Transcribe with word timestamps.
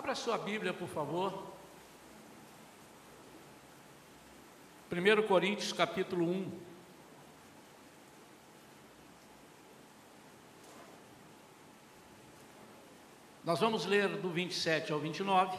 Abra 0.00 0.14
sua 0.14 0.38
Bíblia, 0.38 0.72
por 0.72 0.88
favor. 0.88 1.52
1 4.90 5.28
Coríntios 5.28 5.74
capítulo 5.74 6.24
1. 6.24 6.60
Nós 13.44 13.60
vamos 13.60 13.84
ler 13.84 14.08
do 14.08 14.30
27 14.30 14.90
ao 14.90 14.98
29. 14.98 15.58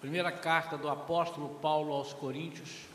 Primeira 0.00 0.30
carta 0.30 0.78
do 0.78 0.88
apóstolo 0.88 1.58
Paulo 1.58 1.92
aos 1.92 2.12
Coríntios, 2.12 2.86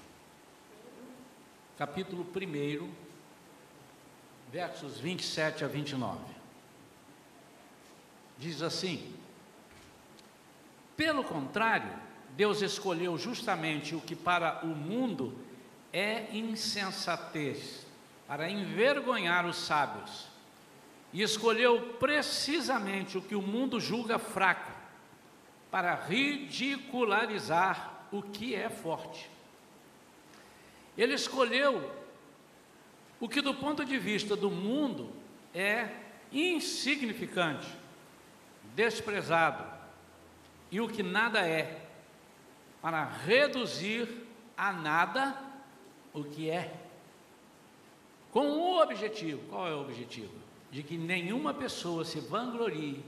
capítulo 1.77 2.25
1, 2.33 2.89
versos 4.53 5.01
27 5.01 5.65
a 5.65 5.67
29 5.67 6.36
diz 8.37 8.61
assim: 8.61 9.13
Pelo 10.95 11.23
contrário, 11.23 11.91
Deus 12.35 12.61
escolheu 12.61 13.17
justamente 13.17 13.95
o 13.95 14.01
que 14.01 14.15
para 14.15 14.61
o 14.63 14.67
mundo 14.67 15.37
é 15.91 16.35
insensatez, 16.35 17.85
para 18.27 18.49
envergonhar 18.49 19.45
os 19.45 19.57
sábios, 19.57 20.27
e 21.11 21.21
escolheu 21.21 21.95
precisamente 21.99 23.17
o 23.17 23.21
que 23.21 23.35
o 23.35 23.41
mundo 23.41 23.79
julga 23.79 24.19
fraco, 24.19 24.71
para 25.71 25.95
ridicularizar 25.95 28.05
o 28.11 28.21
que 28.21 28.55
é 28.55 28.69
forte. 28.69 29.29
Ele 30.97 31.13
escolheu 31.13 31.93
o 33.19 33.27
que, 33.27 33.41
do 33.41 33.53
ponto 33.53 33.83
de 33.83 33.97
vista 33.97 34.35
do 34.35 34.49
mundo, 34.49 35.11
é 35.53 35.89
insignificante 36.31 37.67
desprezado 38.77 39.65
e 40.69 40.79
o 40.79 40.87
que 40.87 41.01
nada 41.01 41.39
é, 41.39 41.81
para 42.79 43.03
reduzir 43.03 44.07
a 44.55 44.71
nada 44.71 45.35
o 46.13 46.23
que 46.23 46.47
é. 46.47 46.79
Com 48.31 48.49
o 48.51 48.79
objetivo, 48.79 49.41
qual 49.49 49.67
é 49.67 49.73
o 49.73 49.81
objetivo? 49.81 50.31
De 50.69 50.83
que 50.83 50.95
nenhuma 50.95 51.55
pessoa 51.55 52.05
se 52.05 52.19
vanglorie 52.19 53.03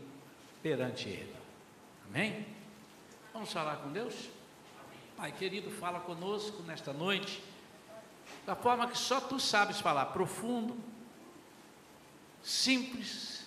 perante 0.64 1.08
Ele. 1.08 1.36
Amém? 2.08 2.48
Vamos 3.32 3.54
falar 3.54 3.76
com 3.78 3.92
Deus? 3.92 4.28
Pai 5.16 5.32
querido, 5.32 5.70
fala 5.70 6.00
conosco 6.00 6.64
nesta 6.64 6.92
noite, 6.94 7.44
da 8.44 8.56
forma 8.56 8.88
que 8.88 8.98
só 8.98 9.22
tu 9.22 9.40
sabes 9.40 9.80
falar, 9.80 10.08
profundo, 10.08 10.76
simples, 12.42 13.39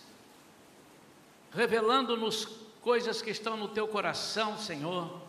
revelando-nos 1.55 2.47
coisas 2.81 3.22
que 3.22 3.31
estão 3.31 3.56
no 3.56 3.69
teu 3.69 3.86
coração, 3.86 4.56
Senhor, 4.58 5.20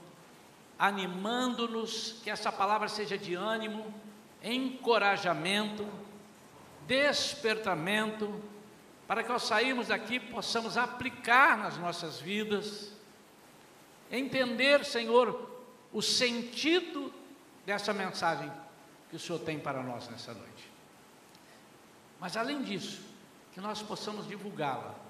animando-nos, 0.79 2.19
que 2.23 2.29
essa 2.29 2.51
palavra 2.51 2.87
seja 2.87 3.17
de 3.17 3.35
ânimo, 3.35 3.93
encorajamento, 4.41 5.87
despertamento, 6.87 8.41
para 9.07 9.23
que 9.23 9.31
ao 9.31 9.39
sairmos 9.39 9.87
daqui 9.87 10.19
possamos 10.19 10.77
aplicar 10.77 11.57
nas 11.57 11.77
nossas 11.77 12.19
vidas, 12.19 12.91
entender, 14.11 14.83
Senhor, 14.83 15.49
o 15.91 16.01
sentido 16.01 17.13
dessa 17.65 17.93
mensagem 17.93 18.51
que 19.09 19.15
o 19.15 19.19
Senhor 19.19 19.39
tem 19.39 19.59
para 19.59 19.83
nós 19.83 20.07
nessa 20.09 20.33
noite. 20.33 20.71
Mas 22.19 22.35
além 22.35 22.63
disso, 22.63 23.01
que 23.51 23.61
nós 23.61 23.81
possamos 23.81 24.27
divulgá-la 24.27 25.02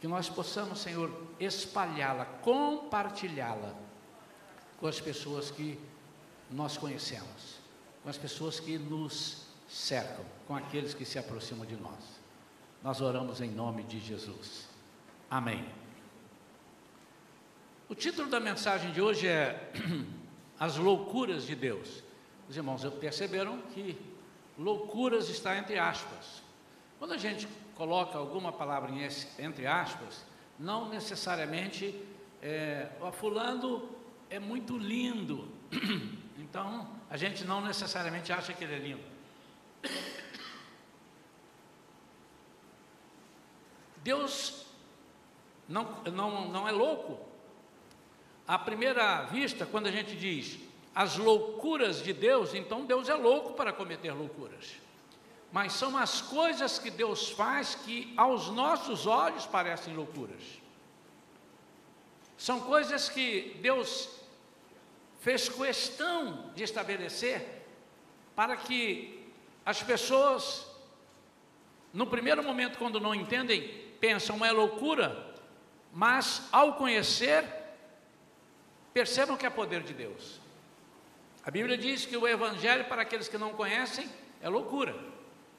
que 0.00 0.06
nós 0.06 0.28
possamos, 0.28 0.80
Senhor, 0.80 1.10
espalhá-la, 1.40 2.24
compartilhá-la 2.24 3.74
com 4.78 4.86
as 4.86 5.00
pessoas 5.00 5.50
que 5.50 5.78
nós 6.50 6.76
conhecemos, 6.76 7.58
com 8.02 8.08
as 8.08 8.16
pessoas 8.16 8.60
que 8.60 8.78
nos 8.78 9.46
cercam, 9.68 10.24
com 10.46 10.54
aqueles 10.54 10.94
que 10.94 11.04
se 11.04 11.18
aproximam 11.18 11.66
de 11.66 11.76
nós. 11.76 12.18
Nós 12.82 13.00
oramos 13.00 13.40
em 13.40 13.50
nome 13.50 13.82
de 13.82 13.98
Jesus. 13.98 14.68
Amém. 15.30 15.68
O 17.88 17.94
título 17.94 18.28
da 18.28 18.38
mensagem 18.38 18.92
de 18.92 19.00
hoje 19.00 19.26
é 19.26 19.72
As 20.60 20.76
Loucuras 20.76 21.44
de 21.44 21.54
Deus. 21.54 22.02
Os 22.48 22.56
irmãos 22.56 22.84
perceberam 23.00 23.60
que 23.74 23.98
loucuras 24.58 25.28
está 25.28 25.56
entre 25.56 25.78
aspas. 25.78 26.42
Quando 26.98 27.12
a 27.12 27.18
gente 27.18 27.48
coloca 27.78 28.18
alguma 28.18 28.52
palavra 28.52 28.90
em, 28.90 29.08
entre 29.38 29.66
aspas, 29.66 30.26
não 30.58 30.88
necessariamente 30.88 31.94
é, 32.42 32.88
o 33.00 33.12
fulano 33.12 33.88
é 34.28 34.40
muito 34.40 34.76
lindo. 34.76 35.48
Então, 36.40 36.88
a 37.10 37.16
gente 37.16 37.44
não 37.44 37.60
necessariamente 37.60 38.32
acha 38.32 38.54
que 38.54 38.64
ele 38.64 38.74
é 38.74 38.78
lindo. 38.78 39.02
Deus 44.02 44.64
não, 45.68 46.00
não, 46.04 46.48
não 46.48 46.66
é 46.66 46.72
louco. 46.72 47.18
À 48.46 48.56
primeira 48.58 49.24
vista, 49.24 49.66
quando 49.66 49.88
a 49.88 49.90
gente 49.90 50.16
diz 50.16 50.58
as 50.94 51.18
loucuras 51.18 52.02
de 52.02 52.14
Deus, 52.14 52.54
então 52.54 52.86
Deus 52.86 53.10
é 53.10 53.14
louco 53.14 53.52
para 53.52 53.72
cometer 53.72 54.12
loucuras 54.12 54.87
mas 55.50 55.72
são 55.72 55.96
as 55.96 56.20
coisas 56.20 56.78
que 56.78 56.90
Deus 56.90 57.30
faz 57.30 57.74
que 57.74 58.12
aos 58.16 58.48
nossos 58.48 59.06
olhos 59.06 59.46
parecem 59.46 59.94
loucuras. 59.94 60.42
São 62.36 62.60
coisas 62.60 63.08
que 63.08 63.58
Deus 63.60 64.08
fez 65.20 65.48
questão 65.48 66.50
de 66.54 66.62
estabelecer 66.62 67.64
para 68.36 68.56
que 68.56 69.26
as 69.64 69.82
pessoas, 69.82 70.66
no 71.92 72.06
primeiro 72.06 72.42
momento, 72.42 72.78
quando 72.78 73.00
não 73.00 73.14
entendem, 73.14 73.68
pensam 73.98 74.44
é 74.44 74.52
loucura, 74.52 75.34
mas 75.92 76.46
ao 76.52 76.74
conhecer, 76.74 77.44
percebam 78.92 79.36
que 79.36 79.46
é 79.46 79.50
poder 79.50 79.82
de 79.82 79.92
Deus. 79.94 80.40
A 81.44 81.50
Bíblia 81.50 81.76
diz 81.76 82.04
que 82.04 82.16
o 82.16 82.28
Evangelho, 82.28 82.84
para 82.84 83.02
aqueles 83.02 83.26
que 83.26 83.38
não 83.38 83.52
conhecem, 83.54 84.08
é 84.40 84.48
loucura. 84.48 84.94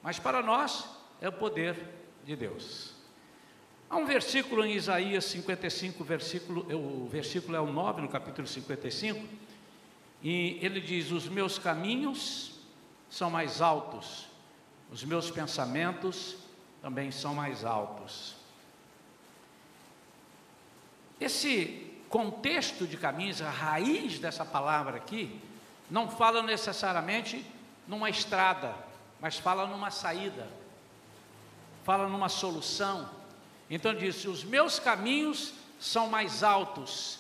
Mas 0.02 0.20
para 0.20 0.42
nós 0.42 0.86
é 1.22 1.28
o 1.30 1.34
poder 1.34 1.76
de 2.24 2.36
Deus. 2.36 2.94
Há 3.90 3.98
um 3.98 4.06
versículo 4.06 4.64
em 4.64 4.74
Isaías 4.74 5.26
55, 5.26 6.04
versículo, 6.04 6.62
o 6.76 7.08
versículo 7.08 7.58
é 7.58 7.60
o 7.60 7.72
9, 7.72 8.02
no 8.02 8.08
capítulo 8.08 8.48
55, 8.48 9.28
e 10.22 10.60
ele 10.62 10.80
diz: 10.80 11.12
Os 11.12 11.28
meus 11.28 11.58
caminhos 11.58 12.60
são 13.10 13.32
mais 13.32 13.62
altos, 13.62 14.28
os 14.92 15.04
meus 15.04 15.32
pensamentos 15.32 16.38
também 16.82 17.12
são 17.12 17.34
mais 17.34 17.66
altos. 17.66 18.36
Esse 21.20 21.92
contexto 22.10 22.88
de 22.88 22.96
caminhos, 22.96 23.42
a 23.42 23.50
raiz 23.50 24.20
dessa 24.20 24.46
palavra 24.46 24.98
aqui, 24.98 25.42
não 25.90 26.10
fala 26.10 26.42
necessariamente 26.42 27.46
numa 27.88 28.10
estrada, 28.10 28.74
mas 29.20 29.38
fala 29.38 29.66
numa 29.66 29.92
saída, 29.92 30.48
fala 31.84 32.08
numa 32.08 32.30
solução. 32.30 33.10
Então 33.70 33.94
diz: 33.94 34.26
os 34.26 34.44
meus 34.44 34.80
caminhos 34.80 35.54
são 35.80 36.08
mais 36.08 36.44
altos, 36.44 37.20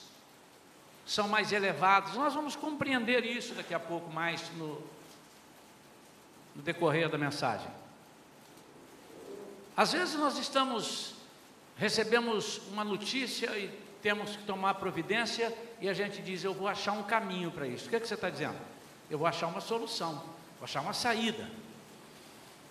são 1.06 1.28
mais 1.28 1.52
elevados. 1.52 2.14
Nós 2.16 2.34
vamos 2.34 2.56
compreender 2.56 3.26
isso 3.26 3.54
daqui 3.54 3.74
a 3.74 3.80
pouco 3.80 4.10
mais 4.12 4.50
no, 4.56 4.82
no 6.56 6.62
decorrer 6.62 7.10
da 7.10 7.18
mensagem. 7.18 7.70
Às 9.76 9.94
vezes 9.94 10.16
nós 10.16 10.38
estamos, 10.38 11.16
recebemos 11.78 12.62
uma 12.70 12.84
notícia 12.84 13.58
e 13.58 13.70
temos 14.02 14.36
que 14.36 14.44
tomar 14.44 14.76
providência 14.76 15.56
e 15.82 15.90
a 15.90 15.94
gente 15.94 16.22
diz: 16.22 16.44
Eu 16.44 16.54
vou 16.54 16.68
achar 16.68 16.94
um 16.94 17.04
caminho 17.04 17.52
para 17.52 17.68
isso. 17.68 17.88
O 17.88 17.90
que, 17.90 17.96
é 17.96 18.00
que 18.00 18.08
você 18.08 18.14
está 18.14 18.30
dizendo? 18.30 18.58
Eu 19.10 19.18
vou 19.18 19.28
achar 19.28 19.48
uma 19.48 19.62
solução, 19.62 20.16
vou 20.58 20.64
achar 20.64 20.82
uma 20.82 20.94
saída. 20.94 21.50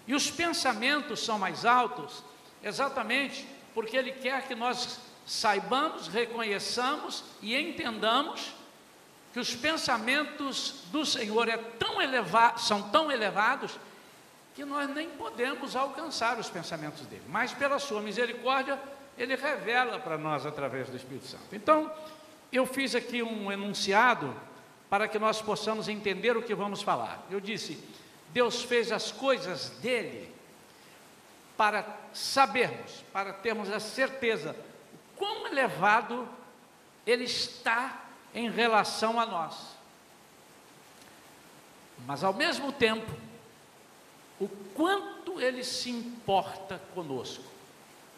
E 0.08 0.14
os 0.14 0.30
pensamentos 0.30 1.22
são 1.22 1.38
mais 1.38 1.66
altos, 1.66 2.24
exatamente 2.62 3.46
porque 3.74 3.94
Ele 3.94 4.10
quer 4.10 4.48
que 4.48 4.54
nós 4.54 4.98
saibamos, 5.26 6.08
reconheçamos 6.08 7.22
e 7.42 7.54
entendamos 7.54 8.54
que 9.34 9.38
os 9.38 9.54
pensamentos 9.54 10.84
do 10.90 11.04
Senhor 11.04 11.46
é 11.48 11.58
tão 11.58 11.98
são 12.56 12.82
tão 12.90 13.12
elevados 13.12 13.78
que 14.54 14.64
nós 14.64 14.88
nem 14.88 15.10
podemos 15.10 15.76
alcançar 15.76 16.38
os 16.38 16.48
pensamentos 16.48 17.04
dele, 17.06 17.22
mas 17.28 17.52
pela 17.52 17.78
sua 17.78 18.00
misericórdia, 18.00 18.80
ele 19.16 19.36
revela 19.36 19.98
para 19.98 20.16
nós 20.16 20.46
através 20.46 20.88
do 20.88 20.96
Espírito 20.96 21.26
Santo. 21.26 21.44
Então, 21.52 21.92
eu 22.50 22.64
fiz 22.64 22.94
aqui 22.94 23.22
um 23.22 23.52
enunciado 23.52 24.34
para 24.88 25.06
que 25.06 25.18
nós 25.18 25.42
possamos 25.42 25.86
entender 25.86 26.36
o 26.36 26.42
que 26.42 26.54
vamos 26.54 26.80
falar. 26.80 27.24
Eu 27.30 27.40
disse: 27.40 27.78
Deus 28.32 28.62
fez 28.62 28.92
as 28.92 29.10
coisas 29.10 29.70
dele 29.80 30.32
para 31.56 31.84
sabermos, 32.12 33.04
para 33.12 33.32
termos 33.32 33.70
a 33.70 33.80
certeza 33.80 34.54
elevado 35.58 36.28
ele 37.06 37.24
está 37.24 38.04
em 38.34 38.48
relação 38.50 39.18
a 39.18 39.26
nós. 39.26 39.56
Mas 42.06 42.22
ao 42.22 42.32
mesmo 42.32 42.70
tempo, 42.70 43.10
o 44.40 44.48
quanto 44.74 45.40
ele 45.40 45.64
se 45.64 45.90
importa 45.90 46.80
conosco. 46.94 47.42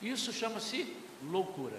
Isso 0.02 0.32
chama-se 0.32 0.96
loucura. 1.22 1.78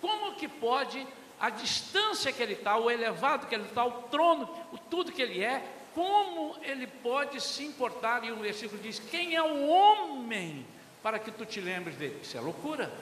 Como 0.00 0.34
que 0.36 0.48
pode 0.48 1.06
a 1.38 1.50
distância 1.50 2.32
que 2.32 2.42
ele 2.42 2.54
está, 2.54 2.76
o 2.78 2.90
elevado 2.90 3.46
que 3.46 3.54
ele 3.54 3.64
está, 3.64 3.84
o 3.84 4.02
trono, 4.04 4.48
o 4.72 4.78
tudo 4.78 5.12
que 5.12 5.20
ele 5.20 5.42
é, 5.42 5.81
como 5.94 6.56
ele 6.62 6.86
pode 6.86 7.40
se 7.40 7.64
importar? 7.64 8.24
E 8.24 8.32
o 8.32 8.36
versículo 8.36 8.80
diz: 8.80 8.98
Quem 8.98 9.34
é 9.34 9.42
o 9.42 9.66
homem 9.68 10.66
para 11.02 11.18
que 11.18 11.30
tu 11.30 11.44
te 11.44 11.60
lembres 11.60 11.96
dele? 11.96 12.20
Isso 12.22 12.36
é 12.36 12.40
loucura. 12.40 12.92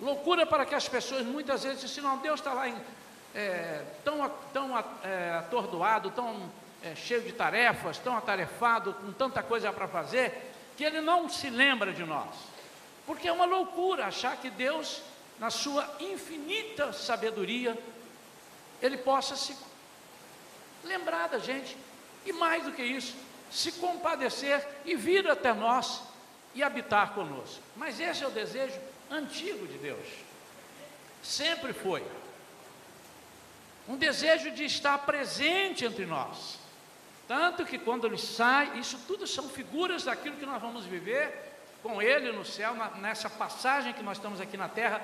Loucura 0.00 0.44
para 0.44 0.66
que 0.66 0.74
as 0.74 0.88
pessoas 0.88 1.24
muitas 1.24 1.64
vezes 1.64 1.80
dizem: 1.80 2.04
Não, 2.04 2.18
Deus 2.18 2.40
está 2.40 2.52
lá 2.52 2.68
em, 2.68 2.76
é, 3.34 3.84
tão, 4.04 4.30
tão 4.52 4.78
é, 4.78 5.38
atordoado, 5.38 6.10
tão 6.10 6.50
é, 6.82 6.94
cheio 6.94 7.22
de 7.22 7.32
tarefas, 7.32 7.98
tão 7.98 8.16
atarefado, 8.16 8.94
com 8.94 9.12
tanta 9.12 9.42
coisa 9.42 9.72
para 9.72 9.88
fazer, 9.88 10.52
que 10.76 10.84
ele 10.84 11.00
não 11.00 11.28
se 11.28 11.50
lembra 11.50 11.92
de 11.92 12.04
nós. 12.04 12.34
Porque 13.04 13.28
é 13.28 13.32
uma 13.32 13.44
loucura 13.44 14.06
achar 14.06 14.36
que 14.36 14.50
Deus, 14.50 15.02
na 15.38 15.50
sua 15.50 15.88
infinita 16.00 16.92
sabedoria, 16.92 17.76
ele 18.80 18.96
possa 18.96 19.36
se 19.36 19.56
lembrar 20.86 21.28
da 21.28 21.38
gente. 21.38 21.76
E 22.24 22.32
mais 22.32 22.64
do 22.64 22.72
que 22.72 22.82
isso, 22.82 23.14
se 23.50 23.72
compadecer 23.72 24.66
e 24.84 24.96
vir 24.96 25.28
até 25.28 25.52
nós 25.52 26.02
e 26.54 26.62
habitar 26.62 27.12
conosco. 27.12 27.62
Mas 27.76 28.00
esse 28.00 28.24
é 28.24 28.26
o 28.26 28.30
desejo 28.30 28.78
antigo 29.10 29.66
de 29.66 29.78
Deus. 29.78 30.06
Sempre 31.22 31.72
foi. 31.72 32.04
Um 33.88 33.96
desejo 33.96 34.50
de 34.50 34.64
estar 34.64 34.98
presente 34.98 35.84
entre 35.84 36.06
nós. 36.06 36.58
Tanto 37.28 37.64
que 37.64 37.78
quando 37.78 38.06
ele 38.06 38.18
sai, 38.18 38.78
isso 38.78 38.98
tudo 39.06 39.26
são 39.26 39.48
figuras 39.48 40.04
daquilo 40.04 40.36
que 40.36 40.46
nós 40.46 40.60
vamos 40.60 40.84
viver 40.84 41.46
com 41.82 42.00
ele 42.00 42.32
no 42.32 42.44
céu, 42.44 42.74
na, 42.74 42.90
nessa 42.90 43.30
passagem 43.30 43.92
que 43.92 44.02
nós 44.02 44.16
estamos 44.16 44.40
aqui 44.40 44.56
na 44.56 44.68
terra. 44.68 45.00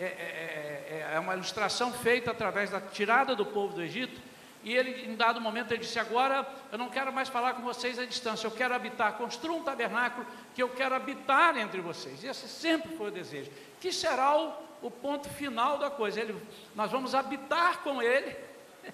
É, 0.00 0.04
é, 0.04 0.08
é, 0.08 1.14
é, 1.14 1.18
uma 1.18 1.34
ilustração 1.34 1.92
feita 1.92 2.30
através 2.30 2.70
da 2.70 2.80
tirada 2.80 3.36
do 3.36 3.44
povo 3.44 3.74
do 3.74 3.82
Egito. 3.82 4.20
E 4.64 4.72
ele, 4.72 5.10
em 5.10 5.16
dado 5.16 5.40
momento, 5.40 5.72
ele 5.72 5.80
disse: 5.80 5.98
Agora 5.98 6.46
eu 6.70 6.78
não 6.78 6.88
quero 6.88 7.12
mais 7.12 7.28
falar 7.28 7.54
com 7.54 7.62
vocês 7.62 7.98
à 7.98 8.04
distância, 8.04 8.46
eu 8.46 8.50
quero 8.50 8.74
habitar. 8.74 9.14
Construa 9.14 9.56
um 9.56 9.62
tabernáculo 9.62 10.26
que 10.54 10.62
eu 10.62 10.68
quero 10.68 10.94
habitar 10.94 11.56
entre 11.56 11.80
vocês. 11.80 12.22
E 12.22 12.28
esse 12.28 12.48
sempre 12.48 12.96
foi 12.96 13.08
o 13.08 13.12
desejo. 13.12 13.50
Que 13.80 13.92
será 13.92 14.36
o, 14.38 14.52
o 14.82 14.90
ponto 14.90 15.28
final 15.30 15.78
da 15.78 15.90
coisa? 15.90 16.20
Ele, 16.20 16.40
nós 16.74 16.90
vamos 16.90 17.14
habitar 17.14 17.78
com 17.78 18.00
ele. 18.00 18.36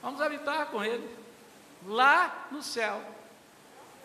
vamos 0.00 0.20
habitar 0.20 0.66
com 0.66 0.84
ele 0.84 1.08
lá 1.86 2.46
no 2.50 2.62
céu. 2.62 3.02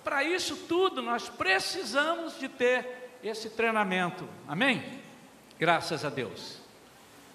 Para 0.04 0.24
isso 0.24 0.56
tudo, 0.68 1.02
nós 1.02 1.30
precisamos 1.30 2.40
de 2.40 2.50
ter 2.50 3.20
esse 3.24 3.52
treinamento. 3.52 4.28
Amém? 4.48 5.02
Graças 5.60 6.04
a 6.04 6.10
Deus. 6.10 6.61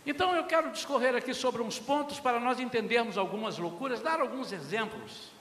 Então 0.06 0.36
eu 0.36 0.44
quero 0.44 0.70
discorrer 0.70 1.16
aqui 1.16 1.34
sobre 1.34 1.60
uns 1.60 1.80
pontos 1.80 2.20
para 2.20 2.38
nós 2.38 2.60
entendermos 2.60 3.18
algumas 3.18 3.58
loucuras, 3.58 4.00
dar 4.00 4.20
alguns 4.20 4.52
exemplos. 4.52 5.32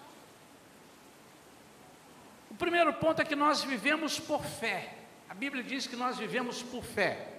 O 2.49 2.55
primeiro 2.55 2.91
ponto 2.93 3.21
é 3.21 3.25
que 3.25 3.35
nós 3.35 3.63
vivemos 3.63 4.19
por 4.19 4.43
fé. 4.43 4.95
A 5.29 5.35
Bíblia 5.35 5.63
diz 5.63 5.85
que 5.85 5.95
nós 5.95 6.17
vivemos 6.17 6.63
por 6.63 6.83
fé. 6.83 7.33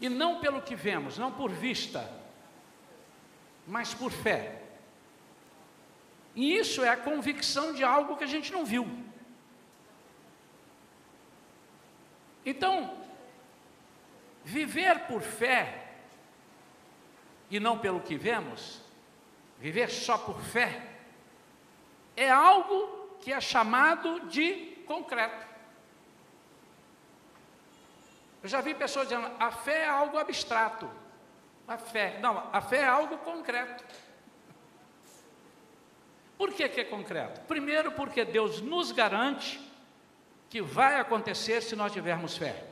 E 0.00 0.08
não 0.08 0.40
pelo 0.40 0.60
que 0.60 0.74
vemos, 0.74 1.16
não 1.16 1.30
por 1.30 1.52
vista, 1.52 2.10
mas 3.68 3.94
por 3.94 4.10
fé. 4.10 4.60
E 6.34 6.56
isso 6.56 6.82
é 6.82 6.88
a 6.88 6.96
convicção 6.96 7.72
de 7.72 7.84
algo 7.84 8.16
que 8.16 8.24
a 8.24 8.26
gente 8.26 8.50
não 8.50 8.64
viu. 8.64 8.88
Então, 12.44 12.98
viver 14.44 15.06
por 15.06 15.22
fé 15.22 15.83
e 17.54 17.60
não 17.60 17.78
pelo 17.78 18.00
que 18.00 18.16
vemos, 18.16 18.80
viver 19.60 19.88
só 19.88 20.18
por 20.18 20.40
fé, 20.40 20.90
é 22.16 22.28
algo 22.28 23.16
que 23.20 23.32
é 23.32 23.40
chamado 23.40 24.26
de 24.26 24.82
concreto. 24.88 25.46
Eu 28.42 28.48
já 28.48 28.60
vi 28.60 28.74
pessoas 28.74 29.06
dizendo, 29.06 29.30
a 29.38 29.52
fé 29.52 29.82
é 29.84 29.88
algo 29.88 30.18
abstrato. 30.18 30.90
A 31.68 31.78
fé, 31.78 32.18
não, 32.20 32.50
a 32.52 32.60
fé 32.60 32.78
é 32.78 32.86
algo 32.88 33.18
concreto. 33.18 33.84
Por 36.36 36.52
que, 36.52 36.68
que 36.68 36.80
é 36.80 36.84
concreto? 36.84 37.40
Primeiro, 37.42 37.92
porque 37.92 38.24
Deus 38.24 38.60
nos 38.60 38.90
garante 38.90 39.60
que 40.50 40.60
vai 40.60 40.98
acontecer 40.98 41.62
se 41.62 41.76
nós 41.76 41.92
tivermos 41.92 42.36
fé. 42.36 42.64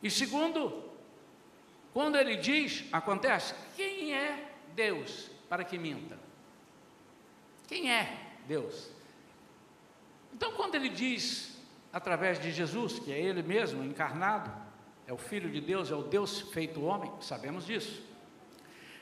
E 0.00 0.08
segundo, 0.08 0.93
quando 1.94 2.16
ele 2.16 2.36
diz, 2.36 2.84
acontece, 2.92 3.54
quem 3.76 4.12
é 4.12 4.50
Deus 4.74 5.30
para 5.48 5.62
que 5.62 5.78
minta? 5.78 6.18
Quem 7.68 7.90
é 7.90 8.32
Deus? 8.48 8.90
Então, 10.32 10.52
quando 10.52 10.74
ele 10.74 10.88
diz, 10.88 11.56
através 11.92 12.40
de 12.40 12.50
Jesus, 12.50 12.98
que 12.98 13.12
é 13.12 13.18
ele 13.18 13.44
mesmo 13.44 13.84
encarnado, 13.84 14.50
é 15.06 15.12
o 15.12 15.16
Filho 15.16 15.48
de 15.48 15.60
Deus, 15.60 15.92
é 15.92 15.94
o 15.94 16.02
Deus 16.02 16.40
feito 16.40 16.82
homem, 16.82 17.12
sabemos 17.20 17.64
disso. 17.64 18.02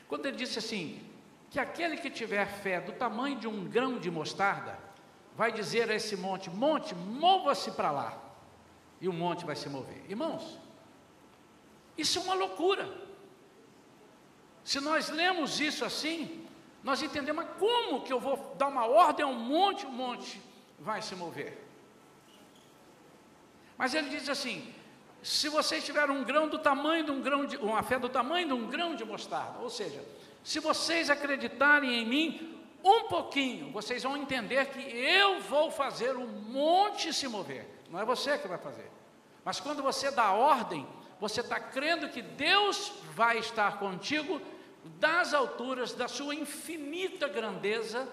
Quando 0.07 0.27
ele 0.27 0.37
disse 0.37 0.59
assim, 0.59 1.01
que 1.49 1.59
aquele 1.59 1.97
que 1.97 2.11
tiver 2.11 2.45
fé 2.45 2.79
do 2.79 2.91
tamanho 2.91 3.39
de 3.39 3.47
um 3.47 3.65
grão 3.65 3.97
de 3.97 4.11
mostarda, 4.11 4.77
vai 5.35 5.51
dizer 5.51 5.89
a 5.89 5.95
esse 5.95 6.15
monte: 6.15 6.47
Monte, 6.47 6.93
mova-se 6.93 7.71
para 7.71 7.89
lá, 7.89 8.21
e 9.01 9.09
o 9.09 9.13
monte 9.13 9.45
vai 9.45 9.55
se 9.55 9.67
mover. 9.67 10.03
Irmãos, 10.07 10.59
isso 11.97 12.19
é 12.19 12.21
uma 12.21 12.33
loucura. 12.33 12.91
Se 14.63 14.79
nós 14.79 15.09
lemos 15.09 15.59
isso 15.59 15.83
assim, 15.83 16.45
nós 16.83 17.01
entendemos, 17.01 17.45
como 17.59 18.01
que 18.01 18.11
eu 18.11 18.19
vou 18.19 18.55
dar 18.57 18.67
uma 18.67 18.85
ordem 18.85 19.25
a 19.25 19.27
um 19.27 19.35
monte, 19.35 19.85
um 19.85 19.91
monte 19.91 20.41
vai 20.79 21.01
se 21.01 21.15
mover? 21.15 21.61
Mas 23.77 23.93
ele 23.93 24.09
diz 24.09 24.29
assim: 24.29 24.73
se 25.21 25.49
vocês 25.49 25.83
tiverem 25.83 26.15
um 26.15 26.23
grão 26.23 26.47
do 26.47 26.59
tamanho 26.59 27.05
de 27.05 27.11
um 27.11 27.21
grão 27.21 27.45
de, 27.45 27.57
uma 27.57 27.83
fé 27.83 27.99
do 27.99 28.09
tamanho 28.09 28.47
de 28.47 28.53
um 28.53 28.67
grão 28.67 28.95
de 28.95 29.05
mostarda, 29.05 29.59
ou 29.59 29.69
seja, 29.69 30.03
se 30.43 30.59
vocês 30.59 31.09
acreditarem 31.09 32.01
em 32.01 32.05
mim 32.05 32.59
um 32.83 33.07
pouquinho, 33.07 33.71
vocês 33.71 34.03
vão 34.03 34.17
entender 34.17 34.65
que 34.67 34.79
eu 34.79 35.39
vou 35.39 35.71
fazer 35.71 36.15
o 36.17 36.21
um 36.21 36.27
monte 36.27 37.13
se 37.13 37.27
mover. 37.27 37.65
Não 37.89 37.99
é 37.99 38.05
você 38.05 38.37
que 38.37 38.47
vai 38.47 38.57
fazer. 38.57 38.91
Mas 39.45 39.59
quando 39.59 39.81
você 39.81 40.11
dá 40.11 40.33
ordem, 40.33 40.85
você 41.23 41.39
está 41.39 41.57
crendo 41.57 42.09
que 42.09 42.21
Deus 42.21 42.91
vai 43.13 43.37
estar 43.37 43.79
contigo 43.79 44.41
das 44.99 45.33
alturas 45.33 45.93
da 45.93 46.09
sua 46.09 46.35
infinita 46.35 47.29
grandeza 47.29 48.05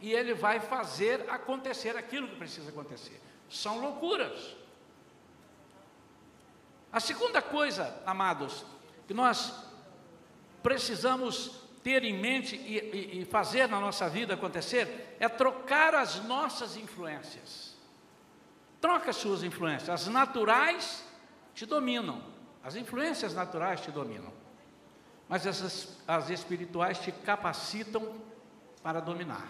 e 0.00 0.10
Ele 0.10 0.32
vai 0.32 0.58
fazer 0.58 1.28
acontecer 1.28 1.98
aquilo 1.98 2.26
que 2.26 2.36
precisa 2.36 2.70
acontecer. 2.70 3.20
São 3.50 3.78
loucuras. 3.78 4.56
A 6.90 6.98
segunda 6.98 7.42
coisa, 7.42 7.94
amados, 8.06 8.64
que 9.06 9.12
nós 9.12 9.52
precisamos 10.62 11.60
ter 11.84 12.04
em 12.04 12.14
mente 12.18 12.56
e, 12.56 12.78
e, 12.78 13.20
e 13.20 13.24
fazer 13.26 13.68
na 13.68 13.78
nossa 13.78 14.08
vida 14.08 14.32
acontecer 14.32 15.14
é 15.20 15.28
trocar 15.28 15.94
as 15.94 16.24
nossas 16.24 16.74
influências. 16.74 17.76
Troca 18.80 19.10
as 19.10 19.16
suas 19.16 19.42
influências. 19.42 19.90
As 19.90 20.06
naturais 20.06 21.04
te 21.54 21.66
dominam. 21.66 22.34
As 22.66 22.74
influências 22.74 23.32
naturais 23.32 23.80
te 23.80 23.92
dominam, 23.92 24.32
mas 25.28 25.46
essas, 25.46 25.96
as 26.04 26.30
espirituais 26.30 26.98
te 26.98 27.12
capacitam 27.12 28.16
para 28.82 28.98
dominar. 28.98 29.46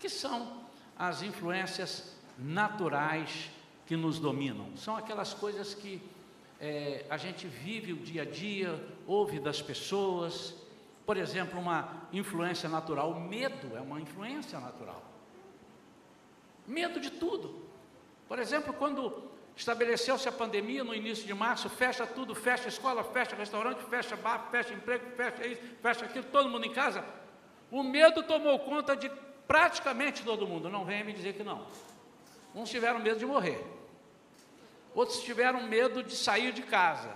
Que 0.00 0.08
são 0.08 0.64
as 0.98 1.22
influências 1.22 2.16
naturais 2.36 3.52
que 3.86 3.96
nos 3.96 4.18
dominam? 4.18 4.76
São 4.76 4.96
aquelas 4.96 5.32
coisas 5.32 5.74
que 5.74 6.02
é, 6.58 7.06
a 7.08 7.16
gente 7.16 7.46
vive 7.46 7.92
o 7.92 7.98
dia 7.98 8.22
a 8.22 8.24
dia, 8.24 8.84
ouve 9.06 9.38
das 9.38 9.62
pessoas. 9.62 10.56
Por 11.06 11.16
exemplo, 11.16 11.60
uma 11.60 12.08
influência 12.12 12.68
natural, 12.68 13.12
o 13.12 13.20
medo 13.20 13.76
é 13.76 13.80
uma 13.80 14.00
influência 14.00 14.58
natural. 14.58 15.04
Medo 16.66 16.98
de 16.98 17.12
tudo. 17.12 17.64
Por 18.26 18.40
exemplo, 18.40 18.72
quando 18.72 19.30
Estabeleceu-se 19.54 20.28
a 20.28 20.32
pandemia 20.32 20.82
no 20.82 20.94
início 20.94 21.26
de 21.26 21.34
março, 21.34 21.68
fecha 21.68 22.06
tudo, 22.06 22.34
fecha 22.34 22.68
escola, 22.68 23.04
fecha 23.04 23.36
restaurante, 23.36 23.82
fecha 23.84 24.16
bar, 24.16 24.48
fecha 24.50 24.72
emprego, 24.72 25.04
fecha 25.14 25.46
isso, 25.46 25.62
fecha 25.82 26.04
aquilo, 26.04 26.24
todo 26.24 26.48
mundo 26.48 26.64
em 26.64 26.72
casa. 26.72 27.04
O 27.70 27.82
medo 27.82 28.22
tomou 28.22 28.58
conta 28.60 28.96
de 28.96 29.10
praticamente 29.46 30.22
todo 30.24 30.46
mundo. 30.46 30.70
Não 30.70 30.84
venha 30.84 31.04
me 31.04 31.12
dizer 31.12 31.34
que 31.34 31.42
não. 31.42 31.66
Uns 32.54 32.70
tiveram 32.70 32.98
medo 32.98 33.18
de 33.18 33.26
morrer. 33.26 33.62
outros 34.94 35.22
tiveram 35.22 35.62
medo 35.62 36.02
de 36.02 36.14
sair 36.14 36.52
de 36.52 36.62
casa, 36.62 37.14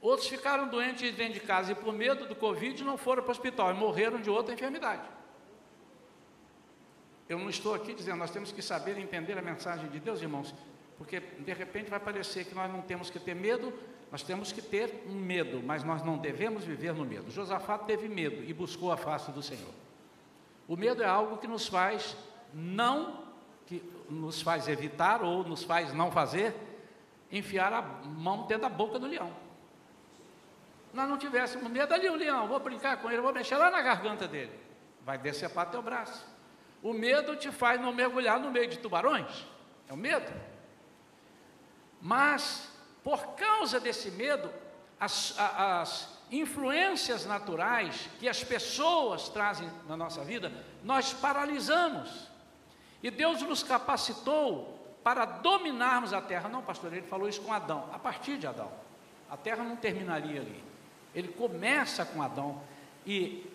outros 0.00 0.28
ficaram 0.28 0.68
doentes 0.68 1.14
dentro 1.14 1.34
de 1.34 1.40
casa 1.40 1.72
e 1.72 1.74
por 1.74 1.92
medo 1.92 2.26
do 2.26 2.34
Covid 2.34 2.84
não 2.84 2.98
foram 2.98 3.22
para 3.22 3.30
o 3.30 3.32
hospital 3.32 3.70
e 3.70 3.74
morreram 3.74 4.20
de 4.20 4.28
outra 4.28 4.54
enfermidade. 4.54 5.08
Eu 7.26 7.38
não 7.38 7.48
estou 7.48 7.74
aqui 7.74 7.94
dizendo, 7.94 8.18
nós 8.18 8.30
temos 8.30 8.52
que 8.52 8.60
saber 8.60 8.98
entender 8.98 9.38
a 9.38 9.42
mensagem 9.42 9.88
de 9.88 9.98
Deus, 9.98 10.20
irmãos, 10.20 10.54
porque 10.96 11.20
de 11.20 11.52
repente 11.52 11.90
vai 11.90 12.00
parecer 12.00 12.44
que 12.44 12.54
nós 12.54 12.70
não 12.70 12.82
temos 12.82 13.10
que 13.10 13.18
ter 13.18 13.34
medo, 13.34 13.72
nós 14.10 14.22
temos 14.22 14.52
que 14.52 14.62
ter 14.62 15.04
medo, 15.06 15.60
mas 15.64 15.82
nós 15.82 16.02
não 16.02 16.16
devemos 16.16 16.64
viver 16.64 16.94
no 16.94 17.04
medo. 17.04 17.30
Josafá 17.30 17.76
teve 17.76 18.08
medo 18.08 18.44
e 18.44 18.52
buscou 18.52 18.92
a 18.92 18.96
face 18.96 19.30
do 19.32 19.42
Senhor. 19.42 19.72
O 20.68 20.76
medo 20.76 21.02
é 21.02 21.06
algo 21.06 21.38
que 21.38 21.46
nos 21.46 21.66
faz 21.66 22.16
não, 22.52 23.24
que 23.66 23.82
nos 24.08 24.40
faz 24.40 24.68
evitar 24.68 25.22
ou 25.22 25.44
nos 25.44 25.64
faz 25.64 25.92
não 25.92 26.12
fazer, 26.12 26.54
enfiar 27.30 27.72
a 27.72 27.82
mão 27.82 28.46
dentro 28.46 28.62
da 28.62 28.68
boca 28.68 28.98
do 28.98 29.06
leão. 29.06 29.32
Nós 30.92 31.08
não 31.08 31.18
tivéssemos 31.18 31.68
medo 31.68 31.92
ali, 31.92 32.08
o 32.08 32.14
leão, 32.14 32.46
vou 32.46 32.60
brincar 32.60 32.98
com 32.98 33.10
ele, 33.10 33.20
vou 33.20 33.32
mexer 33.32 33.56
lá 33.56 33.68
na 33.68 33.82
garganta 33.82 34.28
dele. 34.28 34.52
Vai 35.04 35.18
decepar 35.18 35.70
teu 35.70 35.82
braço. 35.82 36.24
O 36.80 36.92
medo 36.92 37.34
te 37.34 37.50
faz 37.50 37.80
não 37.80 37.92
mergulhar 37.92 38.38
no 38.38 38.50
meio 38.50 38.68
de 38.68 38.78
tubarões. 38.78 39.44
É 39.88 39.92
o 39.92 39.96
medo. 39.96 40.32
Mas, 42.04 42.68
por 43.02 43.28
causa 43.28 43.80
desse 43.80 44.10
medo, 44.10 44.50
as, 45.00 45.34
as 45.38 46.18
influências 46.30 47.24
naturais 47.24 48.10
que 48.20 48.28
as 48.28 48.44
pessoas 48.44 49.30
trazem 49.30 49.70
na 49.88 49.96
nossa 49.96 50.22
vida, 50.22 50.52
nós 50.82 51.14
paralisamos. 51.14 52.28
E 53.02 53.10
Deus 53.10 53.40
nos 53.40 53.62
capacitou 53.62 54.98
para 55.02 55.24
dominarmos 55.24 56.12
a 56.12 56.20
terra. 56.20 56.46
Não, 56.46 56.60
pastor, 56.60 56.92
ele 56.92 57.06
falou 57.06 57.26
isso 57.26 57.40
com 57.40 57.54
Adão, 57.54 57.88
a 57.90 57.98
partir 57.98 58.36
de 58.36 58.46
Adão. 58.46 58.70
A 59.30 59.36
terra 59.38 59.64
não 59.64 59.74
terminaria 59.74 60.42
ali. 60.42 60.62
Ele 61.14 61.28
começa 61.28 62.04
com 62.04 62.22
Adão. 62.22 62.60
E 63.06 63.50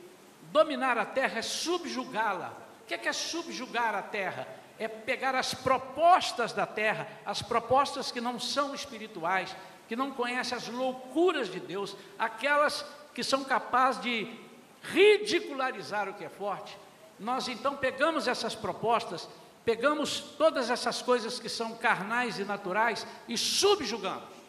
dominar 0.51 0.97
a 0.97 1.05
terra 1.05 1.37
é 1.37 1.43
subjugá-la. 1.43 2.51
O 2.81 2.85
que 2.87 2.95
é, 2.95 2.97
que 2.97 3.07
é 3.07 3.13
subjugar 3.13 3.93
a 3.93 4.01
terra? 4.01 4.47
É 4.79 4.87
pegar 4.87 5.35
as 5.35 5.53
propostas 5.53 6.53
da 6.53 6.65
terra, 6.65 7.07
as 7.25 7.41
propostas 7.41 8.11
que 8.11 8.21
não 8.21 8.39
são 8.39 8.73
espirituais, 8.73 9.55
que 9.87 9.95
não 9.95 10.11
conhecem 10.11 10.57
as 10.57 10.67
loucuras 10.69 11.51
de 11.51 11.59
Deus, 11.59 11.95
aquelas 12.17 12.85
que 13.13 13.23
são 13.23 13.43
capazes 13.43 14.01
de 14.01 14.39
ridicularizar 14.81 16.07
o 16.07 16.13
que 16.13 16.23
é 16.23 16.29
forte. 16.29 16.77
Nós 17.19 17.49
então 17.49 17.75
pegamos 17.75 18.27
essas 18.27 18.55
propostas, 18.55 19.27
pegamos 19.65 20.21
todas 20.37 20.69
essas 20.69 21.01
coisas 21.01 21.39
que 21.39 21.49
são 21.49 21.75
carnais 21.75 22.39
e 22.39 22.45
naturais 22.45 23.05
e 23.27 23.37
subjugamos. 23.37 24.39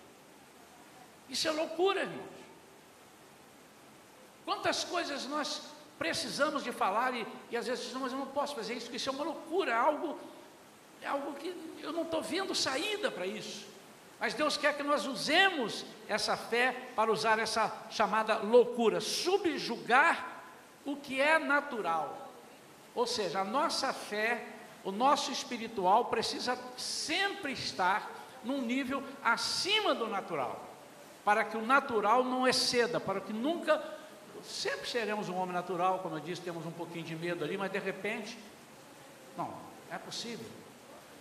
Isso 1.29 1.49
é 1.49 1.51
loucura, 1.51 2.03
irmãos. 2.03 2.41
Quantas 4.45 4.85
coisas 4.85 5.27
nós 5.27 5.63
precisamos 6.01 6.65
de 6.65 6.73
falar 6.73 7.13
e, 7.15 7.27
e 7.51 7.57
às 7.59 7.67
vezes 7.67 7.85
dizemos, 7.85 8.05
mas 8.05 8.13
eu 8.15 8.19
não 8.19 8.33
posso 8.33 8.55
fazer 8.55 8.73
isso, 8.73 8.87
porque 8.87 8.97
isso 8.97 9.11
é 9.11 9.13
uma 9.13 9.23
loucura, 9.23 9.73
é 9.73 9.75
algo, 9.75 10.19
é 11.03 11.07
algo 11.07 11.35
que 11.35 11.55
eu 11.83 11.93
não 11.93 12.05
estou 12.05 12.23
vendo 12.23 12.55
saída 12.55 13.11
para 13.11 13.27
isso. 13.27 13.67
Mas 14.19 14.33
Deus 14.33 14.57
quer 14.57 14.75
que 14.75 14.83
nós 14.83 15.05
usemos 15.05 15.85
essa 16.09 16.39
fé 16.39 16.75
para 16.97 17.13
usar 17.13 17.39
essa 17.39 17.71
chamada 17.91 18.39
loucura, 18.39 18.99
subjugar 18.99 20.43
o 20.87 20.97
que 20.97 21.21
é 21.21 21.39
natural. 21.39 22.31
Ou 22.95 23.07
seja, 23.07 23.41
a 23.41 23.45
nossa 23.45 23.93
fé, 23.93 24.47
o 24.83 24.91
nosso 24.91 25.31
espiritual 25.31 26.07
precisa 26.07 26.59
sempre 26.79 27.53
estar 27.53 28.11
num 28.43 28.63
nível 28.63 29.03
acima 29.23 29.95
do 29.95 30.07
natural, 30.07 30.65
para 31.27 31.45
que 31.45 31.59
o 31.59 31.67
natural 31.67 32.25
não 32.25 32.49
exceda, 32.49 32.99
para 32.99 33.21
que 33.21 33.35
nunca 33.35 34.00
sempre 34.45 34.89
seremos 34.89 35.29
um 35.29 35.37
homem 35.37 35.55
natural, 35.55 35.99
como 36.01 36.17
eu 36.17 36.21
disse, 36.21 36.41
temos 36.41 36.65
um 36.67 36.71
pouquinho 36.71 37.05
de 37.05 37.15
medo 37.15 37.45
ali, 37.45 37.57
mas 37.57 37.71
de 37.71 37.79
repente, 37.79 38.39
não, 39.37 39.53
é 39.91 39.99
possível. 39.99 40.47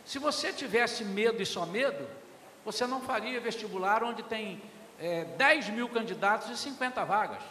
Se 0.06 0.20
você 0.20 0.52
tivesse 0.52 1.04
medo 1.04 1.42
e 1.42 1.46
só 1.46 1.66
medo, 1.66 2.08
você 2.66 2.86
não 2.88 3.02
faria 3.02 3.40
vestibular 3.40 4.04
onde 4.04 4.24
tem 4.24 4.62
é, 5.00 5.24
10 5.24 5.70
mil 5.70 5.90
candidatos 5.90 6.50
e 6.50 6.58
50 6.58 7.04
vagas. 7.06 7.42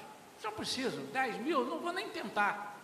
Só 0.40 0.50
preciso, 0.50 1.00
10 1.12 1.38
mil, 1.38 1.64
não 1.64 1.78
vou 1.80 1.92
nem 1.92 2.08
tentar. 2.08 2.78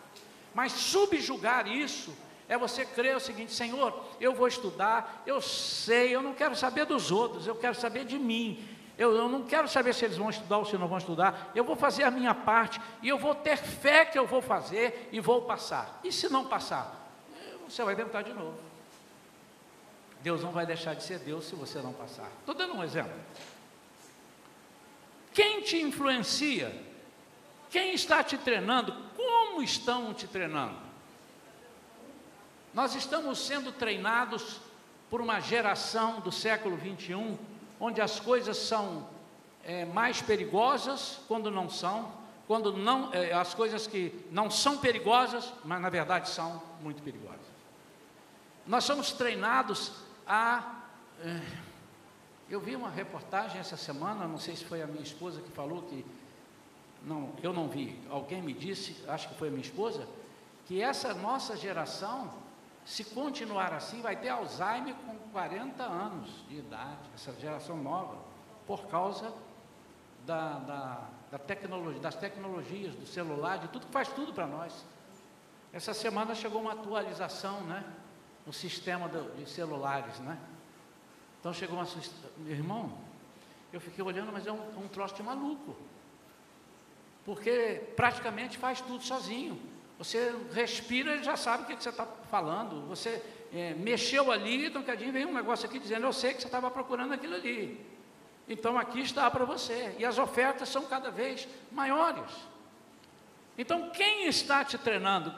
Mas 0.55 0.73
subjugar 0.73 1.67
isso 1.69 2.17
é 2.49 2.57
você 2.57 2.85
crer 2.85 3.17
o 3.17 3.21
seguinte: 3.21 3.53
Senhor, 3.53 4.05
eu 4.21 4.35
vou 4.35 4.49
estudar, 4.49 5.23
eu 5.27 5.41
sei, 5.41 6.15
eu 6.15 6.23
não 6.23 6.35
quero 6.35 6.57
saber 6.57 6.87
dos 6.87 7.11
outros, 7.11 7.47
eu 7.47 7.55
quero 7.55 7.75
saber 7.75 8.05
de 8.05 8.19
mim. 8.19 8.67
Eu, 8.97 9.15
eu, 9.17 9.29
não 9.29 9.43
quero 9.43 9.67
saber 9.67 9.93
se 9.93 10.05
eles 10.05 10.17
vão 10.17 10.31
estudar 10.31 10.59
ou 10.59 10.65
se 10.65 10.79
não 10.79 10.87
vão 10.87 10.99
estudar. 10.99 11.51
Eu 11.55 11.65
vou 11.65 11.75
fazer 11.75 12.05
a 12.05 12.11
minha 12.11 12.35
parte 12.35 12.81
e 13.03 13.09
eu 13.09 13.19
vou 13.19 13.35
ter 13.35 13.57
fé 13.57 14.05
que 14.05 14.19
eu 14.19 14.27
vou 14.27 14.41
fazer 14.41 15.09
e 15.11 15.19
vou 15.19 15.43
passar. 15.43 16.01
E 16.05 16.13
se 16.13 16.29
não 16.29 16.47
passar, 16.47 17.11
você 17.69 17.83
vai 17.83 17.97
tentar 17.97 18.23
de 18.23 18.33
novo. 18.33 18.59
Deus 20.23 20.43
não 20.43 20.53
vai 20.53 20.65
deixar 20.65 20.95
de 20.95 21.03
ser 21.03 21.19
Deus 21.19 21.45
se 21.45 21.57
você 21.57 21.81
não 21.81 21.93
passar. 21.93 22.31
Estou 22.41 22.55
dando 22.55 22.75
um 22.75 22.85
exemplo. 22.85 23.13
Quem 25.33 25.61
te 25.61 25.77
influencia? 25.83 26.73
Quem 27.69 27.95
está 27.95 28.23
te 28.23 28.39
treinando? 28.39 28.95
Como 29.17 29.61
estão 29.61 30.15
te 30.15 30.29
treinando? 30.29 30.79
Nós 32.73 32.95
estamos 32.95 33.45
sendo 33.45 33.73
treinados 33.73 34.61
por 35.11 35.21
uma 35.21 35.41
geração 35.41 36.21
do 36.21 36.31
século 36.31 36.77
21 36.77 37.37
onde 37.81 38.01
as 38.01 38.21
coisas 38.21 38.57
são 38.57 39.07
é, 39.65 39.85
mais 39.85 40.21
perigosas 40.21 41.21
quando 41.27 41.51
não 41.51 41.69
são, 41.69 42.13
quando 42.47 42.73
não, 42.77 43.13
é, 43.13 43.33
as 43.33 43.55
coisas 43.55 43.87
que 43.87 44.13
não 44.31 44.51
são 44.51 44.79
perigosas, 44.79 45.53
mas 45.65 45.81
na 45.81 45.89
verdade 45.89 46.29
são 46.29 46.63
muito 46.81 47.03
perigosas. 47.03 47.41
Nós 48.67 48.85
somos 48.85 49.13
treinados 49.13 49.93
a. 50.27 50.83
É, 51.21 51.41
eu 52.49 52.61
vi 52.61 52.77
uma 52.77 52.91
reportagem 52.91 53.59
essa 53.59 53.77
semana, 53.77 54.29
não 54.29 54.39
sei 54.39 54.55
se 54.55 54.65
foi 54.65 54.83
a 54.83 54.87
minha 54.87 55.03
esposa 55.03 55.41
que 55.41 55.51
falou 55.51 55.83
que. 55.83 56.05
Não, 57.03 57.33
eu 57.43 57.53
não 57.53 57.69
vi, 57.69 58.01
alguém 58.09 58.41
me 58.41 58.55
disse, 58.55 58.97
acho 59.07 59.29
que 59.29 59.35
foi 59.35 59.49
a 59.49 59.51
minha 59.51 59.63
esposa, 59.63 60.09
que 60.67 60.81
essa 60.81 61.13
nossa 61.13 61.55
geração 61.55 62.33
se 62.85 63.05
continuar 63.05 63.73
assim, 63.73 64.03
vai 64.03 64.17
ter 64.17 64.29
Alzheimer 64.29 64.95
com 64.95 65.17
40 65.31 65.83
anos 65.83 66.45
de 66.49 66.59
idade, 66.59 67.01
essa 67.15 67.33
geração 67.35 67.77
nova, 67.77 68.19
por 68.67 68.87
causa 68.87 69.33
da, 70.27 70.59
da, 70.59 71.09
da 71.31 71.39
tecnologia, 71.39 72.01
das 72.01 72.15
tecnologias, 72.15 72.95
do 72.95 73.07
celular, 73.07 73.59
de 73.59 73.69
tudo 73.69 73.87
que 73.87 73.93
faz 73.93 74.09
tudo 74.09 74.33
para 74.33 74.47
nós. 74.47 74.85
Essa 75.73 75.95
semana 75.95 76.35
chegou 76.35 76.61
uma 76.61 76.73
atualização, 76.73 77.63
né? 77.63 77.85
No 78.47 78.53
sistema 78.53 79.09
de, 79.09 79.45
de 79.45 79.51
celulares, 79.51 80.21
né? 80.21 80.39
Então 81.41 81.53
chegou 81.53 81.77
uma. 81.77 81.87
Meu 82.39 82.53
irmão, 82.53 82.99
eu 83.73 83.81
fiquei 83.81 84.05
olhando, 84.05 84.31
mas 84.33 84.47
é 84.47 84.53
um, 84.53 84.85
um 84.85 84.89
troço 84.89 85.15
de 85.15 85.23
maluco. 85.23 85.77
Porque 87.25 87.93
praticamente 87.97 88.59
faz 88.59 88.81
tudo 88.81 89.03
sozinho. 89.03 89.61
Você 89.99 90.35
respira, 90.53 91.13
ele 91.13 91.23
já 91.23 91.37
sabe 91.37 91.63
o 91.63 91.67
que, 91.67 91.77
que 91.77 91.83
você 91.83 91.91
está 91.91 92.07
falando. 92.31 92.87
Você 92.89 93.23
é, 93.53 93.75
mexeu 93.75 94.33
ali, 94.33 94.67
então 94.67 94.83
cadinho 94.83 95.13
vem 95.13 95.25
um 95.25 95.33
negócio 95.33 95.67
aqui 95.67 95.79
dizendo, 95.79 96.07
eu 96.07 96.13
sei 96.13 96.35
que 96.35 96.41
você 96.41 96.49
estava 96.49 96.71
procurando 96.71 97.15
aquilo 97.15 97.35
ali. 97.35 97.85
Então 98.49 98.77
aqui 98.77 99.01
está 99.01 99.31
para 99.31 99.45
você. 99.45 99.95
E 99.99 100.05
as 100.05 100.19
ofertas 100.19 100.69
são 100.69 100.85
cada 100.87 101.11
vez 101.11 101.49
maiores. 101.71 102.31
Então 103.57 103.91
quem 103.91 104.27
está 104.27 104.65
te 104.65 104.77
treinando? 104.77 105.33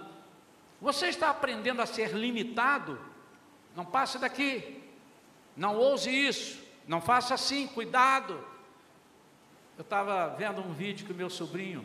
Você 0.80 1.08
está 1.08 1.30
aprendendo 1.30 1.82
a 1.82 1.86
ser 1.86 2.14
limitado? 2.14 2.98
Não 3.75 3.84
passe 3.84 4.18
daqui. 4.18 4.82
Não 5.54 5.76
ouse 5.76 6.10
isso. 6.10 6.62
Não 6.88 7.00
faça 7.00 7.34
assim, 7.34 7.66
cuidado. 7.66 8.42
Eu 9.76 9.82
estava 9.82 10.28
vendo 10.28 10.62
um 10.62 10.72
vídeo 10.72 11.04
que 11.04 11.12
o 11.12 11.16
meu 11.16 11.28
sobrinho, 11.28 11.84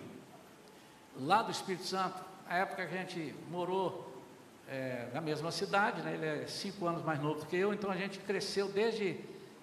lá 1.19 1.41
do 1.41 1.51
Espírito 1.51 1.85
Santo, 1.85 2.30
a 2.51 2.57
época 2.57 2.85
que 2.85 2.93
a 2.93 2.97
gente 2.97 3.33
morou 3.49 4.13
é, 4.67 5.07
na 5.13 5.21
mesma 5.21 5.51
cidade, 5.51 6.01
né? 6.01 6.13
ele 6.13 6.25
é 6.25 6.47
cinco 6.47 6.85
anos 6.85 7.01
mais 7.01 7.17
novo 7.21 7.39
do 7.39 7.45
que 7.45 7.55
eu, 7.55 7.73
então 7.73 7.89
a 7.89 7.95
gente 7.95 8.19
cresceu 8.19 8.67
desde 8.67 9.17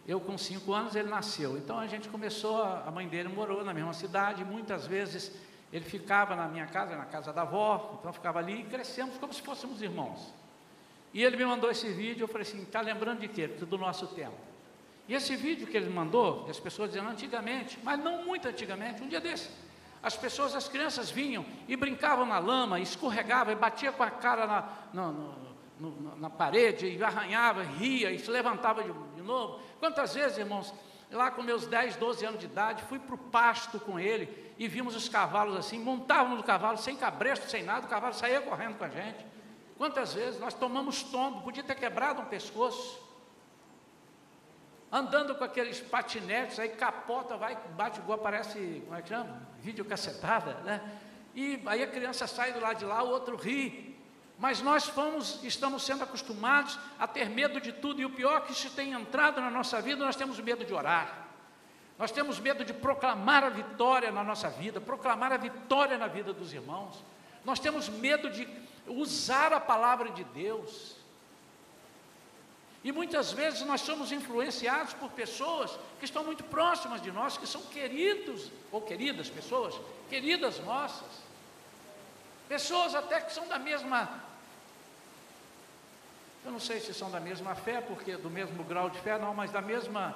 eu 0.06 0.18
com 0.18 0.38
cinco 0.38 0.72
anos, 0.72 0.96
ele 0.96 1.10
nasceu. 1.10 1.58
Então 1.58 1.78
a 1.78 1.86
gente 1.86 2.08
começou, 2.08 2.62
a 2.62 2.90
mãe 2.90 3.06
dele 3.06 3.28
morou 3.28 3.62
na 3.62 3.74
mesma 3.74 3.92
cidade, 3.92 4.42
muitas 4.42 4.86
vezes 4.86 5.30
ele 5.70 5.84
ficava 5.84 6.34
na 6.34 6.48
minha 6.48 6.64
casa, 6.64 6.96
na 6.96 7.04
casa 7.04 7.30
da 7.30 7.42
avó, 7.42 7.98
então 8.00 8.10
ficava 8.10 8.38
ali 8.38 8.62
e 8.62 8.64
crescemos 8.64 9.18
como 9.18 9.34
se 9.34 9.42
fôssemos 9.42 9.82
irmãos. 9.82 10.32
E 11.12 11.22
ele 11.22 11.36
me 11.36 11.44
mandou 11.44 11.70
esse 11.70 11.90
vídeo, 11.90 12.24
eu 12.24 12.28
falei 12.28 12.46
assim, 12.46 12.62
está 12.62 12.80
lembrando 12.80 13.20
de 13.20 13.28
quê? 13.28 13.48
Do 13.48 13.76
nosso 13.76 14.06
tempo. 14.06 14.38
E 15.06 15.12
esse 15.12 15.36
vídeo 15.36 15.66
que 15.66 15.76
ele 15.76 15.90
mandou, 15.90 16.46
as 16.48 16.58
pessoas 16.58 16.88
dizendo 16.88 17.10
antigamente, 17.10 17.78
mas 17.82 17.98
não 18.02 18.24
muito 18.24 18.48
antigamente, 18.48 19.02
um 19.02 19.08
dia 19.08 19.20
desse, 19.20 19.50
as 20.02 20.16
pessoas, 20.16 20.54
as 20.54 20.68
crianças 20.68 21.10
vinham 21.10 21.44
e 21.66 21.76
brincavam 21.76 22.24
na 22.24 22.38
lama, 22.38 22.78
escorregavam 22.80 23.52
e 23.52 23.56
batia 23.56 23.92
com 23.92 24.02
a 24.02 24.10
cara 24.10 24.46
na, 24.92 25.12
na 26.16 26.30
parede, 26.30 26.86
e 26.86 27.02
arranhava, 27.02 27.62
ria, 27.62 28.10
e 28.10 28.18
se 28.18 28.30
levantava 28.30 28.82
de, 28.82 28.92
de 29.14 29.22
novo. 29.22 29.60
Quantas 29.80 30.14
vezes, 30.14 30.38
irmãos, 30.38 30.72
lá 31.10 31.30
com 31.30 31.42
meus 31.42 31.66
10, 31.66 31.96
12 31.96 32.24
anos 32.24 32.40
de 32.40 32.46
idade, 32.46 32.82
fui 32.84 32.98
para 32.98 33.14
o 33.14 33.18
pasto 33.18 33.80
com 33.80 33.98
ele 33.98 34.52
e 34.58 34.68
vimos 34.68 34.94
os 34.94 35.08
cavalos 35.08 35.56
assim, 35.56 35.78
montávamos 35.78 36.38
no 36.38 36.44
cavalo, 36.44 36.78
sem 36.78 36.96
cabresto, 36.96 37.48
sem 37.48 37.62
nada, 37.62 37.86
o 37.86 37.88
cavalo 37.88 38.14
saía 38.14 38.40
correndo 38.40 38.76
com 38.76 38.84
a 38.84 38.88
gente. 38.88 39.26
Quantas 39.76 40.14
vezes 40.14 40.40
nós 40.40 40.54
tomamos 40.54 41.02
tombo, 41.04 41.42
podia 41.42 41.62
ter 41.62 41.76
quebrado 41.76 42.20
um 42.20 42.24
pescoço, 42.24 43.00
andando 44.90 45.34
com 45.34 45.44
aqueles 45.44 45.80
patinetes, 45.80 46.58
aí 46.58 46.70
capota, 46.70 47.36
vai, 47.36 47.56
bate 47.76 48.00
igual, 48.00 48.18
parece, 48.18 48.82
como 48.84 48.96
é 48.96 49.02
que 49.02 49.08
chama? 49.08 49.42
Videocassetada, 49.60 50.54
né? 50.64 50.80
E 51.34 51.62
aí 51.66 51.82
a 51.82 51.86
criança 51.86 52.26
sai 52.26 52.52
do 52.52 52.60
lado 52.60 52.78
de 52.78 52.84
lá, 52.84 53.02
o 53.02 53.08
outro 53.08 53.36
ri. 53.36 53.96
Mas 54.38 54.62
nós 54.62 54.86
fomos, 54.86 55.42
estamos 55.42 55.84
sendo 55.84 56.04
acostumados 56.04 56.78
a 56.98 57.06
ter 57.06 57.28
medo 57.28 57.60
de 57.60 57.72
tudo, 57.72 58.00
e 58.00 58.04
o 58.04 58.10
pior 58.10 58.38
é 58.38 58.40
que 58.42 58.52
isso 58.52 58.70
tem 58.70 58.92
entrado 58.92 59.40
na 59.40 59.50
nossa 59.50 59.80
vida, 59.82 60.04
nós 60.04 60.16
temos 60.16 60.38
medo 60.40 60.64
de 60.64 60.72
orar. 60.72 61.26
Nós 61.98 62.12
temos 62.12 62.38
medo 62.38 62.64
de 62.64 62.72
proclamar 62.72 63.42
a 63.42 63.48
vitória 63.48 64.12
na 64.12 64.22
nossa 64.22 64.48
vida, 64.48 64.80
proclamar 64.80 65.32
a 65.32 65.36
vitória 65.36 65.98
na 65.98 66.06
vida 66.06 66.32
dos 66.32 66.52
irmãos. 66.52 67.04
Nós 67.44 67.58
temos 67.58 67.88
medo 67.88 68.30
de 68.30 68.48
usar 68.86 69.52
a 69.52 69.58
palavra 69.58 70.10
de 70.10 70.22
Deus. 70.22 70.97
E 72.84 72.92
muitas 72.92 73.32
vezes 73.32 73.62
nós 73.62 73.80
somos 73.80 74.12
influenciados 74.12 74.94
por 74.94 75.10
pessoas 75.10 75.76
que 75.98 76.04
estão 76.04 76.24
muito 76.24 76.44
próximas 76.44 77.02
de 77.02 77.10
nós, 77.10 77.36
que 77.36 77.46
são 77.46 77.62
queridos 77.62 78.50
ou 78.70 78.80
queridas 78.80 79.28
pessoas, 79.28 79.74
queridas 80.08 80.58
nossas. 80.60 81.08
Pessoas 82.48 82.94
até 82.94 83.20
que 83.20 83.32
são 83.32 83.48
da 83.48 83.58
mesma 83.58 84.26
eu 86.44 86.52
não 86.52 86.60
sei 86.60 86.80
se 86.80 86.94
são 86.94 87.10
da 87.10 87.20
mesma 87.20 87.54
fé, 87.54 87.80
porque 87.80 88.16
do 88.16 88.30
mesmo 88.30 88.64
grau 88.64 88.88
de 88.88 88.98
fé 89.00 89.18
não, 89.18 89.34
mas 89.34 89.50
da 89.50 89.60
mesma 89.60 90.14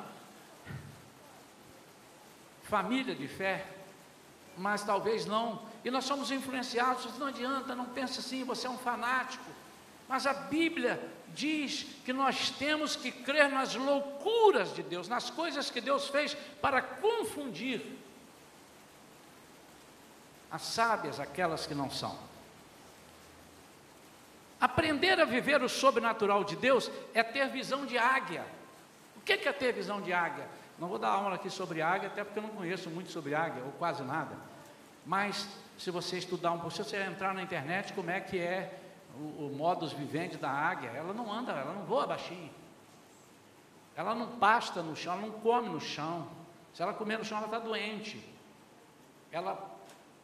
família 2.63 3.15
de 3.15 3.29
fé, 3.29 3.67
mas 4.57 4.83
talvez 4.83 5.27
não. 5.27 5.61
E 5.85 5.91
nós 5.91 6.07
somos 6.07 6.31
influenciados, 6.31 7.19
não 7.19 7.27
adianta, 7.27 7.75
não 7.75 7.85
pense 7.85 8.21
assim, 8.21 8.45
você 8.45 8.67
é 8.67 8.71
um 8.71 8.79
fanático. 8.79 9.45
Mas 10.13 10.27
a 10.27 10.35
Bíblia 10.35 11.01
diz 11.29 11.87
que 12.05 12.13
nós 12.13 12.51
temos 12.51 12.95
que 12.95 13.11
crer 13.11 13.49
nas 13.49 13.75
loucuras 13.75 14.75
de 14.75 14.83
Deus, 14.83 15.09
nas 15.09 15.31
coisas 15.31 15.71
que 15.71 15.81
Deus 15.81 16.09
fez 16.09 16.35
para 16.61 16.83
confundir 16.83 17.81
as 20.51 20.61
sábias, 20.61 21.19
aquelas 21.19 21.67
que 21.67 21.75
não 21.75 21.91
são. 21.91 22.15
Aprender 24.61 25.19
a 25.19 25.25
viver 25.25 25.63
o 25.63 25.69
sobrenatural 25.69 26.45
de 26.45 26.57
Deus 26.57 26.91
é 27.15 27.23
ter 27.23 27.49
visão 27.49 27.87
de 27.87 27.97
águia. 27.97 28.45
O 29.17 29.21
que 29.23 29.33
é 29.33 29.51
ter 29.51 29.73
visão 29.73 30.03
de 30.03 30.13
águia? 30.13 30.47
Não 30.79 30.89
vou 30.89 30.99
dar 30.99 31.09
aula 31.09 31.37
aqui 31.37 31.49
sobre 31.49 31.81
águia, 31.81 32.09
até 32.09 32.23
porque 32.23 32.39
eu 32.39 32.43
não 32.43 32.51
conheço 32.51 32.91
muito 32.91 33.11
sobre 33.11 33.35
águia, 33.35 33.65
ou 33.65 33.73
quase 33.79 34.03
nada. 34.03 34.37
Mas 35.07 35.49
se 35.79 35.91
você 35.91 36.19
estudar 36.19 36.53
um 36.53 36.59
pouco, 36.59 36.77
se 36.77 36.85
você 36.85 36.99
entrar 36.99 37.33
na 37.33 37.43
internet, 37.43 37.95
como 37.95 38.11
é 38.11 38.21
que 38.21 38.39
é 38.39 38.79
o, 39.17 39.47
o 39.47 39.55
modus 39.57 39.93
vivendi 39.93 40.37
da 40.37 40.51
águia, 40.51 40.91
ela 40.91 41.13
não 41.13 41.33
anda, 41.33 41.53
ela 41.53 41.73
não 41.73 41.85
voa 41.85 42.07
baixinho. 42.07 42.51
Ela 43.95 44.15
não 44.15 44.39
pasta 44.39 44.83
no 44.83 44.97
chão, 44.97 45.15
ela 45.15 45.23
não 45.23 45.41
come 45.41 45.69
no 45.69 45.81
chão. 45.81 46.27
Se 46.73 46.83
ela 46.83 46.95
comer 46.95 47.19
no 47.19 47.25
chão, 47.25 47.39
ela 47.39 47.47
está 47.47 47.59
doente. 47.59 48.25
Ela, 49.31 49.71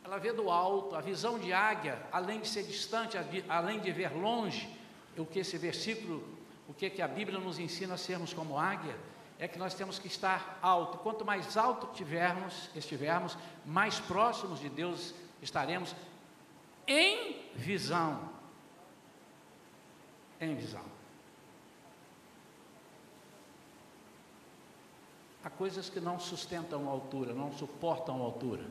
ela 0.02 0.18
vê 0.18 0.32
do 0.32 0.50
alto, 0.50 0.96
a 0.96 1.00
visão 1.00 1.38
de 1.38 1.52
águia, 1.52 2.00
além 2.10 2.40
de 2.40 2.48
ser 2.48 2.62
distante, 2.62 3.18
além 3.48 3.80
de 3.80 3.92
ver 3.92 4.16
longe, 4.16 4.68
o 5.16 5.26
que 5.26 5.40
esse 5.40 5.58
versículo, 5.58 6.26
o 6.68 6.72
que, 6.72 6.88
que 6.88 7.02
a 7.02 7.08
Bíblia 7.08 7.38
nos 7.38 7.58
ensina 7.58 7.94
a 7.94 7.98
sermos 7.98 8.32
como 8.32 8.58
águia, 8.58 8.96
é 9.38 9.46
que 9.46 9.58
nós 9.58 9.74
temos 9.74 9.98
que 9.98 10.06
estar 10.06 10.58
alto. 10.62 10.98
Quanto 10.98 11.24
mais 11.24 11.56
alto 11.56 11.88
tivermos, 11.94 12.70
estivermos, 12.74 13.36
mais 13.64 14.00
próximos 14.00 14.60
de 14.60 14.68
Deus 14.68 15.14
estaremos 15.42 15.94
em 16.86 17.50
visão. 17.54 18.37
Em 20.40 20.54
visão. 20.54 20.84
Há 25.44 25.50
coisas 25.50 25.88
que 25.88 26.00
não 26.00 26.18
sustentam 26.18 26.88
a 26.88 26.90
altura, 26.90 27.32
não 27.32 27.52
suportam 27.52 28.20
a 28.20 28.24
altura. 28.24 28.64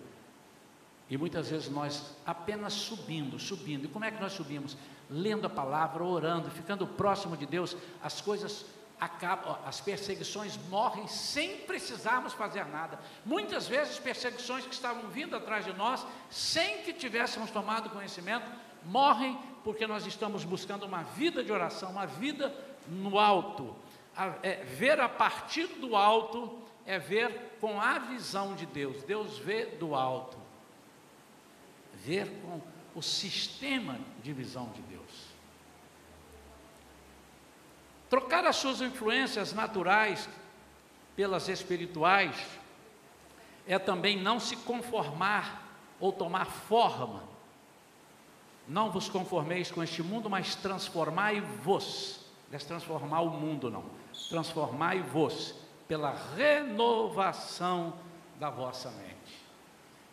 E 1.10 1.18
muitas 1.18 1.50
vezes 1.50 1.70
nós 1.70 2.16
apenas 2.26 2.74
subindo, 2.74 3.40
subindo. 3.40 3.86
E 3.86 3.88
como 3.88 4.06
é 4.06 4.12
que 4.12 4.22
nós 4.22 4.34
subimos? 4.34 4.78
Lendo 5.10 5.48
a 5.48 5.50
palavra, 5.50 6.04
orando, 6.04 6.52
ficando 6.52 6.86
próximo 6.86 7.38
de 7.38 7.46
Deus, 7.46 7.78
as 8.04 8.20
coisas 8.20 8.66
acabam, 9.00 9.58
as 9.66 9.80
perseguições 9.80 10.58
morrem 10.70 11.08
sem 11.08 11.58
precisarmos 11.60 12.34
fazer 12.34 12.66
nada. 12.66 13.00
Muitas 13.26 13.68
vezes, 13.68 14.00
perseguições 14.00 14.66
que 14.66 14.74
estavam 14.74 15.10
vindo 15.10 15.36
atrás 15.36 15.64
de 15.64 15.74
nós, 15.74 16.06
sem 16.30 16.82
que 16.82 16.92
tivéssemos 16.92 17.52
tomado 17.52 17.90
conhecimento, 17.90 18.50
morrem 18.84 19.40
porque 19.68 19.86
nós 19.86 20.06
estamos 20.06 20.46
buscando 20.46 20.86
uma 20.86 21.04
vida 21.04 21.44
de 21.44 21.52
oração, 21.52 21.92
uma 21.92 22.06
vida 22.06 22.56
no 22.88 23.20
alto. 23.20 23.76
A, 24.16 24.36
é, 24.42 24.64
ver 24.64 24.98
a 24.98 25.10
partir 25.10 25.68
do 25.68 25.94
alto 25.94 26.58
é 26.86 26.98
ver 26.98 27.58
com 27.60 27.82
a 27.82 28.00
visão 28.00 28.56
de 28.56 28.66
Deus. 28.66 29.04
Deus 29.04 29.38
vê 29.40 29.66
do 29.66 29.94
alto. 29.94 30.38
Ver 31.96 32.32
com 32.42 32.62
o 32.96 33.02
sistema 33.02 34.00
de 34.24 34.32
visão 34.32 34.70
de 34.70 34.82
Deus. 34.84 35.12
Trocar 38.10 38.46
as 38.46 38.56
suas 38.56 38.80
influências 38.80 39.52
naturais 39.52 40.30
pelas 41.14 41.50
espirituais 41.50 42.42
é 43.68 43.78
também 43.78 44.18
não 44.18 44.40
se 44.40 44.56
conformar 44.56 45.62
ou 46.00 46.14
tomar 46.14 46.46
forma. 46.46 47.36
Não 48.68 48.92
vos 48.92 49.08
conformeis 49.08 49.72
com 49.72 49.82
este 49.82 50.04
mundo, 50.04 50.30
mas 50.30 50.56
transformai-vos. 50.56 52.20
Não 52.50 52.58
é 52.58 52.60
transformar 52.60 53.22
o 53.22 53.30
mundo, 53.30 53.72
não. 53.72 53.86
Transformai-vos 54.30 55.56
pela 55.88 56.14
renovação 56.36 57.94
da 58.40 58.50
vossa 58.50 58.92
mente. 58.92 59.48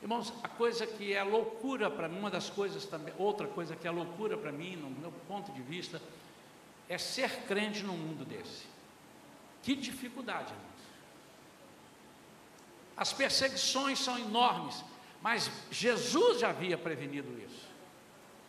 Irmãos, 0.01 0.33
a 0.43 0.49
coisa 0.49 0.87
que 0.87 1.15
é 1.15 1.23
loucura 1.23 1.91
para 1.91 2.09
mim, 2.09 2.19
uma 2.19 2.31
das 2.31 2.51
coisas 2.51 2.85
também, 2.85 3.13
outra 3.19 3.49
coisa 3.49 3.75
que 3.75 3.89
é 3.89 3.91
loucura 3.91 4.37
para 4.37 4.53
mim, 4.53 4.77
no 4.77 4.91
meu 4.91 5.13
ponto 5.27 5.51
de 5.53 5.63
vista, 5.63 6.01
é 6.89 6.99
ser 6.99 7.45
crente 7.47 7.83
num 7.83 7.97
mundo 7.97 8.25
desse. 8.25 8.67
Que 9.63 9.75
dificuldade, 9.75 10.53
irmãos. 10.53 10.75
As 12.97 13.13
perseguições 13.13 13.99
são 13.99 14.19
enormes, 14.19 14.85
mas 15.23 15.51
Jesus 15.71 16.41
já 16.41 16.51
havia 16.51 16.77
prevenido 16.79 17.41
isso. 17.41 17.74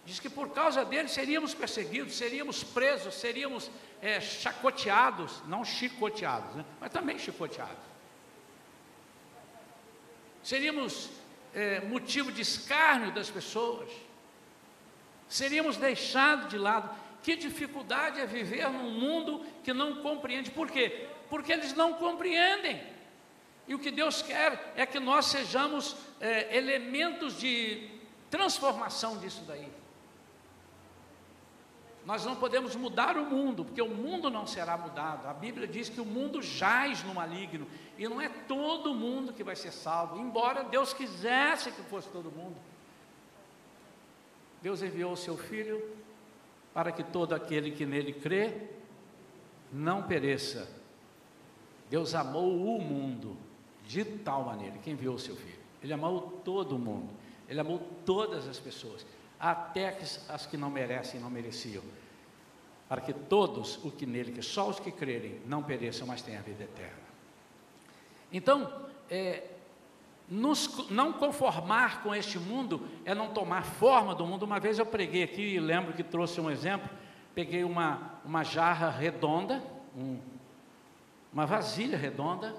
Diz 0.06 0.20
que 0.20 0.30
por 0.30 0.50
causa 0.52 0.86
dele 0.86 1.08
seríamos 1.08 1.56
perseguidos, 1.56 2.16
seríamos 2.16 2.64
presos, 2.64 3.16
seríamos 3.16 3.72
é, 4.02 4.22
chacoteados, 4.22 5.42
não 5.48 5.66
chicoteados, 5.66 6.54
né? 6.56 6.64
mas 6.80 6.92
também 6.92 7.18
chicoteados. 7.18 7.84
Seríamos 10.44 11.10
é, 11.56 11.80
motivo 11.82 12.32
de 12.32 12.44
escárnio 12.44 13.12
das 13.12 13.32
pessoas, 13.32 13.90
seríamos 15.28 15.78
deixados 15.78 16.50
de 16.50 16.58
lado. 16.58 17.04
Que 17.24 17.36
dificuldade 17.36 18.20
é 18.20 18.28
viver 18.28 18.70
num 18.70 18.92
mundo 18.92 19.44
que 19.64 19.74
não 19.74 20.04
compreende. 20.04 20.52
Por 20.52 20.70
quê? 20.70 21.08
Porque 21.28 21.52
eles 21.52 21.74
não 21.74 21.96
compreendem. 21.96 22.80
E 23.68 23.74
o 23.74 23.80
que 23.80 23.90
Deus 23.90 24.22
quer 24.22 24.72
é 24.76 24.86
que 24.86 25.00
nós 25.00 25.26
sejamos 25.26 25.96
é, 26.22 26.56
elementos 26.56 27.40
de 27.40 27.90
transformação 28.30 29.18
disso 29.18 29.44
daí. 29.48 29.68
Nós 32.06 32.24
não 32.24 32.36
podemos 32.36 32.76
mudar 32.76 33.18
o 33.18 33.26
mundo, 33.26 33.66
porque 33.66 33.82
o 33.82 33.90
mundo 33.90 34.30
não 34.30 34.46
será 34.46 34.78
mudado. 34.78 35.28
A 35.28 35.34
Bíblia 35.34 35.68
diz 35.68 35.90
que 35.90 36.00
o 36.00 36.06
mundo 36.06 36.42
jaz 36.42 37.04
no 37.04 37.16
maligno, 37.16 37.66
e 37.98 38.08
não 38.08 38.22
é 38.22 38.30
todo 38.30 38.94
mundo 38.94 39.34
que 39.34 39.44
vai 39.44 39.56
ser 39.56 39.72
salvo, 39.72 40.20
embora 40.20 40.64
Deus 40.64 40.94
quisesse 40.94 41.72
que 41.72 41.82
fosse 41.84 42.08
todo 42.10 42.32
mundo. 42.32 42.56
Deus 44.62 44.84
enviou 44.84 45.14
o 45.14 45.18
seu 45.18 45.36
filho 45.36 45.84
para 46.74 46.92
que 46.92 47.04
todo 47.04 47.34
aquele 47.34 47.72
que 47.72 47.86
nele 47.86 48.14
crê 48.14 48.70
não 49.72 50.04
pereça. 50.04 50.70
Deus 51.90 52.14
amou 52.14 52.78
o 52.78 52.82
mundo 52.82 53.38
de 53.88 54.04
tal 54.04 54.44
maneira 54.44 54.78
que 54.78 54.92
enviou 54.92 55.16
o 55.16 55.20
seu 55.20 55.36
filho. 55.36 55.60
Ele 55.82 55.94
amou 55.94 56.42
todo 56.44 56.78
mundo. 56.78 57.10
Ele 57.48 57.60
amou 57.60 57.80
todas 58.06 58.48
as 58.48 58.60
pessoas, 58.60 59.06
até 59.40 59.98
as 60.30 60.46
que 60.46 60.58
não 60.58 60.70
merecem 60.70 61.20
não 61.20 61.30
mereciam. 61.30 61.84
Para 62.88 63.02
que 63.02 63.14
todos 63.14 63.84
o 63.84 63.92
que 63.92 64.06
nele, 64.06 64.32
que 64.32 64.42
só 64.42 64.70
os 64.70 64.80
que 64.80 64.92
crerem, 64.92 65.42
não 65.46 65.64
pereçam, 65.64 66.08
mas 66.08 66.22
tenham 66.22 66.40
a 66.40 66.44
vida 66.44 66.64
eterna. 66.64 67.06
Então, 68.32 68.72
é, 69.10 69.44
nos, 70.30 70.90
não 70.90 71.14
conformar 71.14 72.04
com 72.04 72.14
este 72.14 72.38
mundo 72.38 72.88
é 73.04 73.16
não 73.16 73.34
tomar 73.34 73.64
forma 73.64 74.14
do 74.14 74.26
mundo. 74.26 74.44
Uma 74.44 74.60
vez 74.60 74.78
eu 74.78 74.86
preguei 74.86 75.24
aqui 75.24 75.60
lembro 75.60 75.94
que 75.94 76.04
trouxe 76.04 76.40
um 76.40 76.50
exemplo 76.50 76.90
peguei 77.36 77.66
uma, 77.66 78.14
uma 78.24 78.44
jarra 78.44 78.90
redonda, 78.90 79.62
um, 79.96 80.18
uma 81.34 81.46
vasilha 81.46 81.98
redonda, 81.98 82.56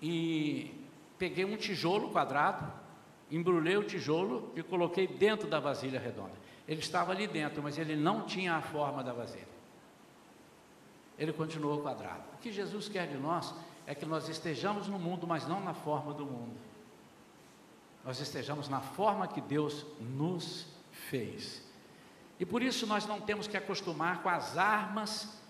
e 0.00 0.74
peguei 1.18 1.44
um 1.44 1.56
tijolo 1.56 2.10
quadrado, 2.10 2.72
embrulhei 3.30 3.76
o 3.76 3.82
tijolo 3.82 4.52
e 4.54 4.62
coloquei 4.62 5.06
dentro 5.06 5.48
da 5.48 5.58
vasilha 5.58 5.98
redonda. 5.98 6.34
Ele 6.66 6.80
estava 6.80 7.12
ali 7.12 7.26
dentro, 7.26 7.62
mas 7.62 7.78
ele 7.78 7.96
não 7.96 8.22
tinha 8.22 8.54
a 8.54 8.62
forma 8.62 9.02
da 9.02 9.12
vasilha. 9.12 9.56
Ele 11.18 11.32
continuou 11.32 11.80
quadrado. 11.80 12.24
O 12.34 12.38
que 12.38 12.52
Jesus 12.52 12.88
quer 12.88 13.06
de 13.08 13.16
nós 13.16 13.54
é 13.86 13.94
que 13.94 14.04
nós 14.04 14.28
estejamos 14.28 14.88
no 14.88 14.98
mundo, 14.98 15.26
mas 15.26 15.46
não 15.46 15.60
na 15.60 15.72
forma 15.72 16.12
do 16.12 16.26
mundo. 16.26 16.56
Nós 18.04 18.20
estejamos 18.20 18.68
na 18.68 18.80
forma 18.80 19.26
que 19.26 19.40
Deus 19.40 19.86
nos 20.00 20.66
fez. 20.92 21.64
E 22.38 22.44
por 22.44 22.62
isso 22.62 22.86
nós 22.86 23.06
não 23.06 23.20
temos 23.20 23.46
que 23.46 23.56
acostumar 23.56 24.22
com 24.22 24.28
as 24.28 24.58
armas 24.58 25.40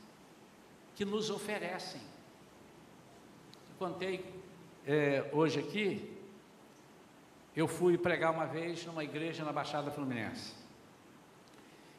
que 0.94 1.04
nos 1.04 1.30
oferecem. 1.30 2.00
Eu 3.70 3.86
contei 3.86 4.24
é, 4.86 5.28
hoje 5.32 5.58
aqui, 5.58 6.15
eu 7.56 7.66
fui 7.66 7.96
pregar 7.96 8.32
uma 8.32 8.44
vez 8.44 8.84
numa 8.84 9.02
igreja 9.02 9.42
na 9.42 9.50
Baixada 9.50 9.90
Fluminense. 9.90 10.52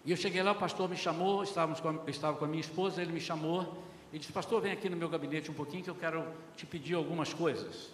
E 0.05 0.11
eu 0.11 0.15
cheguei 0.15 0.43
lá, 0.43 0.51
o 0.51 0.55
pastor 0.55 0.87
me 0.87 0.95
chamou, 0.95 1.43
estávamos 1.43 1.79
com, 1.81 2.07
estava 2.07 2.37
com 2.37 2.45
a 2.45 2.47
minha 2.47 2.61
esposa, 2.61 3.01
ele 3.01 3.11
me 3.11 3.19
chamou 3.19 3.83
e 4.13 4.19
disse, 4.19 4.31
pastor, 4.31 4.61
vem 4.61 4.71
aqui 4.71 4.87
no 4.87 4.95
meu 4.95 5.09
gabinete 5.09 5.49
um 5.49 5.55
pouquinho 5.55 5.83
que 5.83 5.89
eu 5.89 5.95
quero 5.95 6.25
te 6.55 6.65
pedir 6.65 6.93
algumas 6.93 7.33
coisas. 7.33 7.89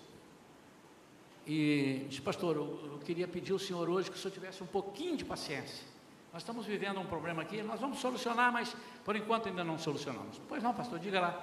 E 1.48 2.06
disse, 2.10 2.22
pastor, 2.22 2.58
eu, 2.58 2.92
eu 2.92 3.00
queria 3.00 3.28
pedir 3.28 3.54
ao 3.54 3.60
senhor 3.60 3.90
hoje 3.90 4.12
que 4.12 4.18
o 4.18 4.20
senhor 4.20 4.34
tivesse 4.34 4.62
um 4.62 4.68
pouquinho 4.68 5.16
de 5.16 5.24
paciência. 5.24 5.86
Nós 6.34 6.42
estamos 6.42 6.66
vivendo 6.66 7.00
um 7.00 7.06
problema 7.06 7.44
aqui, 7.44 7.62
nós 7.64 7.80
vamos 7.80 8.00
solucionar, 8.00 8.52
mas 8.52 8.76
por 9.06 9.16
enquanto 9.16 9.48
ainda 9.48 9.64
não 9.64 9.80
solucionamos. 9.80 10.40
Pois 10.50 10.62
não, 10.62 10.74
pastor, 10.74 11.00
diga 11.00 11.22
lá. 11.22 11.42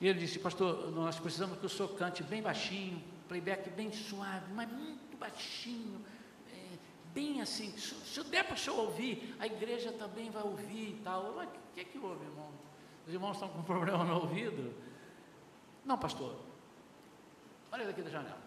E 0.00 0.08
ele 0.08 0.18
disse, 0.18 0.38
pastor, 0.38 0.90
nós 0.90 1.18
precisamos 1.18 1.58
que 1.58 1.66
o 1.66 1.68
senhor 1.68 1.88
cante 1.90 2.22
bem 2.22 2.42
baixinho, 2.42 3.02
playback 3.28 3.70
bem 3.70 3.92
suave, 3.92 4.52
mas 4.52 4.68
muito 5.16 5.18
baixinho, 5.18 6.04
é, 6.52 6.78
bem 7.12 7.40
assim. 7.40 7.76
Se, 7.76 7.94
se 7.94 8.24
der 8.24 8.44
para 8.44 8.54
o 8.54 8.58
senhor 8.58 8.78
ouvir, 8.78 9.34
a 9.38 9.46
igreja 9.46 9.90
também 9.92 10.30
vai 10.30 10.42
ouvir 10.42 10.90
e 10.90 11.00
tal. 11.02 11.36
O 11.36 11.46
que 11.74 11.80
é 11.80 11.84
que 11.84 11.98
houve, 11.98 12.24
irmão? 12.24 12.50
Os 13.06 13.12
irmãos 13.12 13.32
estão 13.32 13.48
com 13.48 13.62
problema 13.64 14.04
no 14.04 14.20
ouvido? 14.20 14.74
Não, 15.84 15.98
pastor. 15.98 16.36
Olha 17.72 17.86
daqui 17.86 18.02
da 18.02 18.10
janela. 18.10 18.46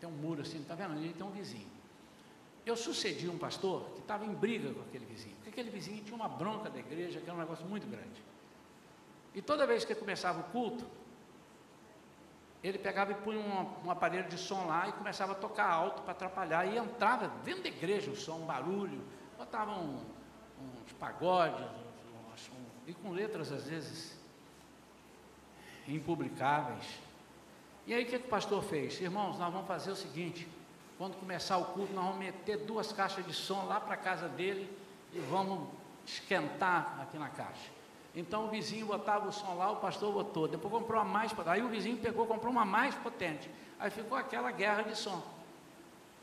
Tem 0.00 0.08
um 0.08 0.12
muro 0.12 0.42
assim, 0.42 0.60
está 0.60 0.74
vendo? 0.74 0.92
Ali 0.92 1.12
tem 1.12 1.26
um 1.26 1.30
vizinho. 1.30 1.66
Eu 2.64 2.76
sucedi 2.76 3.28
um 3.28 3.38
pastor 3.38 3.82
que 3.94 4.00
estava 4.00 4.24
em 4.24 4.32
briga 4.32 4.72
com 4.72 4.82
aquele 4.82 5.06
vizinho, 5.06 5.34
porque 5.36 5.48
aquele 5.48 5.70
vizinho 5.70 6.04
tinha 6.04 6.14
uma 6.14 6.28
bronca 6.28 6.70
da 6.70 6.78
igreja, 6.78 7.18
que 7.18 7.24
era 7.24 7.34
um 7.34 7.40
negócio 7.40 7.64
muito 7.66 7.86
grande. 7.88 8.22
E 9.34 9.42
toda 9.42 9.66
vez 9.66 9.84
que 9.84 9.94
começava 9.94 10.40
o 10.40 10.44
culto, 10.44 10.84
ele 12.62 12.78
pegava 12.78 13.12
e 13.12 13.14
punha 13.14 13.38
um, 13.38 13.86
um 13.86 13.90
aparelho 13.90 14.28
de 14.28 14.36
som 14.36 14.66
lá 14.66 14.88
e 14.88 14.92
começava 14.92 15.32
a 15.32 15.34
tocar 15.34 15.70
alto 15.70 16.02
para 16.02 16.12
atrapalhar. 16.12 16.66
E 16.66 16.76
entrava 16.76 17.28
dentro 17.44 17.62
da 17.62 17.68
igreja 17.68 18.10
o 18.10 18.16
som, 18.16 18.38
um 18.38 18.46
barulho, 18.46 19.00
botava 19.36 19.72
um, 19.72 20.04
uns 20.84 20.92
pagodes, 20.98 21.60
um, 21.60 22.88
e 22.88 22.94
com 22.94 23.10
letras 23.10 23.52
às 23.52 23.68
vezes 23.68 24.18
impublicáveis. 25.86 27.00
E 27.86 27.94
aí 27.94 28.02
o 28.02 28.06
que, 28.06 28.18
que 28.18 28.26
o 28.26 28.28
pastor 28.28 28.62
fez? 28.62 29.00
Irmãos, 29.00 29.38
nós 29.38 29.52
vamos 29.52 29.68
fazer 29.68 29.90
o 29.90 29.96
seguinte: 29.96 30.48
quando 30.96 31.16
começar 31.16 31.58
o 31.58 31.66
culto, 31.66 31.92
nós 31.92 32.04
vamos 32.04 32.18
meter 32.18 32.58
duas 32.58 32.92
caixas 32.92 33.24
de 33.24 33.32
som 33.32 33.64
lá 33.66 33.80
para 33.80 33.94
a 33.94 33.96
casa 33.96 34.28
dele 34.28 34.70
e 35.12 35.20
vamos 35.20 35.68
esquentar 36.04 36.98
aqui 37.00 37.18
na 37.18 37.28
caixa. 37.28 37.77
Então 38.18 38.46
o 38.46 38.48
vizinho 38.48 38.84
botava 38.84 39.28
o 39.28 39.32
som 39.32 39.54
lá, 39.54 39.70
o 39.70 39.76
pastor 39.76 40.12
botou. 40.12 40.48
Depois 40.48 40.72
comprou 40.72 41.00
uma 41.00 41.08
mais 41.08 41.32
potente. 41.32 41.54
Aí 41.54 41.62
o 41.62 41.68
vizinho 41.68 41.96
pegou, 41.98 42.26
comprou 42.26 42.50
uma 42.50 42.64
mais 42.64 42.92
potente. 42.96 43.48
Aí 43.78 43.90
ficou 43.92 44.18
aquela 44.18 44.50
guerra 44.50 44.82
de 44.82 44.98
som. 44.98 45.22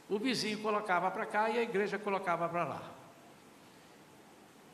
O 0.10 0.20
vizinho 0.20 0.62
colocava 0.62 1.10
para 1.10 1.26
cá 1.26 1.50
e 1.50 1.58
a 1.58 1.64
igreja 1.64 1.98
colocava 1.98 2.50
para 2.50 2.66
lá. 2.66 2.84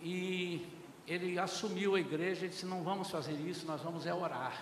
E 0.02 0.68
ele 1.08 1.38
assumiu 1.38 1.94
a 1.94 2.00
igreja 2.00 2.48
e 2.48 2.50
disse: 2.50 2.66
Não 2.66 2.82
vamos 2.82 3.12
fazer 3.12 3.34
isso, 3.34 3.68
nós 3.68 3.82
vamos 3.82 4.08
é 4.08 4.14
orar. 4.14 4.60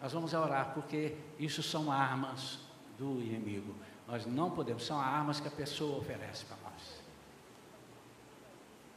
Nós 0.00 0.10
vamos 0.10 0.32
é 0.32 0.38
orar, 0.38 0.72
porque 0.72 1.14
isso 1.38 1.62
são 1.62 1.92
armas 1.92 2.60
do 2.98 3.20
inimigo. 3.20 3.74
Nós 4.08 4.24
não 4.24 4.50
podemos, 4.50 4.86
são 4.86 4.98
armas 4.98 5.38
que 5.38 5.48
a 5.48 5.50
pessoa 5.50 5.98
oferece 5.98 6.46
para 6.46 6.56
nós. 6.64 7.02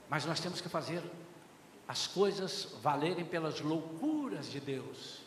Mas 0.10 0.26
nós 0.26 0.40
temos 0.40 0.62
que 0.62 0.70
fazer 0.70 1.04
as 1.88 2.08
coisas 2.08 2.76
valerem 2.82 3.26
pelas 3.26 3.62
loucuras 3.62 4.50
de 4.50 4.60
Deus. 4.60 5.22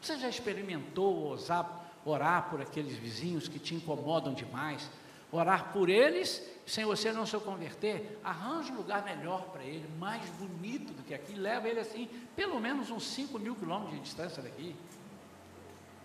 Você 0.00 0.18
já 0.18 0.28
experimentou 0.28 1.14
ousar, 1.14 1.90
orar 2.04 2.48
por 2.50 2.60
aqueles 2.60 2.96
vizinhos 2.96 3.48
que 3.48 3.58
te 3.58 3.74
incomodam 3.74 4.34
demais? 4.34 4.90
Orar 5.30 5.72
por 5.72 5.88
eles, 5.88 6.42
sem 6.66 6.84
você 6.84 7.12
não 7.12 7.26
se 7.26 7.36
converter, 7.38 8.20
arranja 8.22 8.72
um 8.72 8.76
lugar 8.76 9.04
melhor 9.04 9.42
para 9.46 9.64
ele, 9.64 9.86
mais 9.98 10.28
bonito 10.30 10.92
do 10.92 11.02
que 11.02 11.14
aqui, 11.14 11.34
leva 11.34 11.68
ele 11.68 11.80
assim, 11.80 12.08
pelo 12.34 12.60
menos 12.60 12.90
uns 12.90 13.04
5 13.08 13.38
mil 13.38 13.54
quilômetros 13.56 13.96
de 13.96 14.00
distância 14.00 14.42
daqui. 14.42 14.74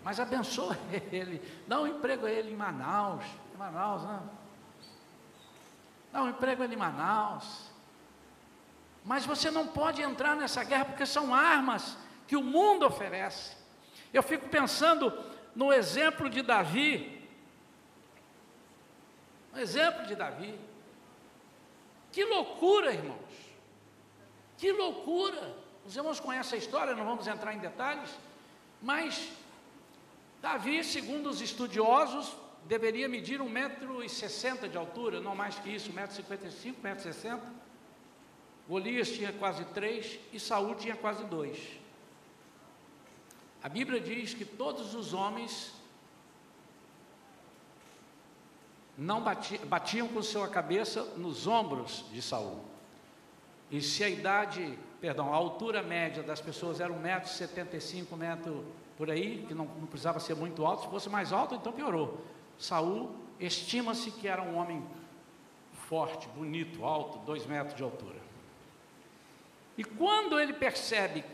Mas 0.04 0.18
abençoa 0.18 0.76
ele, 1.12 1.40
dá 1.66 1.80
um 1.80 1.86
emprego 1.86 2.26
a 2.26 2.30
ele 2.30 2.50
em 2.50 2.56
Manaus, 2.56 3.24
Manaus, 3.56 4.02
né? 4.02 4.20
Dá 6.12 6.22
um 6.22 6.28
emprego 6.28 6.62
a 6.62 6.64
ele 6.64 6.74
em 6.74 6.78
Manaus. 6.78 7.71
Mas 9.04 9.26
você 9.26 9.50
não 9.50 9.66
pode 9.66 10.00
entrar 10.00 10.36
nessa 10.36 10.62
guerra 10.62 10.84
porque 10.84 11.06
são 11.06 11.34
armas 11.34 11.96
que 12.26 12.36
o 12.36 12.42
mundo 12.42 12.86
oferece. 12.86 13.56
Eu 14.12 14.22
fico 14.22 14.48
pensando 14.48 15.12
no 15.54 15.72
exemplo 15.72 16.30
de 16.30 16.42
Davi. 16.42 17.28
O 19.54 19.58
exemplo 19.58 20.06
de 20.06 20.14
Davi. 20.14 20.58
Que 22.10 22.24
loucura, 22.24 22.92
irmãos. 22.92 23.18
Que 24.58 24.70
loucura. 24.70 25.56
Os 25.84 25.96
irmãos 25.96 26.20
conhecem 26.20 26.56
a 26.56 26.62
história, 26.62 26.94
não 26.94 27.04
vamos 27.04 27.26
entrar 27.26 27.52
em 27.52 27.58
detalhes, 27.58 28.10
mas 28.80 29.32
Davi, 30.40 30.84
segundo 30.84 31.28
os 31.28 31.40
estudiosos, 31.40 32.36
deveria 32.64 33.08
medir 33.08 33.40
1,60m 33.40 34.68
de 34.68 34.76
altura, 34.76 35.20
não 35.20 35.34
mais 35.34 35.58
que 35.58 35.70
isso, 35.70 35.92
1,55m, 35.92 36.74
1,60m. 36.82 37.40
Golias 38.72 39.10
tinha 39.10 39.30
quase 39.30 39.66
3 39.66 40.18
e 40.32 40.40
Saul 40.40 40.74
tinha 40.74 40.96
quase 40.96 41.22
2. 41.24 41.58
A 43.62 43.68
Bíblia 43.68 44.00
diz 44.00 44.32
que 44.32 44.46
todos 44.46 44.94
os 44.94 45.12
homens 45.12 45.74
não 48.96 49.20
batiam, 49.20 49.66
batiam 49.66 50.08
com 50.08 50.22
sua 50.22 50.48
cabeça 50.48 51.04
nos 51.18 51.46
ombros 51.46 52.06
de 52.10 52.22
Saul. 52.22 52.64
E 53.70 53.82
se 53.82 54.02
a 54.04 54.08
idade, 54.08 54.78
perdão, 55.02 55.34
a 55.34 55.36
altura 55.36 55.82
média 55.82 56.22
das 56.22 56.40
pessoas 56.40 56.80
era 56.80 56.90
1,75m, 56.94 58.06
1,70m 58.10 58.64
por 58.96 59.10
aí, 59.10 59.44
que 59.46 59.52
não, 59.52 59.66
não 59.66 59.86
precisava 59.86 60.18
ser 60.18 60.34
muito 60.34 60.64
alto, 60.64 60.84
se 60.84 60.88
fosse 60.88 61.10
mais 61.10 61.30
alto, 61.30 61.56
então 61.56 61.74
piorou. 61.74 62.24
Saul 62.56 63.14
estima-se 63.38 64.10
que 64.10 64.26
era 64.26 64.40
um 64.40 64.56
homem 64.56 64.82
forte, 65.72 66.26
bonito, 66.28 66.82
alto, 66.86 67.18
dois 67.26 67.44
metros 67.44 67.76
de 67.76 67.82
altura. 67.82 68.21
E 69.82 69.84
quando 69.84 70.38
ele 70.38 70.52
percebe, 70.52 71.24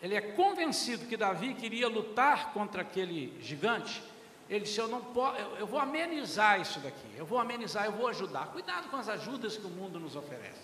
ele 0.00 0.14
é 0.14 0.20
convencido 0.20 1.06
que 1.06 1.16
Davi 1.16 1.52
queria 1.52 1.88
lutar 1.88 2.52
contra 2.52 2.82
aquele 2.82 3.36
gigante, 3.42 4.00
ele 4.48 4.60
disse: 4.60 4.78
Eu 4.78 4.86
não 4.86 5.00
posso, 5.00 5.36
eu, 5.36 5.56
eu 5.56 5.66
vou 5.66 5.80
amenizar 5.80 6.60
isso 6.60 6.78
daqui, 6.78 7.08
eu 7.16 7.26
vou 7.26 7.40
amenizar, 7.40 7.86
eu 7.86 7.90
vou 7.90 8.06
ajudar. 8.06 8.52
Cuidado 8.52 8.88
com 8.88 8.96
as 8.96 9.08
ajudas 9.08 9.56
que 9.56 9.66
o 9.66 9.68
mundo 9.68 9.98
nos 9.98 10.14
oferece. 10.14 10.62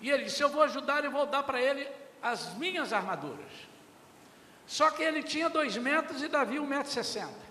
E 0.00 0.08
ele 0.08 0.22
disse: 0.26 0.40
Eu 0.40 0.50
vou 0.50 0.62
ajudar 0.62 1.04
e 1.04 1.08
vou 1.08 1.26
dar 1.26 1.42
para 1.42 1.60
ele 1.60 1.84
as 2.22 2.54
minhas 2.54 2.92
armaduras. 2.92 3.50
Só 4.68 4.92
que 4.92 5.02
ele 5.02 5.20
tinha 5.20 5.50
dois 5.50 5.76
metros 5.76 6.22
e 6.22 6.28
Davi 6.28 6.60
um 6.60 6.66
metro 6.66 6.92
e 6.92 6.94
sessenta. 6.94 7.44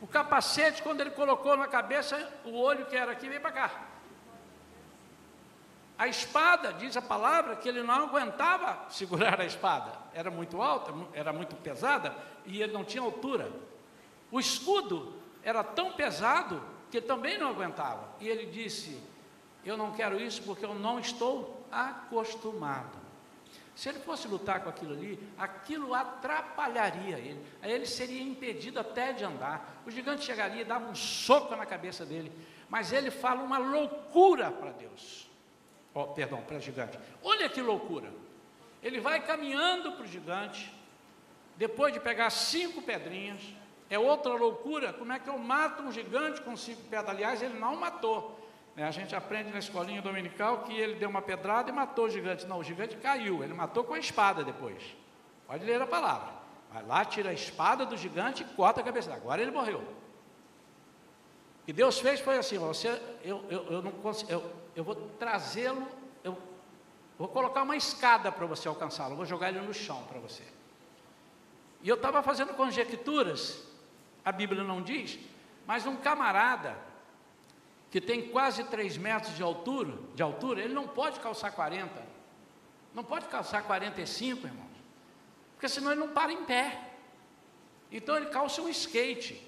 O 0.00 0.06
capacete, 0.08 0.82
quando 0.82 1.00
ele 1.00 1.10
colocou 1.10 1.56
na 1.56 1.68
cabeça, 1.68 2.28
o 2.44 2.58
olho 2.58 2.86
que 2.86 2.96
era 2.96 3.12
aqui 3.12 3.28
veio 3.28 3.40
para 3.40 3.52
cá. 3.52 3.88
A 5.98 6.06
espada, 6.06 6.72
diz 6.72 6.96
a 6.96 7.02
palavra, 7.02 7.56
que 7.56 7.68
ele 7.68 7.82
não 7.82 8.04
aguentava 8.04 8.86
segurar 8.88 9.40
a 9.40 9.44
espada. 9.44 9.90
Era 10.14 10.30
muito 10.30 10.62
alta, 10.62 10.94
era 11.12 11.32
muito 11.32 11.56
pesada 11.56 12.14
e 12.46 12.62
ele 12.62 12.72
não 12.72 12.84
tinha 12.84 13.02
altura. 13.02 13.50
O 14.30 14.38
escudo 14.38 15.14
era 15.42 15.64
tão 15.64 15.92
pesado 15.92 16.62
que 16.88 17.00
também 17.00 17.36
não 17.36 17.48
aguentava. 17.48 18.08
E 18.20 18.28
ele 18.28 18.46
disse: 18.46 19.02
Eu 19.64 19.76
não 19.76 19.92
quero 19.92 20.20
isso 20.20 20.40
porque 20.42 20.64
eu 20.64 20.74
não 20.74 21.00
estou 21.00 21.66
acostumado. 21.70 22.96
Se 23.74 23.88
ele 23.88 23.98
fosse 23.98 24.26
lutar 24.26 24.62
com 24.62 24.68
aquilo 24.68 24.92
ali, 24.92 25.18
aquilo 25.36 25.94
atrapalharia 25.94 27.16
ele. 27.16 27.44
Aí 27.62 27.72
ele 27.72 27.86
seria 27.86 28.22
impedido 28.22 28.78
até 28.78 29.12
de 29.12 29.24
andar. 29.24 29.82
O 29.86 29.90
gigante 29.90 30.24
chegaria 30.24 30.62
e 30.62 30.64
dava 30.64 30.88
um 30.88 30.94
soco 30.94 31.54
na 31.56 31.64
cabeça 31.64 32.04
dele. 32.04 32.32
Mas 32.68 32.92
ele 32.92 33.10
fala 33.10 33.42
uma 33.42 33.58
loucura 33.58 34.50
para 34.50 34.70
Deus. 34.72 35.27
Oh, 36.02 36.06
perdão, 36.08 36.40
para 36.42 36.58
gigante. 36.58 36.98
Olha 37.22 37.48
que 37.48 37.60
loucura. 37.60 38.10
Ele 38.82 39.00
vai 39.00 39.20
caminhando 39.24 39.92
para 39.92 40.04
o 40.04 40.06
gigante, 40.06 40.72
depois 41.56 41.92
de 41.92 41.98
pegar 41.98 42.30
cinco 42.30 42.80
pedrinhas, 42.82 43.40
é 43.90 43.98
outra 43.98 44.32
loucura. 44.34 44.92
Como 44.92 45.12
é 45.12 45.18
que 45.18 45.28
eu 45.28 45.38
mato 45.38 45.82
um 45.82 45.90
gigante 45.90 46.40
com 46.42 46.56
cinco 46.56 46.82
pedras? 46.82 47.10
Aliás, 47.10 47.42
ele 47.42 47.58
não 47.58 47.74
matou. 47.76 48.38
Né? 48.76 48.84
A 48.84 48.90
gente 48.90 49.16
aprende 49.16 49.50
na 49.50 49.58
escolinha 49.58 50.00
dominical 50.00 50.58
que 50.58 50.72
ele 50.72 50.94
deu 50.94 51.08
uma 51.08 51.22
pedrada 51.22 51.70
e 51.70 51.72
matou 51.72 52.04
o 52.04 52.10
gigante. 52.10 52.46
Não, 52.46 52.58
o 52.58 52.64
gigante 52.64 52.96
caiu. 52.96 53.42
Ele 53.42 53.54
matou 53.54 53.82
com 53.82 53.94
a 53.94 53.98
espada 53.98 54.44
depois. 54.44 54.82
Pode 55.46 55.64
ler 55.64 55.82
a 55.82 55.86
palavra. 55.86 56.32
Vai 56.72 56.84
lá, 56.84 57.04
tira 57.04 57.30
a 57.30 57.32
espada 57.32 57.84
do 57.84 57.96
gigante 57.96 58.42
e 58.42 58.46
corta 58.54 58.80
a 58.80 58.84
cabeça. 58.84 59.12
Agora 59.12 59.42
ele 59.42 59.50
morreu. 59.50 59.82
E 61.66 61.72
Deus 61.72 61.98
fez 61.98 62.20
foi 62.20 62.38
assim: 62.38 62.56
você, 62.56 63.00
eu, 63.24 63.44
eu, 63.50 63.64
eu 63.70 63.82
não 63.82 63.90
consigo, 63.90 64.30
eu, 64.30 64.52
eu 64.78 64.84
vou 64.84 64.94
trazê-lo, 64.94 65.88
eu 66.22 66.38
vou 67.18 67.26
colocar 67.26 67.64
uma 67.64 67.76
escada 67.76 68.30
para 68.30 68.46
você 68.46 68.68
alcançá-lo, 68.68 69.16
vou 69.16 69.26
jogar 69.26 69.48
ele 69.48 69.60
no 69.60 69.74
chão 69.74 70.04
para 70.04 70.20
você. 70.20 70.44
E 71.82 71.88
eu 71.88 71.96
estava 71.96 72.22
fazendo 72.22 72.54
conjecturas, 72.54 73.60
a 74.24 74.30
Bíblia 74.30 74.62
não 74.62 74.80
diz, 74.80 75.18
mas 75.66 75.84
um 75.84 75.96
camarada 75.96 76.78
que 77.90 78.00
tem 78.00 78.28
quase 78.28 78.62
3 78.62 78.96
metros 78.98 79.34
de 79.34 79.42
altura, 79.42 79.98
de 80.14 80.22
altura, 80.22 80.62
ele 80.62 80.74
não 80.74 80.86
pode 80.86 81.18
calçar 81.18 81.50
40, 81.50 82.00
não 82.94 83.02
pode 83.02 83.26
calçar 83.26 83.64
45, 83.64 84.46
irmãos, 84.46 84.68
porque 85.54 85.68
senão 85.68 85.90
ele 85.90 85.98
não 86.00 86.10
para 86.10 86.32
em 86.32 86.44
pé. 86.44 86.92
Então 87.90 88.16
ele 88.16 88.26
calça 88.26 88.62
um 88.62 88.68
skate 88.68 89.44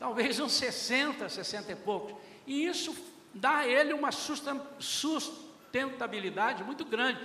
talvez 0.00 0.40
uns 0.40 0.52
60, 0.52 1.28
60 1.28 1.70
e 1.70 1.76
poucos. 1.76 2.16
E 2.46 2.64
isso 2.64 2.92
dá 3.34 3.58
a 3.58 3.66
ele 3.66 3.92
uma 3.92 4.12
sustentabilidade 4.12 6.64
muito 6.64 6.84
grande, 6.84 7.20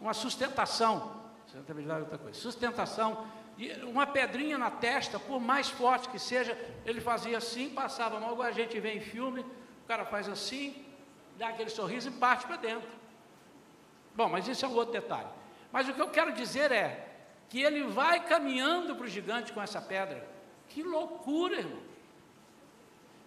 uma 0.00 0.14
sustentação. 0.14 1.20
Sustentabilidade 1.46 2.00
é 2.00 2.02
outra 2.02 2.18
coisa. 2.18 2.38
Sustentação. 2.38 3.26
E 3.58 3.72
uma 3.84 4.06
pedrinha 4.06 4.56
na 4.56 4.70
testa, 4.70 5.18
por 5.18 5.40
mais 5.40 5.68
forte 5.68 6.08
que 6.08 6.18
seja, 6.18 6.56
ele 6.86 7.00
fazia 7.00 7.38
assim, 7.38 7.70
passava 7.70 8.18
mal, 8.18 8.40
a 8.40 8.52
gente 8.52 8.80
vê 8.80 8.94
em 8.94 9.00
filme, 9.00 9.40
o 9.40 9.86
cara 9.86 10.06
faz 10.06 10.28
assim, 10.28 10.86
dá 11.36 11.48
aquele 11.48 11.68
sorriso 11.68 12.08
e 12.08 12.12
parte 12.12 12.46
para 12.46 12.56
dentro. 12.56 12.88
Bom, 14.14 14.28
mas 14.28 14.48
isso 14.48 14.64
é 14.64 14.68
um 14.68 14.74
outro 14.74 14.92
detalhe. 14.92 15.28
Mas 15.72 15.88
o 15.88 15.92
que 15.92 16.00
eu 16.00 16.08
quero 16.08 16.32
dizer 16.32 16.72
é 16.72 17.06
que 17.48 17.60
ele 17.60 17.84
vai 17.84 18.24
caminhando 18.24 18.96
para 18.96 19.04
o 19.04 19.08
gigante 19.08 19.52
com 19.52 19.60
essa 19.60 19.80
pedra. 19.80 20.26
Que 20.68 20.82
loucura, 20.82 21.58
irmão. 21.58 21.89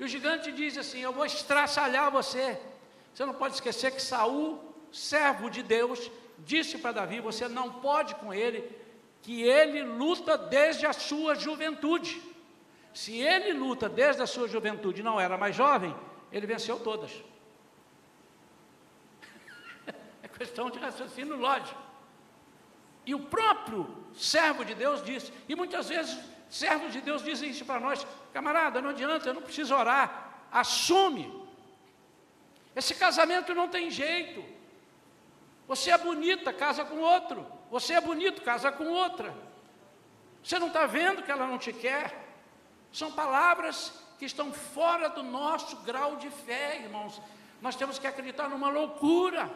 E 0.03 0.05
o 0.05 0.07
gigante 0.09 0.51
diz 0.51 0.77
assim: 0.77 0.99
Eu 0.99 1.13
vou 1.13 1.25
estraçalhar 1.25 2.11
você. 2.11 2.59
Você 3.13 3.25
não 3.25 3.33
pode 3.33 3.53
esquecer 3.53 3.89
que 3.89 4.01
Saul, 4.01 4.59
servo 4.91 5.49
de 5.49 5.63
Deus, 5.63 6.11
disse 6.39 6.77
para 6.77 6.91
Davi: 6.91 7.21
Você 7.21 7.47
não 7.47 7.71
pode 7.71 8.13
com 8.15 8.33
ele, 8.33 8.69
que 9.21 9.43
ele 9.43 9.81
luta 9.81 10.37
desde 10.37 10.85
a 10.85 10.91
sua 10.91 11.35
juventude. 11.35 12.21
Se 12.93 13.17
ele 13.17 13.53
luta 13.53 13.87
desde 13.87 14.21
a 14.21 14.27
sua 14.27 14.45
juventude 14.45 15.01
não 15.01 15.21
era 15.21 15.37
mais 15.37 15.55
jovem, 15.55 15.95
ele 16.33 16.45
venceu 16.45 16.77
todas. 16.81 17.11
É 20.21 20.27
questão 20.27 20.69
de 20.69 20.79
raciocínio 20.79 21.37
lógico. 21.37 21.81
E 23.05 23.15
o 23.15 23.19
próprio 23.19 23.87
servo 24.13 24.65
de 24.65 24.75
Deus 24.75 25.01
disse, 25.01 25.31
e 25.47 25.55
muitas 25.55 25.87
vezes 25.87 26.17
Servos 26.49 26.93
de 26.93 27.01
Deus 27.01 27.23
dizem 27.23 27.49
isso 27.49 27.65
para 27.65 27.79
nós, 27.79 28.06
camarada, 28.32 28.82
não 28.82 28.89
adianta, 28.91 29.27
eu 29.27 29.34
não 29.34 29.41
preciso 29.41 29.75
orar, 29.75 30.47
assume. 30.51 31.43
Esse 32.75 32.95
casamento 32.95 33.53
não 33.53 33.67
tem 33.67 33.89
jeito. 33.89 34.43
Você 35.67 35.91
é 35.91 35.97
bonita, 35.97 36.51
casa 36.51 36.84
com 36.84 36.99
outro. 36.99 37.45
Você 37.71 37.93
é 37.93 38.01
bonito, 38.01 38.41
casa 38.41 38.71
com 38.71 38.86
outra. 38.86 39.34
Você 40.43 40.60
não 40.60 40.67
está 40.67 40.86
vendo 40.86 41.23
que 41.23 41.32
ela 41.32 41.47
não 41.47 41.58
te 41.58 41.71
quer? 41.71 42.23
São 42.91 43.12
palavras 43.12 43.93
que 44.19 44.25
estão 44.25 44.53
fora 44.53 45.10
do 45.10 45.23
nosso 45.23 45.77
grau 45.77 46.17
de 46.17 46.29
fé, 46.29 46.82
irmãos. 46.82 47.21
Nós 47.62 47.75
temos 47.75 47.97
que 47.97 48.06
acreditar 48.06 48.49
numa 48.49 48.69
loucura. 48.69 49.49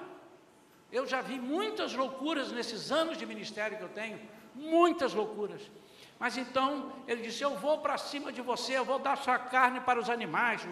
Eu 0.92 1.06
já 1.06 1.22
vi 1.22 1.40
muitas 1.40 1.94
loucuras 1.94 2.52
nesses 2.52 2.92
anos 2.92 3.18
de 3.18 3.26
ministério 3.26 3.78
que 3.78 3.84
eu 3.84 3.90
tenho, 3.90 4.20
muitas 4.56 5.14
loucuras. 5.14 5.62
Mas 6.20 6.38
então 6.38 6.92
ele 7.08 7.22
disse: 7.22 7.44
Eu 7.44 7.56
vou 7.58 7.78
para 7.80 7.98
cima 7.98 8.32
de 8.32 8.42
você, 8.42 8.78
eu 8.78 8.86
vou 8.86 9.00
dar 9.00 9.18
sua 9.18 9.38
carne 9.38 9.80
para 9.82 10.00
os 10.00 10.10
animais. 10.10 10.68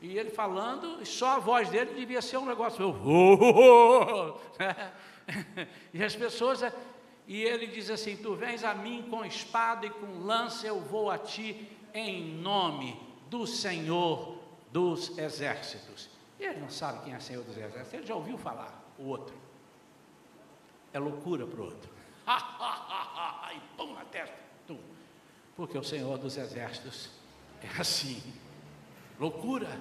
E, 0.00 0.16
ele 0.16 0.30
falando, 0.30 1.04
só 1.04 1.36
a 1.36 1.38
voz 1.38 1.68
dele 1.68 1.94
devia 1.94 2.22
ser 2.22 2.36
um 2.36 2.44
negócio. 2.44 2.82
Eu 2.82 2.92
vou. 2.92 4.40
e 5.92 6.02
as 6.02 6.14
pessoas. 6.14 6.62
E 7.26 7.42
ele 7.42 7.66
diz 7.66 7.90
assim: 7.90 8.16
Tu 8.16 8.34
vens 8.34 8.62
a 8.62 8.74
mim 8.74 9.06
com 9.10 9.24
espada 9.24 9.86
e 9.86 9.90
com 9.90 10.20
lança, 10.20 10.66
eu 10.66 10.80
vou 10.80 11.10
a 11.10 11.18
ti 11.18 11.68
em 11.92 12.36
nome 12.36 13.00
do 13.28 13.46
Senhor 13.46 14.38
dos 14.70 15.18
exércitos. 15.18 16.08
E 16.38 16.44
ele 16.44 16.60
não 16.60 16.70
sabe 16.70 17.02
quem 17.02 17.14
é 17.14 17.18
Senhor 17.18 17.42
dos 17.42 17.56
exércitos, 17.56 17.94
ele 17.94 18.06
já 18.06 18.14
ouviu 18.14 18.38
falar, 18.38 18.84
o 18.98 19.08
outro. 19.08 19.34
É 20.92 20.98
loucura 20.98 21.46
para 21.46 21.60
o 21.60 21.64
outro. 21.64 21.90
e 23.56 23.60
pum 23.76 23.94
na 23.94 24.04
testa 24.04 24.45
porque 25.56 25.78
o 25.78 25.82
Senhor 25.82 26.18
dos 26.18 26.36
Exércitos 26.36 27.08
é 27.62 27.80
assim. 27.80 28.22
Loucura. 29.18 29.80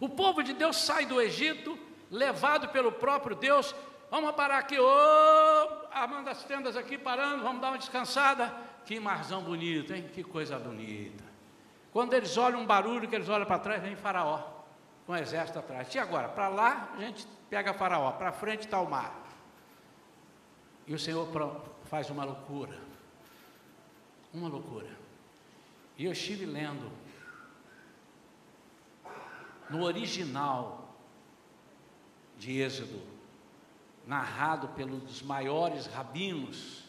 O 0.00 0.08
povo 0.08 0.42
de 0.42 0.54
Deus 0.54 0.76
sai 0.76 1.04
do 1.04 1.20
Egito, 1.20 1.78
levado 2.10 2.68
pelo 2.68 2.90
próprio 2.90 3.36
Deus. 3.36 3.74
Vamos 4.10 4.32
parar 4.32 4.58
aqui, 4.58 4.78
oh, 4.78 5.86
armando 5.92 6.28
as 6.28 6.42
tendas 6.44 6.76
aqui, 6.76 6.96
parando, 6.96 7.42
vamos 7.42 7.60
dar 7.60 7.68
uma 7.68 7.78
descansada. 7.78 8.54
Que 8.86 8.98
marzão 8.98 9.42
bonito, 9.42 9.92
hein? 9.92 10.08
Que 10.14 10.24
coisa 10.24 10.58
bonita. 10.58 11.22
Quando 11.92 12.14
eles 12.14 12.38
olham 12.38 12.60
um 12.60 12.66
barulho, 12.66 13.06
que 13.06 13.14
eles 13.14 13.28
olham 13.28 13.44
para 13.44 13.58
trás, 13.58 13.82
vem 13.82 13.96
Faraó, 13.96 14.42
com 15.04 15.12
o 15.12 15.16
exército 15.16 15.58
atrás. 15.58 15.94
E 15.94 15.98
agora? 15.98 16.28
Para 16.28 16.48
lá, 16.48 16.88
a 16.96 17.00
gente 17.00 17.26
pega 17.50 17.74
Faraó, 17.74 18.12
para 18.12 18.32
frente 18.32 18.60
está 18.60 18.80
o 18.80 18.88
mar. 18.88 19.14
E 20.86 20.94
o 20.94 20.98
Senhor 20.98 21.28
faz 21.84 22.08
uma 22.08 22.24
loucura. 22.24 22.87
Uma 24.32 24.48
loucura. 24.48 24.90
E 25.96 26.04
eu 26.04 26.12
estive 26.12 26.46
lendo 26.46 26.90
no 29.70 29.82
original 29.82 30.96
de 32.38 32.60
Êxodo, 32.60 33.00
narrado 34.06 34.68
pelos 34.68 35.22
maiores 35.22 35.86
rabinos. 35.86 36.84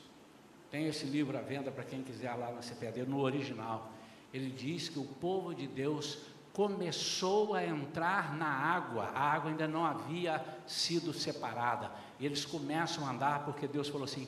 Tem 0.69 0.86
esse 0.86 1.06
livro 1.06 1.38
à 1.38 1.41
venda 1.41 1.71
para 1.71 1.84
quem 1.84 2.04
quiser 2.04 2.34
lá 2.36 2.52
na 2.52 2.62
CPD, 2.62 3.04
no 3.04 3.19
original. 3.19 3.91
Ele 4.34 4.52
diz 4.52 4.89
que 4.89 4.99
o 4.99 5.06
povo 5.06 5.54
de 5.56 5.67
Deus 5.67 6.19
começou 6.54 7.56
a 7.56 7.65
entrar 7.65 8.36
na 8.36 8.47
água, 8.47 9.06
a 9.06 9.21
água 9.21 9.49
ainda 9.49 9.67
não 9.67 9.86
havia 9.86 10.43
sido 10.67 11.13
separada. 11.13 11.91
E 12.19 12.25
eles 12.25 12.45
começam 12.45 13.08
a 13.08 13.12
andar 13.12 13.45
porque 13.45 13.67
Deus 13.67 13.88
falou 13.88 14.06
assim: 14.06 14.28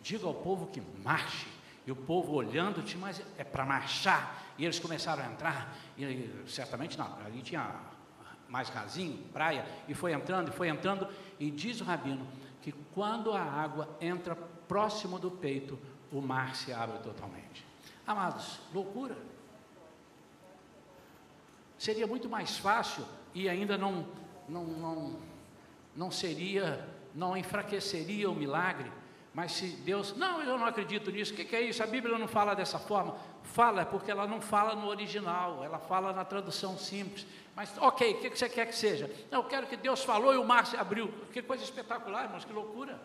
diga 0.00 0.26
ao 0.26 0.34
povo 0.34 0.66
que 0.68 0.80
marche. 1.04 1.57
E 1.88 1.90
o 1.90 1.96
povo 1.96 2.34
olhando-te, 2.34 2.98
mas 2.98 3.22
é 3.38 3.42
para 3.42 3.64
marchar. 3.64 4.44
E 4.58 4.64
eles 4.66 4.78
começaram 4.78 5.24
a 5.24 5.26
entrar, 5.26 5.74
e 5.96 6.30
certamente 6.46 6.98
não, 6.98 7.18
ali 7.24 7.40
tinha 7.40 7.74
mais 8.46 8.68
casinho, 8.68 9.16
praia, 9.32 9.64
e 9.88 9.94
foi 9.94 10.12
entrando, 10.12 10.48
e 10.48 10.50
foi 10.50 10.68
entrando, 10.68 11.08
e 11.40 11.50
diz 11.50 11.80
o 11.80 11.84
rabino 11.84 12.28
que 12.60 12.72
quando 12.94 13.32
a 13.32 13.40
água 13.40 13.88
entra 14.02 14.36
próximo 14.36 15.18
do 15.18 15.30
peito, 15.30 15.78
o 16.12 16.20
mar 16.20 16.54
se 16.56 16.74
abre 16.74 16.98
totalmente. 16.98 17.64
Amados, 18.06 18.60
loucura. 18.74 19.16
Seria 21.78 22.06
muito 22.06 22.28
mais 22.28 22.58
fácil 22.58 23.02
e 23.32 23.48
ainda 23.48 23.78
não, 23.78 24.06
não, 24.46 24.64
não, 24.64 25.16
não 25.96 26.10
seria, 26.10 26.86
não 27.14 27.34
enfraqueceria 27.34 28.28
o 28.28 28.34
milagre 28.34 28.92
mas 29.38 29.52
se 29.52 29.68
Deus, 29.68 30.16
não, 30.16 30.42
eu 30.42 30.58
não 30.58 30.66
acredito 30.66 31.12
nisso, 31.12 31.32
o 31.32 31.36
que, 31.36 31.44
que, 31.44 31.54
é 31.54 31.60
isso? 31.60 31.80
A 31.80 31.86
Bíblia 31.86 32.18
não 32.18 32.26
fala 32.26 32.54
dessa 32.54 32.76
forma. 32.76 33.16
Fala, 33.44 33.86
porque 33.86 34.10
ela 34.10 34.26
não 34.26 34.40
fala 34.40 34.74
no 34.74 34.88
original, 34.88 35.62
ela 35.62 35.78
fala 35.78 36.12
na 36.12 36.24
tradução 36.24 36.76
simples. 36.76 37.24
Mas, 37.54 37.72
ok, 37.78 38.14
o 38.14 38.18
que, 38.18 38.30
que 38.30 38.36
você 38.36 38.48
quer 38.48 38.66
que 38.66 38.74
seja? 38.74 39.08
Não, 39.30 39.38
eu 39.38 39.44
quero 39.44 39.68
que 39.68 39.76
Deus 39.76 40.02
falou 40.02 40.34
e 40.34 40.38
o 40.38 40.44
mar 40.44 40.66
se 40.66 40.76
abriu. 40.76 41.14
Que 41.32 41.40
coisa 41.40 41.62
espetacular, 41.62 42.24
irmãos, 42.24 42.44
que 42.44 42.52
loucura. 42.52 43.00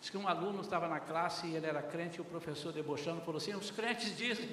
Diz 0.00 0.10
que 0.10 0.18
um 0.18 0.26
aluno 0.26 0.60
estava 0.60 0.88
na 0.88 0.98
classe 0.98 1.46
e 1.46 1.54
ele 1.54 1.66
era 1.66 1.80
crente 1.80 2.18
e 2.18 2.20
o 2.20 2.24
professor 2.24 2.72
debochando 2.72 3.20
falou 3.20 3.36
assim: 3.36 3.54
os 3.54 3.70
crentes 3.70 4.16
dizem 4.16 4.50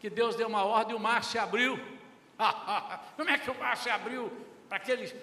que 0.00 0.08
Deus 0.08 0.34
deu 0.34 0.48
uma 0.48 0.64
ordem 0.64 0.94
e 0.94 0.98
o 0.98 0.98
mar 0.98 1.22
se 1.22 1.38
abriu. 1.38 1.78
Como 3.18 3.28
é 3.28 3.36
que 3.36 3.50
o 3.50 3.58
mar 3.58 3.76
se 3.76 3.90
abriu? 3.90 4.32
Para 4.66 4.78
aqueles 4.78 5.14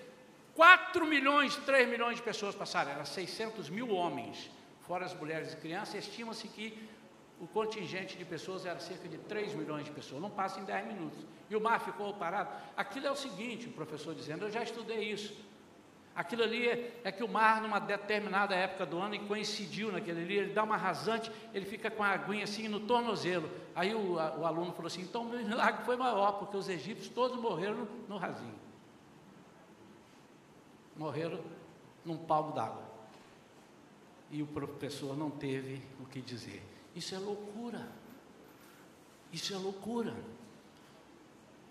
4 0.56 1.06
milhões, 1.06 1.56
3 1.56 1.90
milhões 1.90 2.18
de 2.18 2.22
pessoas 2.22 2.54
passaram, 2.54 2.92
eram 2.92 3.06
600 3.06 3.70
mil 3.70 3.90
homens, 3.90 4.52
fora 4.82 5.06
as 5.06 5.14
mulheres 5.14 5.54
e 5.54 5.58
crianças, 5.58 5.96
estima-se 5.96 6.48
que 6.48 6.78
o 7.40 7.48
contingente 7.48 8.16
de 8.18 8.24
pessoas 8.24 8.66
era 8.66 8.80
cerca 8.80 9.08
de 9.08 9.18
3 9.18 9.56
milhões 9.56 9.86
de 9.86 9.92
pessoas, 9.92 10.22
não 10.22 10.30
passa 10.30 10.60
em 10.60 10.64
10 10.64 10.88
minutos. 10.88 11.20
E 11.50 11.56
o 11.56 11.62
mar 11.62 11.80
ficou 11.80 12.14
parado. 12.14 12.50
Aquilo 12.78 13.08
é 13.08 13.12
o 13.12 13.16
seguinte, 13.16 13.68
o 13.68 13.72
professor 13.72 14.14
dizendo, 14.14 14.46
eu 14.46 14.52
já 14.52 14.64
estudei 14.64 15.12
isso. 15.12 15.36
Aquilo 16.16 16.44
ali 16.44 16.68
é, 16.68 17.02
é, 17.04 17.12
que 17.12 17.24
o 17.24 17.28
mar, 17.28 17.60
numa 17.60 17.80
determinada 17.80 18.54
época 18.54 18.86
do 18.86 19.00
ano, 19.00 19.16
e 19.16 19.20
coincidiu 19.20 19.92
naquele 19.92 20.22
ali, 20.22 20.38
ele 20.38 20.54
dá 20.54 20.64
uma 20.64 20.78
rasante, 20.78 21.32
ele 21.54 21.66
fica 21.66 21.90
com 21.90 22.04
a 22.04 22.10
aguinha 22.10 22.44
assim 22.44 22.68
no 22.68 22.82
tornozelo. 22.82 23.50
Aí 23.76 23.96
o, 23.96 24.20
a, 24.20 24.38
o 24.38 24.46
aluno 24.46 24.72
falou 24.74 24.88
assim: 24.88 25.02
então 25.02 25.24
o 25.24 25.26
milagre 25.26 25.84
foi 25.84 25.98
maior, 25.98 26.34
porque 26.34 26.56
os 26.56 26.70
egípcios 26.70 27.10
todos 27.10 27.40
morreram 27.40 27.78
no, 27.78 27.88
no 28.08 28.18
rasinho. 28.18 28.54
Morreram 30.96 31.44
num 32.06 32.18
palmo 32.18 32.54
d'água. 32.54 32.84
E 34.32 34.42
o 34.42 34.48
professor 34.48 35.16
não 35.16 35.30
teve 35.30 35.82
o 36.02 36.06
que 36.06 36.22
dizer. 36.22 36.64
Isso 36.96 37.14
é 37.16 37.20
loucura. 37.20 37.88
Isso 39.32 39.54
é 39.54 39.58
loucura. 39.58 40.16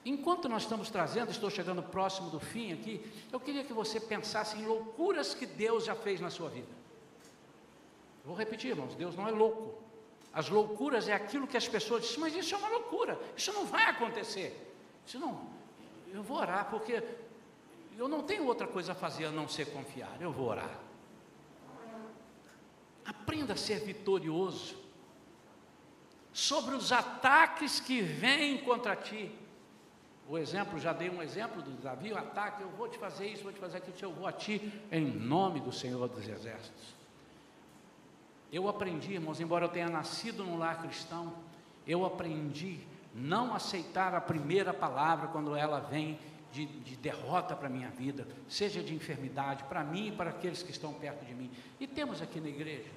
Enquanto 0.04 0.48
nós 0.48 0.62
estamos 0.62 0.90
trazendo, 0.90 1.30
estou 1.30 1.48
chegando 1.48 1.82
próximo 1.82 2.28
do 2.28 2.40
fim 2.40 2.72
aqui, 2.72 3.00
eu 3.32 3.38
queria 3.38 3.62
que 3.62 3.72
você 3.72 4.00
pensasse 4.00 4.58
em 4.58 4.66
loucuras 4.66 5.32
que 5.32 5.46
Deus 5.46 5.84
já 5.84 5.94
fez 5.94 6.20
na 6.20 6.28
sua 6.28 6.48
vida. 6.48 6.82
Vou 8.24 8.34
repetir, 8.34 8.70
irmãos, 8.70 8.94
Deus 8.96 9.14
não 9.14 9.28
é 9.28 9.30
louco. 9.30 9.80
As 10.32 10.48
loucuras 10.48 11.08
é 11.08 11.12
aquilo 11.12 11.46
que 11.46 11.56
as 11.56 11.68
pessoas 11.68 12.02
dizem, 12.02 12.18
mas 12.18 12.34
isso 12.34 12.54
é 12.54 12.58
uma 12.58 12.68
loucura, 12.68 13.20
isso 13.36 13.52
não 13.52 13.64
vai 13.64 13.84
acontecer. 13.84 14.74
Isso 15.06 15.18
não, 15.18 15.46
eu 16.12 16.22
vou 16.22 16.38
orar 16.38 16.68
porque 16.70 17.02
eu 17.98 18.08
não 18.08 18.22
tenho 18.22 18.46
outra 18.46 18.66
coisa 18.66 18.92
a 18.92 18.94
fazer 18.94 19.26
a 19.26 19.30
não 19.30 19.48
ser 19.48 19.66
confiar, 19.66 20.16
eu 20.20 20.32
vou 20.32 20.48
orar. 20.48 20.78
Aprenda 23.04 23.54
a 23.54 23.56
ser 23.56 23.80
vitorioso 23.80 24.76
sobre 26.32 26.74
os 26.74 26.92
ataques 26.92 27.80
que 27.80 28.00
vêm 28.00 28.58
contra 28.58 28.96
ti. 28.96 29.30
O 30.28 30.38
exemplo, 30.38 30.78
já 30.78 30.92
dei 30.92 31.10
um 31.10 31.22
exemplo 31.22 31.60
do 31.60 31.70
Davi, 31.82 32.12
o 32.12 32.18
ataque, 32.18 32.62
eu 32.62 32.70
vou 32.70 32.88
te 32.88 32.96
fazer 32.96 33.26
isso, 33.26 33.42
vou 33.42 33.52
te 33.52 33.58
fazer 33.58 33.78
aquilo, 33.78 33.96
eu 34.00 34.12
vou 34.12 34.26
a 34.26 34.32
ti, 34.32 34.72
em 34.90 35.04
nome 35.04 35.60
do 35.60 35.72
Senhor 35.72 36.08
dos 36.08 36.26
Exércitos. 36.26 36.94
Eu 38.52 38.68
aprendi, 38.68 39.14
irmãos, 39.14 39.40
embora 39.40 39.64
eu 39.64 39.68
tenha 39.68 39.88
nascido 39.88 40.44
num 40.44 40.58
lar 40.58 40.80
cristão, 40.80 41.32
eu 41.86 42.04
aprendi 42.04 42.80
não 43.14 43.54
aceitar 43.54 44.14
a 44.14 44.20
primeira 44.20 44.72
palavra 44.72 45.28
quando 45.28 45.56
ela 45.56 45.80
vem 45.80 46.18
de, 46.52 46.66
de 46.66 46.96
derrota 46.96 47.56
para 47.56 47.66
a 47.66 47.70
minha 47.70 47.88
vida, 47.88 48.26
seja 48.46 48.82
de 48.82 48.94
enfermidade, 48.94 49.64
para 49.64 49.82
mim 49.82 50.08
e 50.08 50.12
para 50.12 50.30
aqueles 50.30 50.62
que 50.62 50.70
estão 50.70 50.92
perto 50.92 51.24
de 51.24 51.34
mim. 51.34 51.50
E 51.80 51.86
temos 51.86 52.20
aqui 52.20 52.40
na 52.40 52.48
igreja 52.48 52.90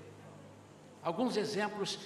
alguns 1.01 1.37
exemplos 1.37 1.99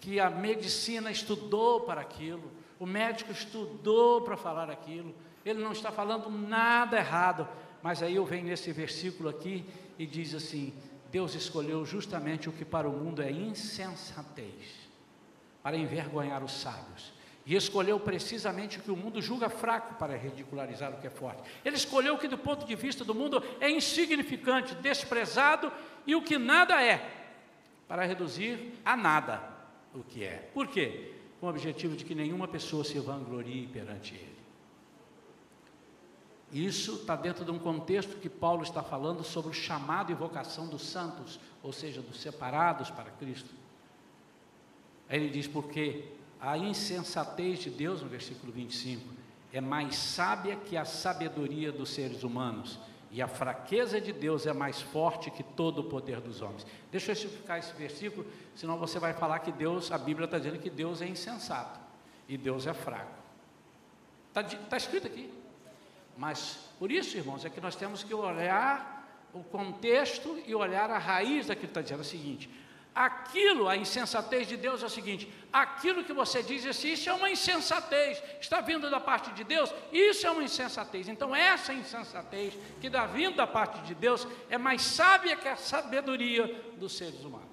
que 0.00 0.20
a 0.20 0.28
medicina 0.28 1.10
estudou 1.10 1.80
para 1.80 2.00
aquilo, 2.00 2.50
o 2.78 2.86
médico 2.86 3.32
estudou 3.32 4.22
para 4.22 4.36
falar 4.36 4.70
aquilo, 4.70 5.14
ele 5.44 5.62
não 5.62 5.72
está 5.72 5.90
falando 5.90 6.30
nada 6.30 6.98
errado, 6.98 7.48
mas 7.82 8.02
aí 8.02 8.16
eu 8.16 8.24
venho 8.24 8.46
nesse 8.46 8.72
versículo 8.72 9.28
aqui 9.28 9.64
e 9.98 10.06
diz 10.06 10.34
assim: 10.34 10.74
Deus 11.10 11.34
escolheu 11.34 11.84
justamente 11.86 12.48
o 12.48 12.52
que 12.52 12.64
para 12.64 12.88
o 12.88 12.92
mundo 12.92 13.22
é 13.22 13.30
insensatez, 13.30 14.88
para 15.62 15.76
envergonhar 15.76 16.42
os 16.42 16.52
sábios. 16.52 17.12
E 17.46 17.56
escolheu 17.56 17.98
precisamente 17.98 18.78
o 18.78 18.82
que 18.82 18.90
o 18.90 18.96
mundo 18.96 19.20
julga 19.20 19.48
fraco 19.48 19.94
para 19.94 20.16
ridicularizar 20.16 20.92
o 20.92 21.00
que 21.00 21.06
é 21.06 21.10
forte. 21.10 21.42
Ele 21.64 21.76
escolheu 21.76 22.14
o 22.14 22.18
que, 22.18 22.28
do 22.28 22.38
ponto 22.38 22.66
de 22.66 22.74
vista 22.74 23.04
do 23.04 23.14
mundo, 23.14 23.42
é 23.60 23.70
insignificante, 23.70 24.74
desprezado 24.76 25.72
e 26.06 26.14
o 26.14 26.22
que 26.22 26.38
nada 26.38 26.82
é, 26.82 27.08
para 27.88 28.04
reduzir 28.04 28.74
a 28.84 28.96
nada 28.96 29.42
o 29.94 30.04
que 30.04 30.22
é. 30.22 30.50
Por 30.52 30.68
quê? 30.68 31.14
com 31.40 31.46
o 31.46 31.48
objetivo 31.50 31.96
de 31.96 32.04
que 32.04 32.14
nenhuma 32.14 32.46
pessoa 32.46 32.84
se 32.84 32.98
vanglorie 32.98 33.66
perante 33.66 34.14
ele. 34.14 34.40
Isso 36.52 36.96
está 36.96 37.16
dentro 37.16 37.44
de 37.44 37.50
um 37.50 37.58
contexto 37.58 38.18
que 38.18 38.28
Paulo 38.28 38.62
está 38.62 38.82
falando 38.82 39.24
sobre 39.24 39.50
o 39.50 39.54
chamado 39.54 40.12
e 40.12 40.14
vocação 40.14 40.68
dos 40.68 40.82
santos, 40.82 41.40
ou 41.62 41.72
seja, 41.72 42.02
dos 42.02 42.20
separados 42.20 42.90
para 42.90 43.10
Cristo. 43.12 43.54
Aí 45.08 45.18
ele 45.18 45.30
diz: 45.30 45.46
porque 45.46 46.04
a 46.40 46.56
insensatez 46.56 47.58
de 47.58 47.70
Deus, 47.70 48.02
no 48.02 48.08
versículo 48.08 48.52
25, 48.52 49.04
é 49.52 49.60
mais 49.60 49.96
sábia 49.96 50.56
que 50.56 50.76
a 50.76 50.84
sabedoria 50.84 51.70
dos 51.70 51.90
seres 51.90 52.22
humanos, 52.22 52.78
e 53.10 53.20
a 53.20 53.26
fraqueza 53.26 54.00
de 54.00 54.12
Deus 54.12 54.46
é 54.46 54.52
mais 54.52 54.80
forte 54.80 55.30
que 55.30 55.42
todo 55.42 55.80
o 55.80 55.84
poder 55.84 56.20
dos 56.20 56.40
homens. 56.40 56.64
Deixa 56.92 57.10
eu 57.10 57.14
explicar 57.14 57.58
esse 57.58 57.74
versículo, 57.74 58.24
senão 58.54 58.78
você 58.78 59.00
vai 59.00 59.12
falar 59.12 59.40
que 59.40 59.50
Deus, 59.50 59.90
a 59.90 59.98
Bíblia 59.98 60.26
está 60.26 60.38
dizendo 60.38 60.60
que 60.60 60.70
Deus 60.70 61.02
é 61.02 61.08
insensato 61.08 61.80
e 62.28 62.38
Deus 62.38 62.68
é 62.68 62.72
fraco. 62.72 63.18
Está 64.28 64.44
tá 64.44 64.76
escrito 64.76 65.08
aqui. 65.08 65.28
Mas 66.16 66.60
por 66.78 66.92
isso, 66.92 67.16
irmãos, 67.16 67.44
é 67.44 67.50
que 67.50 67.60
nós 67.60 67.74
temos 67.74 68.04
que 68.04 68.14
olhar 68.14 69.28
o 69.32 69.42
contexto 69.42 70.40
e 70.46 70.54
olhar 70.54 70.88
a 70.90 70.98
raiz 70.98 71.48
daquilo 71.48 71.66
que 71.66 71.70
está 71.70 71.82
dizendo. 71.82 71.98
É 71.98 72.02
o 72.02 72.04
seguinte: 72.04 72.48
Aquilo, 72.94 73.68
a 73.68 73.76
insensatez 73.76 74.48
de 74.48 74.56
Deus 74.56 74.82
é 74.82 74.86
o 74.86 74.90
seguinte: 74.90 75.32
aquilo 75.52 76.02
que 76.02 76.12
você 76.12 76.42
diz 76.42 76.66
assim, 76.66 76.92
isso 76.92 77.08
é 77.08 77.12
uma 77.12 77.30
insensatez, 77.30 78.20
está 78.40 78.60
vindo 78.60 78.90
da 78.90 78.98
parte 78.98 79.30
de 79.32 79.44
Deus, 79.44 79.72
isso 79.92 80.26
é 80.26 80.30
uma 80.30 80.42
insensatez. 80.42 81.08
Então, 81.08 81.34
essa 81.34 81.72
insensatez 81.72 82.54
que 82.80 82.88
está 82.88 83.06
vindo 83.06 83.36
da 83.36 83.46
parte 83.46 83.80
de 83.82 83.94
Deus 83.94 84.26
é 84.48 84.58
mais 84.58 84.82
sábia 84.82 85.36
que 85.36 85.46
a 85.46 85.56
sabedoria 85.56 86.46
dos 86.76 86.96
seres 86.96 87.20
humanos. 87.20 87.48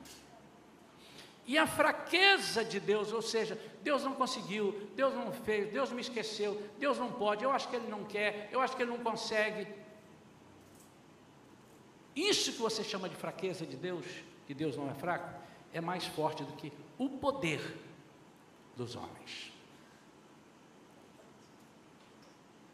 E 1.46 1.58
a 1.58 1.66
fraqueza 1.66 2.66
de 2.66 2.80
Deus, 2.80 3.14
ou 3.14 3.22
seja, 3.22 3.58
Deus 3.82 4.04
não 4.04 4.16
conseguiu, 4.16 4.90
Deus 4.96 5.14
não 5.14 5.32
fez, 5.32 5.72
Deus 5.72 5.92
me 5.92 6.02
esqueceu, 6.02 6.62
Deus 6.78 6.98
não 6.98 7.12
pode, 7.12 7.44
eu 7.44 7.52
acho 7.52 7.70
que 7.70 7.76
Ele 7.76 7.88
não 7.88 8.04
quer, 8.04 8.50
eu 8.52 8.60
acho 8.60 8.76
que 8.76 8.82
Ele 8.82 8.92
não 8.92 9.00
consegue. 9.00 9.66
Isso 12.14 12.52
que 12.52 12.60
você 12.60 12.84
chama 12.84 13.08
de 13.08 13.16
fraqueza 13.16 13.66
de 13.66 13.78
Deus 13.78 14.06
que 14.48 14.54
Deus 14.54 14.78
não 14.78 14.90
é 14.90 14.94
fraco, 14.94 15.30
é 15.74 15.82
mais 15.82 16.06
forte 16.06 16.44
do 16.44 16.54
que 16.54 16.72
o 16.98 17.10
poder 17.10 17.62
dos 18.78 18.96
homens. 18.96 19.52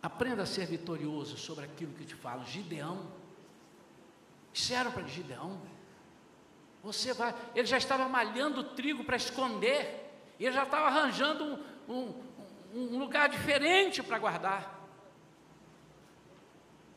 Aprenda 0.01 0.43
a 0.43 0.45
ser 0.45 0.67
vitorioso 0.67 1.37
sobre 1.37 1.65
aquilo 1.65 1.93
que 1.93 2.05
te 2.05 2.13
falo. 2.13 2.45
Gideão, 2.45 3.07
disseram 4.51 4.91
para 4.91 5.03
Gideão, 5.03 5.59
você 6.83 7.13
vai, 7.13 7.33
ele 7.55 7.65
já 7.65 7.77
estava 7.77 8.07
malhando 8.07 8.63
trigo 8.75 9.03
para 9.03 9.15
esconder, 9.15 10.11
ele 10.39 10.51
já 10.51 10.63
estava 10.63 10.87
arranjando 10.87 11.59
um, 11.87 11.93
um, 11.93 12.13
um 12.75 12.99
lugar 12.99 13.29
diferente 13.29 14.03
para 14.03 14.19
guardar 14.19 14.81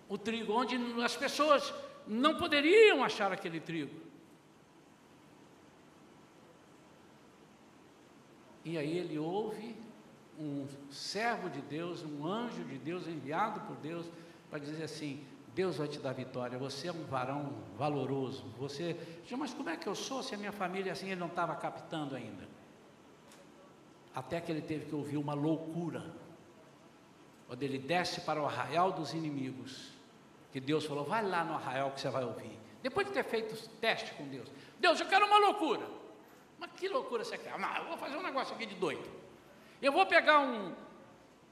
o 0.08 0.18
trigo, 0.18 0.52
onde 0.52 0.76
as 1.02 1.16
pessoas 1.16 1.72
não 2.06 2.36
poderiam 2.36 3.02
achar 3.02 3.32
aquele 3.32 3.60
trigo. 3.60 4.05
E 8.66 8.76
aí 8.76 8.98
ele 8.98 9.16
ouve 9.16 9.76
um 10.36 10.66
servo 10.90 11.48
de 11.48 11.60
Deus, 11.60 12.02
um 12.02 12.26
anjo 12.26 12.64
de 12.64 12.76
Deus 12.76 13.06
enviado 13.06 13.60
por 13.60 13.76
Deus 13.76 14.04
para 14.50 14.58
dizer 14.58 14.82
assim: 14.82 15.24
Deus 15.54 15.76
vai 15.76 15.86
te 15.86 16.00
dar 16.00 16.12
vitória, 16.12 16.58
você 16.58 16.88
é 16.88 16.92
um 16.92 17.04
varão 17.04 17.52
valoroso. 17.78 18.44
Você, 18.58 18.96
mas 19.38 19.54
como 19.54 19.70
é 19.70 19.76
que 19.76 19.86
eu 19.86 19.94
sou 19.94 20.20
se 20.20 20.34
a 20.34 20.36
minha 20.36 20.50
família 20.50 20.90
assim 20.90 21.06
ele 21.06 21.20
não 21.20 21.28
estava 21.28 21.54
captando 21.54 22.16
ainda? 22.16 22.48
Até 24.12 24.40
que 24.40 24.50
ele 24.50 24.62
teve 24.62 24.86
que 24.86 24.94
ouvir 24.96 25.16
uma 25.16 25.32
loucura. 25.32 26.04
Quando 27.46 27.62
ele 27.62 27.78
desce 27.78 28.22
para 28.22 28.42
o 28.42 28.46
arraial 28.46 28.90
dos 28.90 29.14
inimigos, 29.14 29.92
que 30.50 30.58
Deus 30.58 30.84
falou: 30.84 31.04
vai 31.04 31.24
lá 31.24 31.44
no 31.44 31.54
arraial 31.54 31.92
que 31.92 32.00
você 32.00 32.08
vai 32.08 32.24
ouvir. 32.24 32.58
Depois 32.82 33.06
de 33.06 33.12
ter 33.12 33.22
feito 33.22 33.68
teste 33.80 34.12
com 34.14 34.26
Deus, 34.26 34.50
Deus, 34.80 34.98
eu 34.98 35.06
quero 35.06 35.24
uma 35.24 35.38
loucura. 35.38 35.86
Mas 36.58 36.70
que 36.72 36.88
loucura 36.88 37.24
você 37.24 37.36
quer? 37.36 37.58
Não, 37.58 37.76
eu 37.76 37.84
vou 37.86 37.96
fazer 37.96 38.16
um 38.16 38.22
negócio 38.22 38.54
aqui 38.54 38.66
de 38.66 38.74
doido. 38.74 39.08
Eu 39.80 39.92
vou 39.92 40.06
pegar 40.06 40.40
um, 40.40 40.74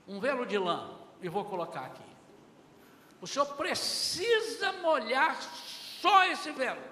um 0.08 0.18
velo 0.18 0.46
de 0.46 0.58
lã 0.58 0.98
e 1.20 1.28
vou 1.28 1.44
colocar 1.44 1.82
aqui. 1.82 2.02
O 3.20 3.26
senhor 3.26 3.46
precisa 3.56 4.72
molhar 4.74 5.40
só 5.40 6.26
esse 6.26 6.50
velo 6.52 6.82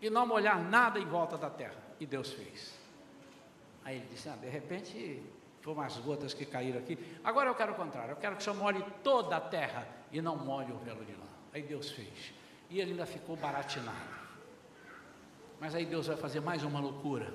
e 0.00 0.10
não 0.10 0.26
molhar 0.26 0.62
nada 0.62 0.98
em 0.98 1.06
volta 1.06 1.38
da 1.38 1.48
terra. 1.48 1.82
E 1.98 2.06
Deus 2.06 2.32
fez. 2.32 2.74
Aí 3.84 3.96
ele 3.96 4.06
disse: 4.10 4.28
ah, 4.28 4.36
de 4.36 4.48
repente 4.48 5.22
foram 5.62 5.78
umas 5.78 5.96
gotas 5.98 6.34
que 6.34 6.44
caíram 6.44 6.78
aqui. 6.78 6.98
Agora 7.22 7.48
eu 7.48 7.54
quero 7.54 7.72
o 7.72 7.74
contrário, 7.74 8.12
eu 8.12 8.16
quero 8.16 8.36
que 8.36 8.42
o 8.42 8.44
senhor 8.44 8.56
molhe 8.56 8.84
toda 9.02 9.36
a 9.36 9.40
terra 9.40 9.86
e 10.12 10.20
não 10.20 10.36
molhe 10.36 10.72
o 10.72 10.78
velo 10.78 11.04
de 11.04 11.12
lã. 11.12 11.26
Aí 11.52 11.62
Deus 11.62 11.90
fez. 11.90 12.34
E 12.68 12.80
ele 12.80 12.90
ainda 12.90 13.06
ficou 13.06 13.36
baratinado. 13.36 14.23
Mas 15.64 15.74
aí 15.74 15.86
Deus 15.86 16.08
vai 16.08 16.16
fazer 16.18 16.40
mais 16.40 16.62
uma 16.62 16.78
loucura. 16.78 17.32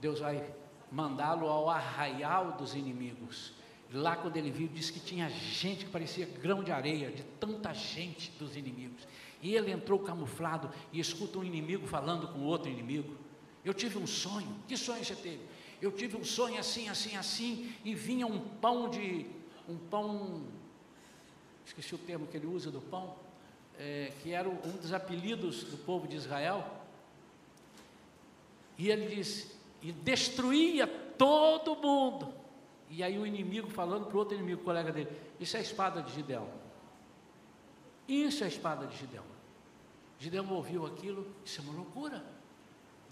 Deus 0.00 0.18
vai 0.18 0.44
mandá-lo 0.90 1.46
ao 1.46 1.70
arraial 1.70 2.56
dos 2.58 2.74
inimigos. 2.74 3.52
Lá 3.92 4.16
quando 4.16 4.36
ele 4.36 4.50
viu, 4.50 4.66
disse 4.66 4.92
que 4.92 4.98
tinha 4.98 5.28
gente 5.30 5.84
que 5.84 5.90
parecia 5.92 6.26
grão 6.26 6.64
de 6.64 6.72
areia, 6.72 7.12
de 7.12 7.22
tanta 7.22 7.72
gente 7.72 8.32
dos 8.40 8.56
inimigos. 8.56 9.06
E 9.40 9.54
ele 9.54 9.70
entrou 9.70 10.00
camuflado 10.00 10.68
e 10.92 10.98
escuta 10.98 11.38
um 11.38 11.44
inimigo 11.44 11.86
falando 11.86 12.26
com 12.26 12.40
outro 12.40 12.68
inimigo. 12.68 13.16
Eu 13.64 13.72
tive 13.72 13.98
um 13.98 14.06
sonho. 14.06 14.52
Que 14.66 14.76
sonho 14.76 15.04
você 15.04 15.14
teve? 15.14 15.42
Eu 15.80 15.92
tive 15.92 16.16
um 16.16 16.24
sonho 16.24 16.58
assim, 16.58 16.88
assim, 16.88 17.16
assim, 17.16 17.72
e 17.84 17.94
vinha 17.94 18.26
um 18.26 18.40
pão 18.40 18.90
de. 18.90 19.26
um 19.68 19.78
pão. 19.78 20.42
Esqueci 21.64 21.94
o 21.94 21.98
termo 21.98 22.26
que 22.26 22.36
ele 22.36 22.48
usa 22.48 22.68
do 22.68 22.80
pão, 22.80 23.14
é, 23.78 24.12
que 24.24 24.32
era 24.32 24.48
um 24.48 24.76
dos 24.76 24.92
apelidos 24.92 25.62
do 25.62 25.78
povo 25.78 26.08
de 26.08 26.16
Israel. 26.16 26.79
E 28.80 28.90
ele 28.90 29.14
disse: 29.14 29.54
e 29.82 29.92
destruía 29.92 30.86
todo 30.86 31.76
mundo. 31.76 32.32
E 32.88 33.02
aí 33.02 33.18
o 33.18 33.26
inimigo 33.26 33.68
falando 33.68 34.06
para 34.06 34.16
o 34.16 34.18
outro 34.18 34.34
inimigo, 34.34 34.62
colega 34.62 34.90
dele, 34.90 35.10
isso 35.38 35.54
é 35.54 35.60
a 35.60 35.62
espada 35.62 36.02
de 36.02 36.10
Gideão. 36.12 36.48
Isso 38.08 38.42
é 38.42 38.46
a 38.46 38.48
espada 38.48 38.86
de 38.86 38.96
Gideão. 38.96 39.24
Gideão 40.18 40.50
ouviu 40.50 40.86
aquilo, 40.86 41.26
isso 41.44 41.60
é 41.60 41.64
uma 41.64 41.74
loucura. 41.74 42.24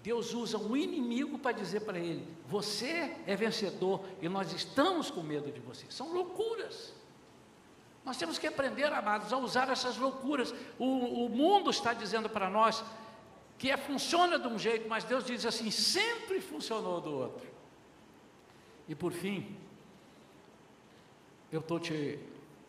Deus 0.01 0.33
usa 0.33 0.57
um 0.57 0.75
inimigo 0.75 1.37
para 1.37 1.51
dizer 1.51 1.81
para 1.81 1.99
ele: 1.99 2.27
Você 2.47 3.15
é 3.27 3.35
vencedor 3.35 4.03
e 4.23 4.27
nós 4.27 4.51
estamos 4.51 5.11
com 5.11 5.21
medo 5.21 5.51
de 5.51 5.59
você. 5.59 5.85
São 5.89 6.11
loucuras. 6.11 6.95
Nós 8.03 8.17
temos 8.17 8.39
que 8.39 8.47
aprender, 8.47 8.91
amados, 8.91 9.31
a 9.31 9.37
usar 9.37 9.69
essas 9.69 9.97
loucuras. 9.97 10.51
O, 10.79 11.25
o 11.25 11.29
mundo 11.29 11.69
está 11.69 11.93
dizendo 11.93 12.27
para 12.27 12.49
nós 12.49 12.83
que 13.59 13.69
é, 13.69 13.75
funciona 13.75 14.39
de 14.39 14.47
um 14.47 14.57
jeito, 14.57 14.87
mas 14.87 15.03
Deus 15.03 15.25
diz 15.25 15.45
assim: 15.45 15.69
sempre 15.69 16.39
funcionou 16.39 17.01
do 17.01 17.11
outro. 17.11 17.47
E 18.87 18.95
por 18.95 19.11
fim, 19.11 19.55
eu 21.51 21.59
estou 21.59 21.77
te 21.77 22.17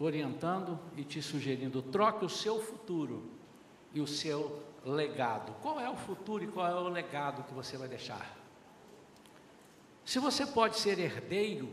orientando 0.01 0.79
e 0.97 1.05
te 1.05 1.23
sugerindo: 1.23 1.81
troque 1.81 2.25
o 2.25 2.29
seu 2.29 2.61
futuro 2.61 3.23
e 3.95 4.01
o 4.01 4.07
seu 4.07 4.63
legado. 4.85 5.55
Qual 5.63 5.79
é 5.79 5.89
o 5.89 5.97
futuro 5.97 6.43
e 6.43 6.49
qual 6.49 6.67
é 6.67 6.75
o 6.75 6.89
legado 6.89 7.45
que 7.45 7.55
você 7.55 7.77
vai 7.77 7.87
deixar? 7.87 8.37
Se 10.05 10.19
você 10.19 10.45
pode 10.45 10.77
ser 10.77 10.99
herdeiro, 10.99 11.71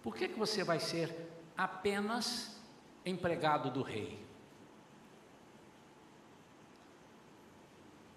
por 0.00 0.14
que, 0.14 0.28
que 0.28 0.38
você 0.38 0.62
vai 0.62 0.78
ser 0.78 1.12
apenas 1.56 2.56
empregado 3.04 3.68
do 3.68 3.82
rei? 3.82 4.24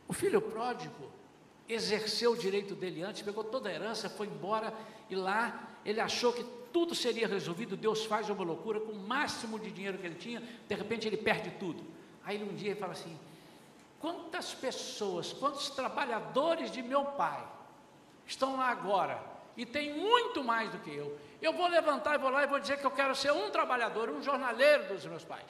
O 0.07 0.13
filho 0.13 0.41
pródigo 0.41 1.11
exerceu 1.67 2.31
o 2.31 2.37
direito 2.37 2.73
dele 2.75 3.03
antes, 3.03 3.21
pegou 3.21 3.43
toda 3.43 3.69
a 3.69 3.73
herança, 3.73 4.09
foi 4.09 4.27
embora 4.27 4.73
e 5.09 5.15
lá 5.15 5.67
ele 5.85 5.99
achou 5.99 6.31
que 6.31 6.43
tudo 6.71 6.95
seria 6.95 7.27
resolvido. 7.27 7.75
Deus 7.75 8.05
faz 8.05 8.29
uma 8.29 8.43
loucura 8.43 8.79
com 8.79 8.91
o 8.91 8.99
máximo 8.99 9.59
de 9.59 9.71
dinheiro 9.71 9.97
que 9.97 10.05
ele 10.05 10.15
tinha, 10.15 10.41
de 10.67 10.75
repente 10.75 11.07
ele 11.07 11.17
perde 11.17 11.51
tudo. 11.51 11.83
Aí 12.23 12.41
um 12.41 12.55
dia 12.55 12.71
ele 12.71 12.79
fala 12.79 12.93
assim: 12.93 13.17
quantas 13.99 14.53
pessoas, 14.53 15.33
quantos 15.33 15.69
trabalhadores 15.69 16.71
de 16.71 16.81
meu 16.81 17.03
pai 17.03 17.45
estão 18.25 18.57
lá 18.57 18.69
agora 18.69 19.21
e 19.55 19.65
tem 19.65 19.93
muito 19.93 20.43
mais 20.43 20.69
do 20.71 20.77
que 20.79 20.93
eu. 20.93 21.17
Eu 21.41 21.53
vou 21.53 21.67
levantar 21.67 22.15
e 22.15 22.17
vou 22.17 22.29
lá 22.29 22.43
e 22.43 22.47
vou 22.47 22.59
dizer 22.59 22.79
que 22.79 22.85
eu 22.85 22.91
quero 22.91 23.15
ser 23.15 23.31
um 23.31 23.49
trabalhador, 23.49 24.09
um 24.09 24.21
jornaleiro 24.21 24.93
dos 24.93 25.05
meus 25.05 25.23
pais, 25.23 25.49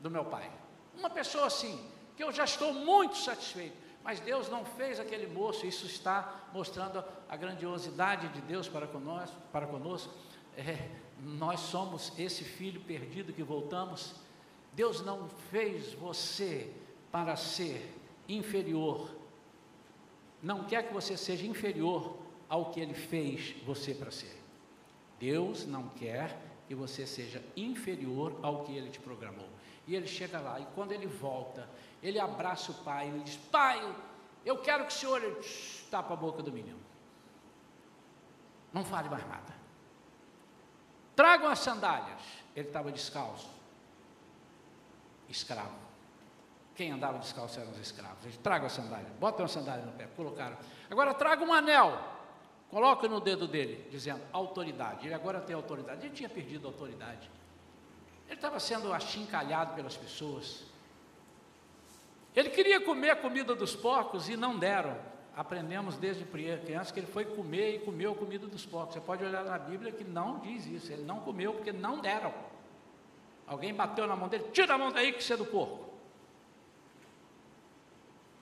do 0.00 0.10
meu 0.10 0.24
pai. 0.24 0.50
Uma 0.96 1.08
pessoa 1.08 1.46
assim, 1.46 1.78
que 2.18 2.24
eu 2.24 2.32
já 2.32 2.42
estou 2.42 2.74
muito 2.74 3.16
satisfeito. 3.16 3.76
Mas 4.02 4.18
Deus 4.18 4.48
não 4.48 4.64
fez 4.64 4.98
aquele 4.98 5.28
moço, 5.28 5.64
isso 5.64 5.86
está 5.86 6.48
mostrando 6.52 7.04
a 7.28 7.36
grandiosidade 7.36 8.26
de 8.30 8.40
Deus 8.40 8.68
para 8.68 8.88
conosco. 8.88 9.36
Para 9.52 9.68
conosco. 9.68 10.12
É, 10.56 10.88
nós 11.22 11.60
somos 11.60 12.12
esse 12.18 12.42
filho 12.42 12.80
perdido 12.80 13.32
que 13.32 13.44
voltamos. 13.44 14.16
Deus 14.72 15.00
não 15.00 15.28
fez 15.52 15.92
você 15.92 16.72
para 17.12 17.36
ser 17.36 17.96
inferior. 18.28 19.08
Não 20.42 20.64
quer 20.64 20.88
que 20.88 20.92
você 20.92 21.16
seja 21.16 21.46
inferior 21.46 22.18
ao 22.48 22.72
que 22.72 22.80
Ele 22.80 22.94
fez 22.94 23.54
você 23.64 23.94
para 23.94 24.10
ser. 24.10 24.42
Deus 25.20 25.66
não 25.66 25.88
quer 25.90 26.36
que 26.66 26.74
você 26.74 27.06
seja 27.06 27.40
inferior 27.56 28.36
ao 28.42 28.64
que 28.64 28.72
Ele 28.72 28.90
te 28.90 28.98
programou. 28.98 29.48
E 29.88 29.96
ele 29.96 30.06
chega 30.06 30.38
lá, 30.38 30.60
e 30.60 30.66
quando 30.74 30.92
ele 30.92 31.06
volta, 31.06 31.66
ele 32.02 32.18
abraça 32.18 32.72
o 32.72 32.74
pai 32.74 33.08
e 33.08 33.20
diz: 33.20 33.36
Pai, 33.36 33.80
eu 34.44 34.58
quero 34.58 34.84
que 34.86 34.92
o 34.92 34.96
senhor 34.96 35.20
tapa 35.90 36.14
a 36.14 36.16
boca 36.16 36.42
do 36.42 36.52
menino. 36.52 36.78
Não 38.72 38.84
fale 38.84 39.08
mais 39.08 39.26
nada. 39.26 39.54
Tragam 41.16 41.50
as 41.50 41.58
sandálias. 41.58 42.20
Ele 42.54 42.68
estava 42.68 42.92
descalço. 42.92 43.50
Escravo. 45.28 45.88
Quem 46.74 46.92
andava 46.92 47.18
descalço 47.18 47.58
eram 47.58 47.72
os 47.72 47.78
escravos. 47.78 48.24
Ele 48.24 48.36
traga 48.38 48.66
a 48.66 48.70
sandália. 48.70 49.10
Bota 49.18 49.42
uma 49.42 49.48
sandália 49.48 49.84
no 49.84 49.92
pé. 49.92 50.06
Colocaram. 50.14 50.56
Agora 50.88 51.12
traga 51.12 51.44
um 51.44 51.52
anel. 51.52 51.98
Coloca 52.70 53.08
no 53.08 53.20
dedo 53.20 53.48
dele, 53.48 53.88
dizendo 53.90 54.22
autoridade. 54.32 55.06
Ele 55.06 55.14
agora 55.14 55.40
tem 55.40 55.56
autoridade. 55.56 56.06
Ele 56.06 56.14
tinha 56.14 56.28
perdido 56.28 56.68
a 56.68 56.70
autoridade. 56.70 57.28
Ele 58.26 58.36
estava 58.36 58.60
sendo 58.60 58.92
achincalhado 58.92 59.74
pelas 59.74 59.96
pessoas. 59.96 60.67
Ele 62.34 62.50
queria 62.50 62.80
comer 62.80 63.10
a 63.10 63.16
comida 63.16 63.54
dos 63.54 63.74
porcos 63.74 64.28
e 64.28 64.36
não 64.36 64.58
deram. 64.58 64.96
Aprendemos 65.36 65.96
desde 65.96 66.24
criança 66.24 66.92
que 66.92 67.00
ele 67.00 67.06
foi 67.06 67.24
comer 67.24 67.76
e 67.76 67.78
comeu 67.78 68.12
a 68.12 68.14
comida 68.14 68.46
dos 68.46 68.66
porcos. 68.66 68.94
Você 68.94 69.00
pode 69.00 69.24
olhar 69.24 69.44
na 69.44 69.58
Bíblia 69.58 69.92
que 69.92 70.04
não 70.04 70.40
diz 70.40 70.66
isso. 70.66 70.92
Ele 70.92 71.04
não 71.04 71.20
comeu 71.20 71.54
porque 71.54 71.72
não 71.72 72.00
deram. 72.00 72.34
Alguém 73.46 73.72
bateu 73.72 74.06
na 74.06 74.14
mão 74.14 74.28
dele, 74.28 74.44
tira 74.52 74.74
a 74.74 74.78
mão 74.78 74.92
daí 74.92 75.12
que 75.12 75.22
você 75.22 75.34
é 75.34 75.36
do 75.36 75.46
porco. 75.46 75.88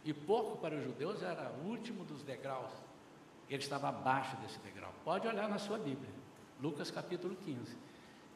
E 0.04 0.12
porco 0.12 0.56
para 0.58 0.74
os 0.74 0.84
judeus 0.84 1.22
era 1.22 1.52
o 1.62 1.68
último 1.68 2.04
dos 2.04 2.22
degraus. 2.22 2.72
Ele 3.48 3.62
estava 3.62 3.88
abaixo 3.88 4.36
desse 4.36 4.58
degrau. 4.60 4.92
Pode 5.04 5.26
olhar 5.28 5.48
na 5.48 5.58
sua 5.58 5.78
Bíblia, 5.78 6.10
Lucas 6.60 6.90
capítulo 6.90 7.36
15. 7.44 7.76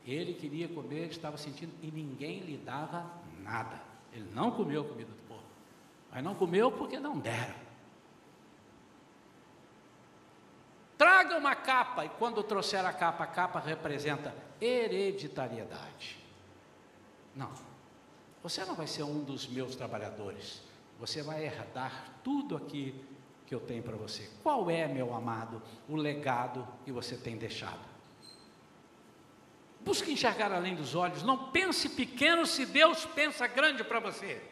Ele 0.07 0.34
queria 0.34 0.68
comer, 0.68 0.98
ele 0.98 1.11
estava 1.11 1.36
sentindo 1.36 1.72
e 1.82 1.90
ninguém 1.90 2.40
lhe 2.40 2.57
dava 2.57 3.11
nada. 3.40 3.80
Ele 4.12 4.28
não 4.32 4.51
comeu 4.51 4.82
a 4.82 4.84
comida. 4.84 5.20
Mas 6.12 6.24
não 6.24 6.34
comeu 6.34 6.72
porque 6.72 6.98
não 6.98 7.18
deram. 7.18 7.54
Traga 10.98 11.38
uma 11.38 11.54
capa, 11.54 12.04
e 12.04 12.08
quando 12.11 12.42
trouxer 12.42 12.84
a 12.84 12.92
capa, 12.92 13.24
a 13.24 13.26
capa 13.26 13.58
representa 13.58 14.34
hereditariedade. 14.61 16.18
Não, 17.34 17.50
você 18.42 18.64
não 18.64 18.74
vai 18.74 18.86
ser 18.86 19.04
um 19.04 19.22
dos 19.22 19.46
meus 19.46 19.74
trabalhadores, 19.74 20.62
você 20.98 21.22
vai 21.22 21.44
herdar 21.44 22.04
tudo 22.22 22.56
aqui 22.56 22.94
que 23.46 23.54
eu 23.54 23.61
tenho 23.61 23.82
para 23.82 23.96
você. 23.96 24.28
Qual 24.42 24.70
é, 24.70 24.86
meu 24.86 25.14
amado, 25.14 25.62
o 25.88 25.96
legado 25.96 26.68
que 26.84 26.92
você 26.92 27.16
tem 27.16 27.36
deixado? 27.36 27.88
Busque 29.80 30.12
enxergar 30.12 30.52
além 30.52 30.74
dos 30.74 30.94
olhos. 30.94 31.22
Não 31.22 31.50
pense 31.50 31.88
pequeno 31.88 32.44
se 32.44 32.66
Deus 32.66 33.06
pensa 33.06 33.46
grande 33.46 33.82
para 33.82 33.98
você. 33.98 34.49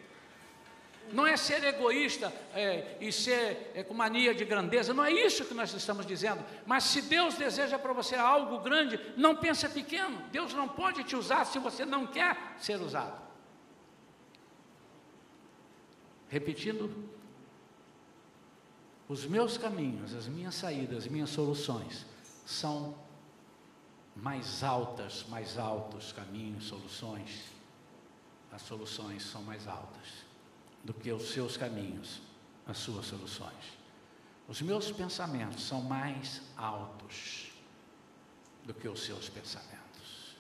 Não 1.13 1.27
é 1.27 1.37
ser 1.37 1.63
egoísta 1.65 2.33
é, 2.55 2.97
e 3.01 3.11
ser 3.11 3.73
é, 3.75 3.83
com 3.83 3.95
mania 3.95 4.35
de 4.35 4.45
grandeza, 4.45 4.93
não 4.93 5.05
é 5.05 5.13
isso 5.13 5.45
que 5.45 5.55
nós 5.55 5.73
estamos 5.73 6.05
dizendo. 6.05 6.45
Mas 6.67 6.85
se 6.85 7.03
Deus 7.03 7.35
deseja 7.35 7.79
para 7.79 7.93
você 7.93 8.15
algo 8.15 8.59
grande, 8.61 9.01
não 9.17 9.37
pense 9.37 9.69
pequeno. 9.69 10.23
Deus 10.31 10.53
não 10.55 10.69
pode 10.69 11.05
te 11.05 11.17
usar 11.17 11.45
se 11.45 11.59
você 11.59 11.85
não 11.85 12.07
quer 12.07 12.37
ser 12.59 12.81
usado. 12.81 13.21
Repetindo, 16.29 16.93
os 19.09 19.25
meus 19.25 19.57
caminhos, 19.57 20.15
as 20.15 20.29
minhas 20.29 20.55
saídas, 20.55 20.99
as 20.99 21.09
minhas 21.09 21.31
soluções 21.31 22.05
são 22.45 22.95
mais 24.15 24.63
altas, 24.63 25.25
mais 25.29 25.57
altos 25.57 26.13
caminhos, 26.13 26.67
soluções. 26.67 27.45
As 28.53 28.63
soluções 28.63 29.23
são 29.23 29.43
mais 29.43 29.67
altas 29.67 30.28
do 30.85 30.95
que 30.95 31.13
os 31.13 31.31
seus 31.31 31.57
caminhos, 31.57 32.21
as 32.67 32.79
suas 32.79 33.07
soluções. 33.07 33.79
Os 34.47 34.63
meus 34.63 34.91
pensamentos 34.91 35.63
são 35.63 35.83
mais 35.83 36.41
altos 36.57 37.53
do 38.65 38.73
que 38.73 38.89
os 38.89 39.05
seus 39.05 39.29
pensamentos. 39.29 40.37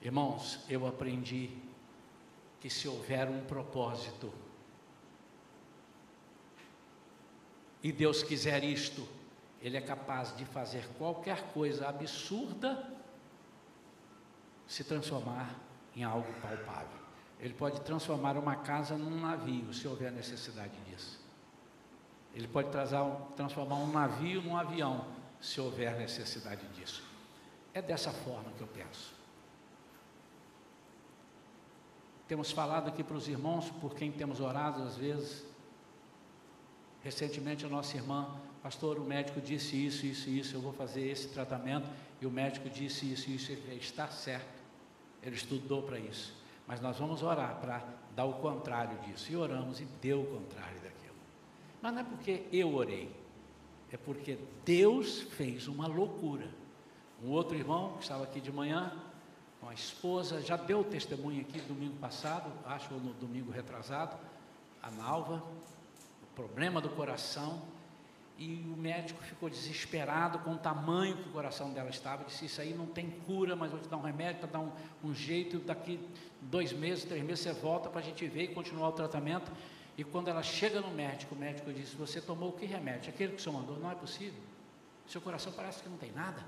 Irmãos, 0.00 0.60
eu 0.68 0.86
aprendi 0.86 1.50
que 2.60 2.70
se 2.70 2.88
houver 2.88 3.28
um 3.28 3.44
propósito 3.44 4.32
e 7.82 7.92
Deus 7.92 8.22
quiser 8.22 8.64
isto, 8.64 9.06
ele 9.60 9.76
é 9.76 9.80
capaz 9.80 10.36
de 10.36 10.44
fazer 10.44 10.86
qualquer 10.98 11.52
coisa 11.52 11.88
absurda 11.88 12.92
se 14.66 14.82
transformar 14.82 15.54
em 15.94 16.02
algo 16.02 16.32
palpável. 16.40 17.05
Ele 17.40 17.54
pode 17.54 17.80
transformar 17.82 18.36
uma 18.36 18.56
casa 18.56 18.96
num 18.96 19.20
navio, 19.20 19.72
se 19.72 19.86
houver 19.86 20.10
necessidade 20.10 20.74
disso. 20.88 21.20
Ele 22.34 22.48
pode 22.48 22.68
transformar 23.34 23.76
um 23.76 23.92
navio 23.92 24.42
num 24.42 24.56
avião, 24.56 25.06
se 25.40 25.60
houver 25.60 25.96
necessidade 25.96 26.66
disso. 26.68 27.02
É 27.72 27.80
dessa 27.80 28.10
forma 28.10 28.50
que 28.56 28.60
eu 28.62 28.66
penso. 28.66 29.14
Temos 32.26 32.50
falado 32.50 32.88
aqui 32.88 33.04
para 33.04 33.16
os 33.16 33.28
irmãos, 33.28 33.70
por 33.70 33.94
quem 33.94 34.10
temos 34.10 34.40
orado 34.40 34.82
às 34.82 34.96
vezes, 34.96 35.44
Recentemente 37.06 37.64
a 37.64 37.68
nossa 37.68 37.96
irmã, 37.96 38.36
pastor, 38.60 38.98
o 38.98 39.04
médico 39.04 39.40
disse 39.40 39.76
isso, 39.76 40.04
isso, 40.04 40.28
isso, 40.28 40.56
eu 40.56 40.60
vou 40.60 40.72
fazer 40.72 41.08
esse 41.08 41.28
tratamento, 41.28 41.88
e 42.20 42.26
o 42.26 42.30
médico 42.32 42.68
disse 42.68 43.12
isso, 43.12 43.30
isso, 43.30 43.52
ele 43.52 43.76
está 43.76 44.08
certo. 44.08 44.60
Ele 45.22 45.36
estudou 45.36 45.84
para 45.84 46.00
isso. 46.00 46.34
Mas 46.66 46.80
nós 46.80 46.98
vamos 46.98 47.22
orar 47.22 47.56
para 47.60 47.84
dar 48.14 48.24
o 48.24 48.34
contrário 48.34 48.98
disso. 49.00 49.30
E 49.30 49.36
oramos 49.36 49.80
e 49.80 49.84
deu 50.00 50.22
o 50.22 50.26
contrário 50.26 50.80
daquilo. 50.80 51.14
Mas 51.80 51.92
não 51.92 52.00
é 52.00 52.04
porque 52.04 52.46
eu 52.52 52.74
orei, 52.74 53.14
é 53.92 53.96
porque 53.96 54.38
Deus 54.64 55.20
fez 55.20 55.68
uma 55.68 55.86
loucura. 55.86 56.48
Um 57.22 57.30
outro 57.30 57.56
irmão 57.56 57.94
que 57.96 58.02
estava 58.02 58.24
aqui 58.24 58.40
de 58.40 58.52
manhã, 58.52 58.92
com 59.60 59.68
a 59.68 59.74
esposa, 59.74 60.40
já 60.42 60.56
deu 60.56 60.84
testemunho 60.84 61.40
aqui 61.40 61.60
domingo 61.60 61.96
passado, 61.96 62.50
acho 62.66 62.92
ou 62.92 63.00
no 63.00 63.14
domingo 63.14 63.50
retrasado, 63.50 64.16
a 64.82 64.90
Nalva, 64.90 65.42
o 66.22 66.26
problema 66.34 66.80
do 66.80 66.90
coração, 66.90 67.62
e 68.38 68.66
o 68.72 68.76
médico 68.76 69.22
ficou 69.22 69.48
desesperado 69.48 70.38
com 70.40 70.52
o 70.52 70.58
tamanho 70.58 71.16
que 71.16 71.28
o 71.28 71.32
coração 71.32 71.72
dela 71.72 71.88
estava, 71.88 72.24
disse, 72.24 72.44
isso 72.44 72.60
aí 72.60 72.74
não 72.74 72.86
tem 72.86 73.10
cura, 73.26 73.56
mas 73.56 73.70
vou 73.70 73.80
te 73.80 73.88
dar 73.88 73.96
um 73.96 74.02
remédio 74.02 74.40
para 74.40 74.50
dar 74.50 74.60
um, 74.60 74.70
um 75.02 75.14
jeito, 75.14 75.58
daqui 75.58 75.98
dois 76.42 76.72
meses, 76.72 77.04
três 77.04 77.24
meses 77.24 77.42
você 77.44 77.52
volta 77.52 77.88
para 77.88 78.00
a 78.00 78.04
gente 78.04 78.26
ver 78.26 78.44
e 78.44 78.48
continuar 78.48 78.88
o 78.88 78.92
tratamento, 78.92 79.50
e 79.96 80.04
quando 80.04 80.28
ela 80.28 80.42
chega 80.42 80.80
no 80.80 80.90
médico, 80.90 81.34
o 81.34 81.38
médico 81.38 81.72
disse, 81.72 81.96
você 81.96 82.20
tomou 82.20 82.52
que 82.52 82.66
remédio? 82.66 83.08
Aquele 83.08 83.32
que 83.32 83.38
o 83.38 83.42
senhor 83.42 83.58
mandou? 83.58 83.78
Não 83.78 83.90
é 83.90 83.94
possível, 83.94 84.40
seu 85.06 85.20
coração 85.20 85.52
parece 85.52 85.82
que 85.82 85.88
não 85.88 85.96
tem 85.96 86.12
nada, 86.12 86.44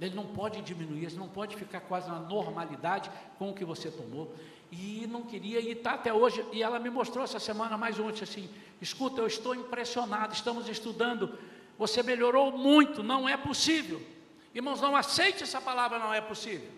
ele 0.00 0.14
não 0.14 0.26
pode 0.26 0.60
diminuir, 0.62 1.04
ele 1.04 1.16
não 1.16 1.28
pode 1.28 1.56
ficar 1.56 1.80
quase 1.80 2.08
na 2.08 2.18
normalidade 2.18 3.10
com 3.38 3.50
o 3.50 3.54
que 3.54 3.64
você 3.64 3.90
tomou. 3.90 4.34
E 4.70 5.06
não 5.08 5.22
queria, 5.22 5.60
e 5.60 5.70
está 5.70 5.92
até 5.92 6.12
hoje. 6.12 6.44
E 6.52 6.62
ela 6.62 6.78
me 6.78 6.90
mostrou 6.90 7.22
essa 7.22 7.38
semana 7.38 7.78
mais 7.78 7.98
um, 7.98 8.08
assim: 8.08 8.50
escuta, 8.80 9.20
eu 9.20 9.26
estou 9.26 9.54
impressionado, 9.54 10.34
estamos 10.34 10.68
estudando. 10.68 11.38
Você 11.78 12.02
melhorou 12.02 12.56
muito, 12.56 13.02
não 13.02 13.28
é 13.28 13.36
possível. 13.36 14.02
Irmãos, 14.54 14.80
não 14.80 14.96
aceite 14.96 15.42
essa 15.42 15.60
palavra, 15.60 15.98
não 15.98 16.12
é 16.12 16.20
possível. 16.20 16.70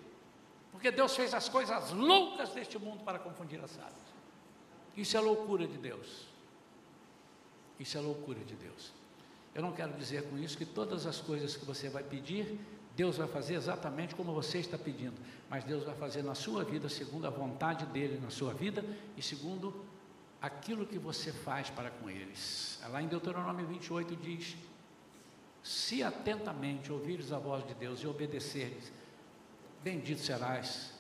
Porque 0.73 0.91
Deus 0.91 1.17
fez 1.17 1.33
as 1.33 1.49
coisas 1.49 1.93
loucas 1.93 2.51
deste 2.51 2.79
mundo 2.79 3.03
para 3.03 3.19
confundir 3.19 3.63
as 3.63 3.71
sábias. 3.71 3.95
Isso 4.97 5.17
é 5.17 5.21
loucura 5.21 5.67
de 5.67 5.79
Deus. 5.79 6.27
Isso 7.79 7.97
é 7.97 8.01
loucura 8.01 8.41
de 8.41 8.55
Deus. 8.55 8.93
Eu 9.55 9.63
não 9.63 9.73
quero 9.73 9.93
dizer 9.95 10.29
com 10.29 10.37
isso 10.39 10.57
que 10.57 10.67
todas 10.67 11.07
as 11.07 11.19
coisas 11.19 11.57
que 11.57 11.65
você 11.65 11.89
vai 11.89 12.03
pedir, 12.03 12.59
Deus 12.97 13.19
vai 13.19 13.29
fazer 13.29 13.55
exatamente 13.55 14.15
como 14.15 14.33
você 14.33 14.59
está 14.59 14.79
pedindo, 14.79 15.21
mas 15.51 15.63
Deus 15.63 15.85
vai 15.85 15.95
fazer 15.95 16.23
na 16.23 16.35
sua 16.35 16.65
vida 16.65 16.89
segundo 16.89 17.27
a 17.27 17.31
vontade 17.31 17.85
dele 17.87 18.19
na 18.19 18.31
sua 18.31 18.55
vida 18.55 18.83
e 19.17 19.23
segundo 19.23 19.85
aquilo 20.41 20.87
que 20.87 20.99
você 20.99 21.31
faz 21.31 21.69
para 21.69 21.91
com 21.91 22.09
eles. 22.09 22.81
Lá 22.89 23.03
em 23.03 23.07
Deuteronômio 23.07 23.67
28 23.67 24.17
diz: 24.17 24.57
Se 25.63 26.03
atentamente 26.03 26.91
ouvires 26.91 27.33
a 27.33 27.39
voz 27.39 27.67
de 27.67 27.75
Deus 27.75 28.01
e 28.01 28.07
obedeceres, 28.07 28.91
bendito 29.85 30.23
serás 30.23 30.95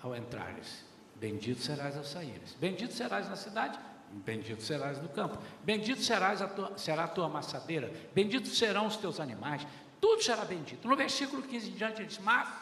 ao 0.00 0.14
entrares, 0.14 0.84
bendito 1.16 1.60
serás 1.60 1.96
ao 1.96 2.04
saíres, 2.04 2.54
bendito 2.60 2.92
serás 2.92 3.28
na 3.28 3.36
cidade, 3.36 3.78
bendito 4.12 4.62
serás 4.62 5.02
no 5.02 5.08
campo, 5.08 5.38
bendito 5.64 6.02
serás 6.02 6.40
a 6.40 6.46
tua, 6.46 6.78
será 6.78 7.04
a 7.04 7.08
tua 7.08 7.26
amassadeira, 7.26 7.92
benditos 8.14 8.56
serão 8.56 8.86
os 8.86 8.96
teus 8.96 9.18
animais, 9.18 9.66
tudo 10.02 10.20
será 10.20 10.44
bendito. 10.44 10.88
No 10.88 10.96
versículo 10.96 11.40
15 11.44 11.70
em 11.70 11.74
diante 11.74 12.00
ele 12.00 12.08
diz: 12.08 12.18
Mas, 12.18 12.52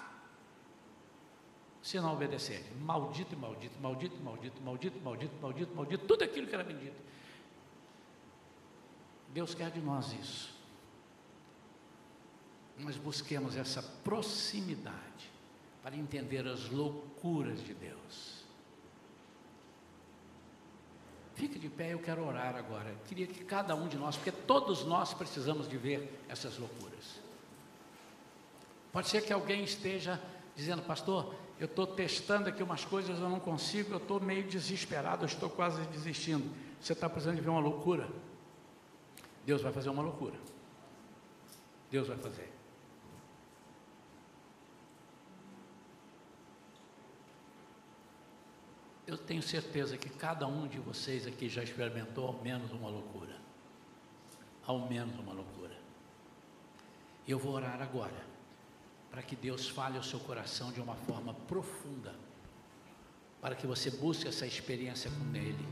se 1.83 1.99
não 1.99 2.13
obedecer, 2.13 2.63
maldito, 2.79 3.35
maldito, 3.35 3.81
maldito, 3.81 4.21
maldito, 4.21 4.61
maldito, 4.61 5.01
maldito, 5.03 5.35
maldito, 5.41 5.75
maldito, 5.75 6.07
tudo 6.07 6.23
aquilo 6.23 6.47
que 6.47 6.55
era 6.55 6.63
bendito. 6.63 7.01
Deus 9.31 9.55
quer 9.55 9.71
de 9.71 9.81
nós 9.81 10.13
isso. 10.13 10.55
Nós 12.77 12.99
busquemos 12.99 13.57
essa 13.57 13.83
proximidade 13.83 15.31
para 15.83 15.97
entender 15.97 16.47
as 16.47 16.69
loucuras 16.69 17.65
de 17.65 17.73
Deus. 17.73 18.45
Fique 21.37 21.59
de 21.59 21.71
pé, 21.71 21.95
eu 21.95 22.01
quero 22.01 22.27
orar 22.27 22.55
agora. 22.55 22.95
Queria 23.09 23.27
que 23.27 23.43
cada 23.45 23.75
um 23.75 23.89
de 23.89 23.97
nós, 23.97 24.17
porque 24.17 24.33
todos 24.33 24.85
nós 24.85 25.15
precisamos 25.15 25.67
de 25.67 25.79
ver 25.79 26.21
essas 26.29 26.59
loucuras. 26.59 27.20
Pode 28.93 29.09
ser 29.09 29.23
que 29.23 29.33
alguém 29.33 29.63
esteja 29.63 30.21
dizendo, 30.55 30.83
pastor, 30.83 31.35
eu 31.59 31.67
estou 31.67 31.87
testando 31.87 32.49
aqui 32.49 32.63
umas 32.63 32.85
coisas, 32.85 33.19
eu 33.21 33.29
não 33.29 33.39
consigo, 33.39 33.93
eu 33.93 33.99
estou 33.99 34.21
meio 34.21 34.45
desesperado, 34.45 35.23
eu 35.23 35.27
estou 35.27 35.49
quase 35.49 35.83
desistindo. 35.89 36.51
Você 36.81 36.93
está 36.93 37.09
precisando 37.09 37.37
de 37.37 37.43
ver 37.43 37.51
uma 37.51 37.61
loucura? 37.61 38.09
Deus 39.45 39.63
vai 39.63 39.73
fazer 39.73 39.91
uma 39.91 40.03
loucura. 40.03 40.35
Deus 41.91 42.09
vai 42.09 42.17
fazer. 42.17 42.51
Eu 49.07 49.19
tenho 49.19 49.43
certeza 49.43 49.97
que 49.99 50.09
cada 50.09 50.47
um 50.47 50.69
de 50.69 50.79
vocês 50.79 51.27
aqui 51.27 51.49
já 51.49 51.63
experimentou 51.63 52.29
ao 52.29 52.35
menos 52.35 52.73
uma 52.73 52.89
loucura. 52.89 53.37
Ao 54.65 54.89
menos 54.89 55.19
uma 55.19 55.33
loucura. 55.33 55.77
Eu 57.27 57.39
vou 57.39 57.53
orar 57.53 57.83
agora 57.83 58.30
para 59.11 59.23
que 59.23 59.35
Deus 59.35 59.69
fale 59.69 59.97
ao 59.97 60.03
seu 60.03 60.21
coração 60.21 60.71
de 60.71 60.81
uma 60.81 60.95
forma 60.95 61.35
profunda, 61.35 62.15
para 63.41 63.55
que 63.55 63.67
você 63.67 63.91
busque 63.91 64.29
essa 64.29 64.47
experiência 64.47 65.11
com 65.11 65.37
Ele. 65.37 65.67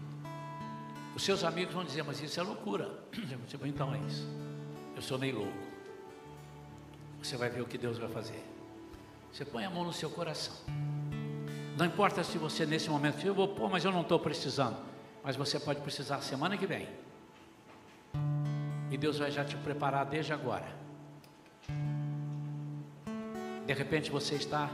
Os 1.14 1.22
seus 1.22 1.44
amigos 1.44 1.74
vão 1.74 1.84
dizer, 1.84 2.02
mas 2.02 2.20
isso 2.20 2.38
é 2.38 2.42
loucura. 2.42 2.98
Então 3.64 3.94
é 3.94 3.98
isso. 3.98 4.26
Eu 4.96 5.02
sou 5.02 5.18
meio 5.18 5.38
louco. 5.38 5.58
Você 7.22 7.36
vai 7.36 7.48
ver 7.50 7.60
o 7.60 7.66
que 7.66 7.78
Deus 7.78 7.98
vai 7.98 8.08
fazer. 8.08 8.42
Você 9.32 9.44
põe 9.44 9.64
a 9.64 9.70
mão 9.70 9.84
no 9.84 9.92
seu 9.92 10.10
coração. 10.10 10.54
Não 11.76 11.86
importa 11.86 12.24
se 12.24 12.38
você 12.38 12.66
nesse 12.66 12.88
momento, 12.88 13.24
eu 13.24 13.34
vou 13.34 13.48
pôr, 13.48 13.70
mas 13.70 13.84
eu 13.84 13.92
não 13.92 14.02
estou 14.02 14.18
precisando. 14.18 14.76
Mas 15.22 15.36
você 15.36 15.60
pode 15.60 15.80
precisar 15.80 16.20
semana 16.22 16.56
que 16.56 16.66
vem. 16.66 16.88
E 18.90 18.96
Deus 18.96 19.18
vai 19.18 19.30
já 19.30 19.44
te 19.44 19.56
preparar 19.56 20.06
desde 20.06 20.32
agora 20.32 20.77
de 23.68 23.74
repente 23.74 24.10
você 24.10 24.34
está 24.34 24.70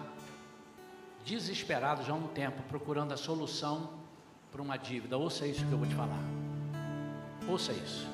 desesperado 1.24 2.05
já 2.05 2.12
há 2.12 2.16
um 2.16 2.28
tempo, 2.28 2.62
procurando 2.68 3.12
a 3.12 3.16
solução 3.16 3.90
para 4.53 4.62
uma 4.62 4.76
dívida. 4.76 5.18
Ouça 5.18 5.45
isso 5.49 5.66
que 5.66 5.72
eu 5.72 5.78
vou 5.78 5.88
te 5.88 5.97
falar. 5.97 6.20
Ouça 7.49 7.72
isso. 7.72 8.09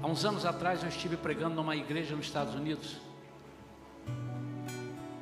Há 0.00 0.06
uns 0.06 0.24
anos 0.24 0.46
atrás 0.46 0.84
eu 0.84 0.88
estive 0.88 1.16
pregando 1.16 1.56
numa 1.56 1.74
igreja 1.74 2.14
nos 2.14 2.26
Estados 2.26 2.54
Unidos, 2.54 2.96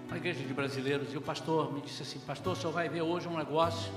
uma 0.07 0.19
igreja 0.19 0.45
de 0.45 0.53
brasileiros, 0.53 1.11
e 1.15 1.17
o 1.17 1.23
pastor 1.23 1.73
me 1.73 1.81
disse 1.81 2.03
assim: 2.03 2.19
Pastor, 2.19 2.53
o 2.53 2.57
senhor 2.57 2.73
vai 2.75 2.91
ver 2.91 3.01
hoje 3.01 3.27
um 3.27 3.39
negócio 3.39 3.91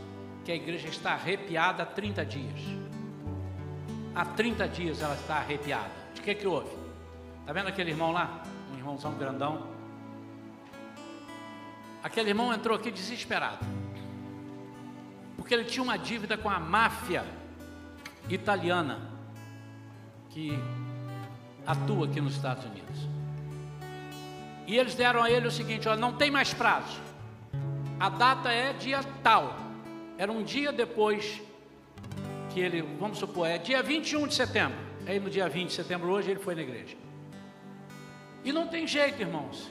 que 0.46 0.52
a 0.54 0.56
igreja 0.56 0.88
está 0.88 1.12
arrepiada 1.12 1.84
há 1.84 1.86
30 1.86 2.26
dias. 2.26 2.62
Há 4.16 4.24
30 4.24 4.66
dias 4.70 5.02
ela 5.02 5.16
está 5.16 5.36
arrepiada. 5.36 5.92
De 6.14 6.22
que 6.22 6.34
que 6.34 6.48
houve? 6.48 6.72
Está 7.42 7.52
vendo 7.52 7.68
aquele 7.68 7.92
irmão 7.92 8.14
lá? 8.14 8.44
Irmãozão 8.76 9.14
grandão. 9.14 9.68
Aquele 12.04 12.30
irmão 12.30 12.54
entrou 12.54 12.78
aqui 12.78 12.92
desesperado, 12.92 13.66
porque 15.36 15.54
ele 15.54 15.66
tinha 15.66 15.84
uma 15.84 15.98
dívida 15.98 16.38
com 16.38 16.50
a 16.50 16.60
máfia 16.60 17.26
italiana 18.30 19.00
que 20.30 20.58
atua 21.66 22.06
aqui 22.06 22.22
nos 22.22 22.36
Estados 22.36 22.66
Unidos. 22.66 23.08
E 24.66 24.78
eles 24.78 24.96
deram 24.96 25.24
a 25.24 25.32
ele 25.32 25.48
o 25.48 25.52
seguinte: 25.52 25.88
olha, 25.88 26.00
não 26.00 26.14
tem 26.14 26.30
mais 26.30 26.54
prazo. 26.54 27.00
A 28.00 28.10
data 28.10 28.52
é 28.52 28.74
dia 28.74 29.02
tal. 29.24 29.56
Era 30.18 30.32
um 30.32 30.44
dia 30.44 30.72
depois 30.72 31.42
que 32.52 32.60
ele, 32.60 32.82
vamos 33.00 33.18
supor, 33.18 33.48
é 33.48 33.58
dia 33.58 33.82
21 33.82 34.28
de 34.28 34.36
setembro. 34.36 34.78
Aí 35.06 35.20
no 35.20 35.30
dia 35.30 35.48
20 35.48 35.70
de 35.70 35.74
setembro, 35.74 36.10
hoje, 36.10 36.32
ele 36.32 36.40
foi 36.40 36.54
na 36.54 36.62
igreja. 36.62 36.98
E 38.44 38.52
não 38.52 38.68
tem 38.68 38.88
jeito, 38.88 39.22
irmãos. 39.22 39.70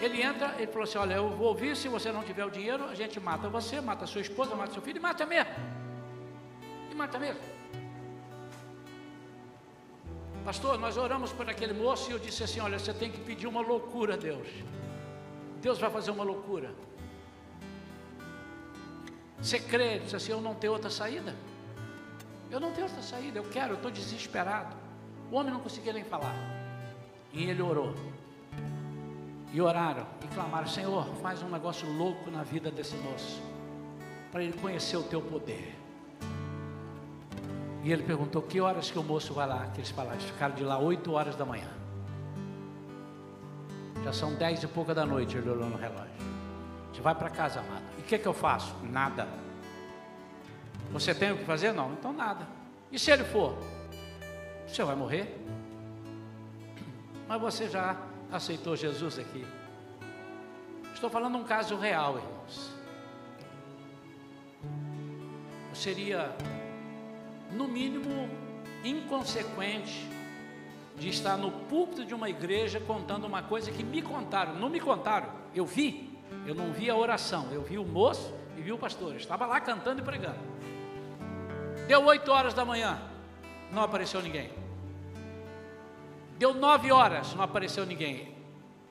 Ele 0.00 0.22
entra, 0.22 0.54
ele 0.58 0.66
falou 0.66 0.84
assim: 0.84 0.98
Olha, 0.98 1.14
eu 1.14 1.30
vou 1.30 1.48
ouvir, 1.48 1.76
se 1.76 1.88
você 1.88 2.10
não 2.10 2.22
tiver 2.22 2.44
o 2.44 2.50
dinheiro, 2.50 2.84
a 2.84 2.94
gente 2.94 3.18
mata 3.20 3.48
você, 3.48 3.80
mata 3.80 4.06
sua 4.06 4.20
esposa, 4.20 4.54
mata 4.54 4.72
seu 4.72 4.82
filho 4.82 4.98
e 4.98 5.00
mata 5.00 5.24
mesmo. 5.24 5.52
E 6.90 6.94
mata 6.94 7.18
mesmo. 7.18 7.40
Pastor, 10.44 10.78
nós 10.78 10.96
oramos 10.96 11.32
por 11.32 11.48
aquele 11.48 11.72
moço 11.72 12.10
e 12.10 12.12
eu 12.12 12.18
disse 12.18 12.42
assim: 12.44 12.60
Olha, 12.60 12.78
você 12.78 12.92
tem 12.92 13.10
que 13.10 13.20
pedir 13.20 13.46
uma 13.46 13.60
loucura 13.60 14.14
a 14.14 14.16
Deus. 14.16 14.48
Deus 15.60 15.78
vai 15.78 15.90
fazer 15.90 16.10
uma 16.10 16.24
loucura. 16.24 16.74
Você 19.38 19.58
crê? 19.58 20.00
Disse 20.00 20.16
assim: 20.16 20.32
Eu 20.32 20.40
não 20.40 20.54
tenho 20.54 20.72
outra 20.72 20.90
saída. 20.90 21.34
Eu 22.50 22.60
não 22.60 22.72
tenho 22.72 22.86
outra 22.86 23.02
saída, 23.02 23.38
eu 23.38 23.44
quero, 23.44 23.72
eu 23.72 23.76
estou 23.76 23.90
desesperado. 23.90 24.76
O 25.30 25.36
homem 25.36 25.52
não 25.52 25.60
conseguia 25.60 25.92
nem 25.92 26.04
falar. 26.04 26.34
E 27.34 27.50
ele 27.50 27.60
orou. 27.60 27.92
E 29.52 29.60
oraram 29.60 30.06
e 30.22 30.26
clamaram: 30.28 30.66
Senhor, 30.66 31.04
faz 31.20 31.42
um 31.42 31.48
negócio 31.48 31.86
louco 31.92 32.30
na 32.30 32.42
vida 32.42 32.70
desse 32.70 32.96
moço, 32.96 33.42
para 34.32 34.42
ele 34.42 34.56
conhecer 34.58 34.96
o 34.96 35.02
teu 35.02 35.20
poder. 35.20 35.76
E 37.82 37.92
ele 37.92 38.02
perguntou 38.02 38.40
que 38.40 38.60
horas 38.60 38.90
que 38.90 38.98
o 38.98 39.02
moço 39.02 39.34
vai 39.34 39.46
lá, 39.46 39.66
que 39.66 39.80
eles 39.80 39.90
falaram, 39.90 40.14
eles 40.14 40.24
ficaram 40.24 40.54
de 40.54 40.64
lá 40.64 40.78
8 40.78 41.12
horas 41.12 41.36
da 41.36 41.44
manhã. 41.44 41.68
Já 44.02 44.12
são 44.12 44.34
dez 44.34 44.62
e 44.62 44.66
pouca 44.66 44.94
da 44.94 45.04
noite, 45.04 45.36
ele 45.36 45.50
olhou 45.50 45.68
no 45.68 45.76
relógio. 45.76 46.14
Gente 46.92 47.02
vai 47.02 47.14
para 47.14 47.28
casa, 47.28 47.60
amado. 47.60 47.82
E 47.98 48.00
o 48.00 48.04
que, 48.04 48.18
que 48.18 48.26
eu 48.26 48.32
faço? 48.32 48.74
Nada. 48.84 49.28
Você 50.92 51.14
tem 51.14 51.32
o 51.32 51.38
que 51.38 51.44
fazer? 51.44 51.72
Não, 51.72 51.92
então 51.92 52.12
nada. 52.12 52.46
E 52.90 52.98
se 52.98 53.10
ele 53.10 53.24
for? 53.24 53.58
Você 54.66 54.82
vai 54.84 54.94
morrer. 54.94 55.44
Mas 57.26 57.40
você 57.40 57.68
já 57.68 57.96
aceitou 58.30 58.76
Jesus 58.76 59.18
aqui. 59.18 59.44
Estou 60.92 61.08
falando 61.10 61.36
um 61.36 61.44
caso 61.44 61.76
real, 61.76 62.18
irmãos. 62.18 62.74
Seria, 65.72 66.34
no 67.52 67.66
mínimo, 67.66 68.28
inconsequente 68.84 70.08
de 70.96 71.08
estar 71.08 71.36
no 71.36 71.50
púlpito 71.50 72.04
de 72.04 72.14
uma 72.14 72.28
igreja 72.30 72.78
contando 72.80 73.26
uma 73.26 73.42
coisa 73.42 73.70
que 73.70 73.82
me 73.82 74.00
contaram. 74.00 74.54
Não 74.54 74.68
me 74.68 74.80
contaram, 74.80 75.28
eu 75.54 75.66
vi. 75.66 76.16
Eu 76.46 76.54
não 76.54 76.72
vi 76.72 76.90
a 76.90 76.96
oração, 76.96 77.48
eu 77.52 77.62
vi 77.62 77.78
o 77.78 77.84
moço 77.84 78.32
e 78.56 78.62
vi 78.62 78.72
o 78.72 78.78
pastor. 78.78 79.12
Eu 79.12 79.18
estava 79.18 79.46
lá 79.46 79.60
cantando 79.60 80.00
e 80.00 80.04
pregando. 80.04 80.38
Deu 81.86 82.04
oito 82.04 82.30
horas 82.30 82.54
da 82.54 82.64
manhã, 82.64 83.00
não 83.70 83.82
apareceu 83.82 84.22
ninguém. 84.22 84.63
Deu 86.38 86.54
nove 86.54 86.90
horas, 86.90 87.34
não 87.34 87.44
apareceu 87.44 87.86
ninguém. 87.86 88.34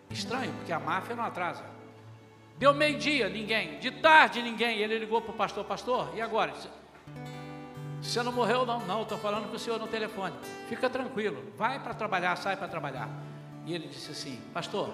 Estranho, 0.09 0.53
porque 0.53 0.71
a 0.71 0.79
máfia 0.79 1.15
não 1.15 1.23
atrasa. 1.23 1.63
Deu 2.57 2.73
meio-dia, 2.73 3.27
ninguém. 3.29 3.79
De 3.79 3.91
tarde, 3.91 4.41
ninguém. 4.41 4.79
Ele 4.79 4.99
ligou 4.99 5.21
para 5.21 5.31
o 5.31 5.35
pastor: 5.35 5.65
Pastor, 5.65 6.09
e 6.15 6.21
agora? 6.21 6.53
Você 8.01 8.21
não 8.21 8.31
morreu, 8.31 8.65
não? 8.65 8.79
Não, 8.85 9.03
estou 9.03 9.17
falando 9.17 9.49
com 9.49 9.55
o 9.55 9.59
senhor 9.59 9.79
no 9.79 9.87
telefone. 9.87 10.35
Fica 10.67 10.89
tranquilo, 10.89 11.51
vai 11.57 11.79
para 11.79 11.93
trabalhar, 11.93 12.35
sai 12.35 12.55
para 12.55 12.67
trabalhar. 12.67 13.09
E 13.65 13.73
ele 13.73 13.87
disse 13.87 14.11
assim: 14.11 14.39
Pastor, 14.53 14.93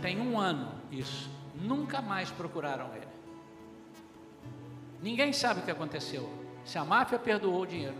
tem 0.00 0.20
um 0.20 0.38
ano 0.38 0.72
isso, 0.90 1.30
nunca 1.54 2.00
mais 2.00 2.30
procuraram 2.30 2.94
ele. 2.94 3.08
Ninguém 5.02 5.32
sabe 5.32 5.60
o 5.60 5.62
que 5.62 5.70
aconteceu. 5.70 6.28
Se 6.64 6.78
a 6.78 6.84
máfia 6.84 7.18
perdoou 7.18 7.62
o 7.62 7.66
dinheiro, 7.66 7.96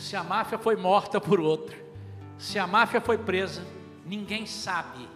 se 0.00 0.16
a 0.16 0.24
máfia 0.24 0.58
foi 0.58 0.76
morta 0.76 1.20
por 1.20 1.38
outro, 1.38 1.76
se 2.38 2.58
a 2.58 2.66
máfia 2.66 3.00
foi 3.00 3.18
presa, 3.18 3.62
ninguém 4.06 4.46
sabe. 4.46 5.06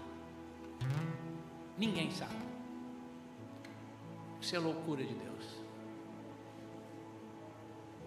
Ninguém 1.77 2.11
sabe. 2.11 2.37
Isso 4.41 4.55
é 4.55 4.59
loucura 4.59 5.03
de 5.03 5.15
Deus. 5.15 5.45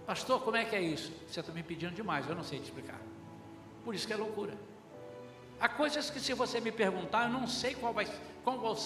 Pastor, 0.06 0.40
como 0.42 0.56
é 0.56 0.66
que 0.66 0.76
é 0.76 0.82
isso? 0.82 1.12
Você 1.28 1.40
está 1.40 1.52
me 1.52 1.64
pedindo 1.64 1.96
demais, 1.96 2.30
eu 2.30 2.36
não 2.36 2.44
sei 2.44 2.60
te 2.60 2.66
explicar. 2.66 3.02
Por 3.84 3.96
isso 3.96 4.06
que 4.06 4.14
é 4.14 4.16
loucura. 4.16 4.56
Há 5.60 5.68
coisas 5.68 6.12
que 6.12 6.20
se 6.20 6.34
você 6.34 6.62
me 6.62 6.72
perguntar, 6.72 7.24
eu 7.24 7.30
não 7.30 7.48
sei 7.48 7.74
qual 7.74 7.92
vai, 7.92 8.08
qual, 8.44 8.78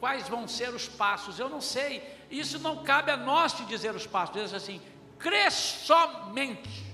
quais 0.00 0.26
vão 0.26 0.48
ser 0.48 0.70
os 0.70 0.88
passos, 0.88 1.38
eu 1.38 1.50
não 1.50 1.60
sei. 1.60 2.02
Isso 2.30 2.58
não 2.58 2.82
cabe 2.82 3.10
a 3.10 3.16
nós 3.16 3.52
te 3.52 3.64
dizer 3.66 3.94
os 3.94 4.06
passos. 4.06 4.34
Diz 4.34 4.54
assim, 4.54 4.80
crê 5.18 5.50
somente. 5.50 6.85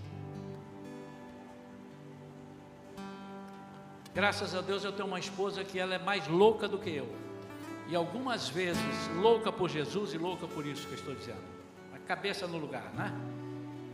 Graças 4.15 4.55
a 4.55 4.61
Deus 4.61 4.85
eu 4.85 4.93
tenho 4.93 5.09
uma 5.09 5.19
esposa 5.19 5.65
que 5.65 5.79
ela 5.79 5.95
é 5.95 5.99
mais 5.99 6.29
louca 6.29 6.69
do 6.69 6.79
que 6.79 6.91
eu. 6.91 7.09
E 7.89 7.97
algumas 7.97 8.49
vezes 8.49 8.83
louca 9.17 9.51
por 9.51 9.71
Jesus 9.71 10.13
e 10.13 10.19
louca 10.19 10.47
por 10.47 10.67
isso 10.67 10.87
que 10.87 10.93
eu 10.93 10.99
estou 10.99 11.15
dizendo. 11.15 11.43
A 11.95 11.99
cabeça 11.99 12.47
no 12.47 12.59
lugar, 12.59 12.93
né? 12.95 13.13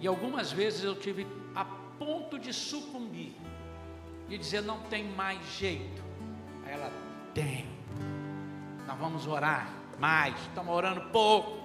E 0.01 0.07
algumas 0.07 0.51
vezes 0.53 0.83
eu 0.83 0.95
tive 0.95 1.27
a 1.55 1.64
ponto 1.64 2.39
de 2.39 2.53
sucumbir 2.53 3.33
e 4.29 4.37
dizer: 4.37 4.62
não 4.62 4.81
tem 4.83 5.05
mais 5.05 5.41
jeito. 5.57 6.03
Aí 6.64 6.73
ela 6.73 6.93
tem. 7.33 7.66
Nós 8.87 8.99
vamos 8.99 9.27
orar 9.27 9.69
mais. 9.99 10.35
Estamos 10.43 10.75
orando 10.75 11.01
pouco. 11.11 11.59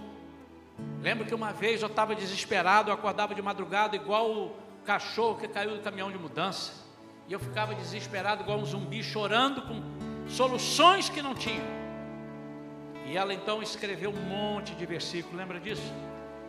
Lembro 1.01 1.26
que 1.26 1.36
uma 1.36 1.51
vez 1.51 1.82
eu 1.82 1.88
estava 1.88 2.16
desesperado, 2.16 2.89
eu 2.89 2.93
acordava 2.93 3.36
de 3.36 3.41
madrugada 3.41 3.95
igual 3.95 4.32
o 4.32 4.56
cachorro 4.86 5.38
que 5.38 5.47
caiu 5.47 5.76
do 5.76 5.82
caminhão 5.82 6.12
de 6.12 6.18
mudança. 6.18 6.82
E 7.28 7.34
eu 7.34 7.39
ficava 7.39 7.74
desesperado, 7.74 8.43
igual 8.43 8.59
um 8.59 8.65
zumbi, 8.65 9.01
chorando 9.01 9.61
com 9.61 9.82
soluções 10.28 11.09
que 11.09 11.21
não 11.21 11.34
tinha. 11.34 11.63
E 13.05 13.17
ela 13.17 13.34
então 13.34 13.61
escreveu 13.61 14.09
um 14.09 14.21
monte 14.21 14.74
de 14.76 14.86
versículos, 14.86 15.38
lembra 15.38 15.59
disso? 15.59 15.93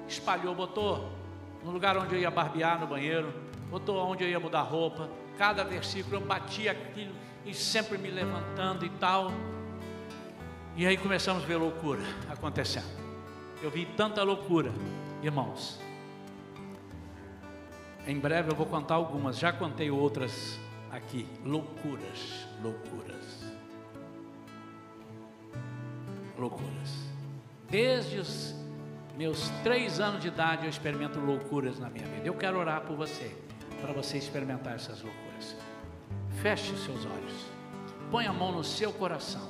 Espalhou, 0.09 0.55
botou 0.55 1.11
no 1.63 1.71
lugar 1.71 1.97
onde 1.97 2.15
eu 2.15 2.21
ia 2.21 2.31
barbear 2.31 2.79
no 2.79 2.87
banheiro, 2.87 3.33
botou 3.71 3.99
onde 3.99 4.25
eu 4.25 4.29
ia 4.29 4.39
mudar 4.39 4.63
roupa, 4.63 5.09
cada 5.39 5.65
versículo 5.65 6.17
eu 6.17 6.21
batia 6.21 6.73
aquilo 6.73 7.15
e 7.45 7.55
sempre 7.55 7.99
me 7.99 8.11
levantando 8.11 8.85
e 8.85 8.91
tal. 8.91 9.31
E 10.77 10.87
aí 10.87 10.97
começamos 10.97 11.43
a 11.45 11.47
ver 11.47 11.57
loucura 11.57 12.03
acontecendo. 12.29 13.05
Eu 13.63 13.71
vi 13.71 13.87
tanta 13.87 14.23
loucura, 14.23 14.73
irmãos. 15.23 15.81
Em 18.07 18.19
breve 18.19 18.51
eu 18.51 18.55
vou 18.55 18.67
contar 18.67 18.97
algumas, 18.97 19.39
já 19.39 19.53
contei 19.53 19.91
outras 19.91 20.59
aqui. 20.97 21.27
Loucuras, 21.45 22.47
loucuras. 22.63 23.45
Loucuras. 26.39 27.05
Desde 27.69 28.19
os 28.19 28.55
meus 29.17 29.49
três 29.63 30.01
anos 30.01 30.21
de 30.21 30.29
idade 30.29 30.65
eu 30.65 30.71
experimento 30.71 31.19
loucuras 31.19 31.79
na 31.79 31.89
minha 31.89 32.07
vida. 32.07 32.27
Eu 32.27 32.35
quero 32.35 32.59
orar 32.59 32.83
por 32.83 32.97
você, 32.97 33.35
para 33.81 33.93
você 33.93 34.19
experimentar 34.19 34.75
essas 34.75 35.03
loucuras. 35.03 35.57
Feche 36.43 36.73
os 36.73 36.85
seus 36.85 37.07
olhos, 37.07 37.47
põe 38.11 38.27
a 38.27 38.33
mão 38.33 38.53
no 38.53 38.65
seu 38.65 38.93
coração 38.93 39.49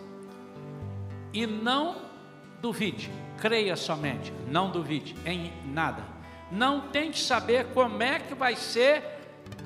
e 1.32 1.46
não 1.46 2.02
duvide, 2.60 3.10
creia 3.38 3.74
somente, 3.74 4.32
não 4.48 4.70
duvide 4.70 5.16
em 5.26 5.52
nada. 5.66 6.04
Não 6.52 6.88
tente 6.88 7.20
saber 7.20 7.66
como 7.72 8.02
é 8.02 8.20
que 8.20 8.34
vai 8.34 8.54
ser 8.54 9.13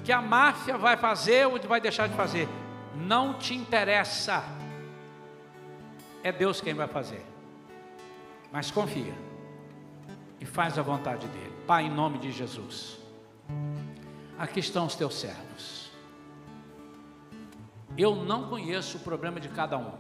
que 0.04 0.12
a 0.12 0.22
máfia 0.22 0.78
vai 0.78 0.96
fazer 0.96 1.46
ou 1.46 1.58
vai 1.60 1.80
deixar 1.80 2.08
de 2.08 2.14
fazer. 2.14 2.48
Não 2.94 3.34
te 3.34 3.54
interessa. 3.54 4.42
É 6.22 6.32
Deus 6.32 6.60
quem 6.60 6.74
vai 6.74 6.88
fazer. 6.88 7.24
Mas 8.50 8.70
confia 8.70 9.14
e 10.40 10.46
faz 10.46 10.78
a 10.78 10.82
vontade 10.82 11.26
dele. 11.28 11.52
Pai, 11.66 11.84
em 11.84 11.90
nome 11.90 12.18
de 12.18 12.32
Jesus, 12.32 12.98
aqui 14.38 14.60
estão 14.60 14.86
os 14.86 14.94
teus 14.94 15.14
servos. 15.14 15.90
Eu 17.96 18.14
não 18.14 18.48
conheço 18.48 18.96
o 18.96 19.00
problema 19.00 19.40
de 19.40 19.48
cada 19.48 19.76
um. 19.76 19.92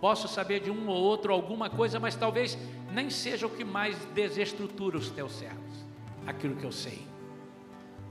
Posso 0.00 0.26
saber 0.26 0.60
de 0.60 0.70
um 0.70 0.88
ou 0.88 0.96
outro 0.96 1.32
alguma 1.32 1.70
coisa, 1.70 2.00
mas 2.00 2.16
talvez 2.16 2.58
nem 2.90 3.08
seja 3.10 3.46
o 3.46 3.50
que 3.50 3.64
mais 3.64 3.96
desestrutura 4.06 4.98
os 4.98 5.10
teus 5.10 5.32
servos, 5.32 5.86
aquilo 6.26 6.56
que 6.56 6.64
eu 6.64 6.72
sei. 6.72 7.11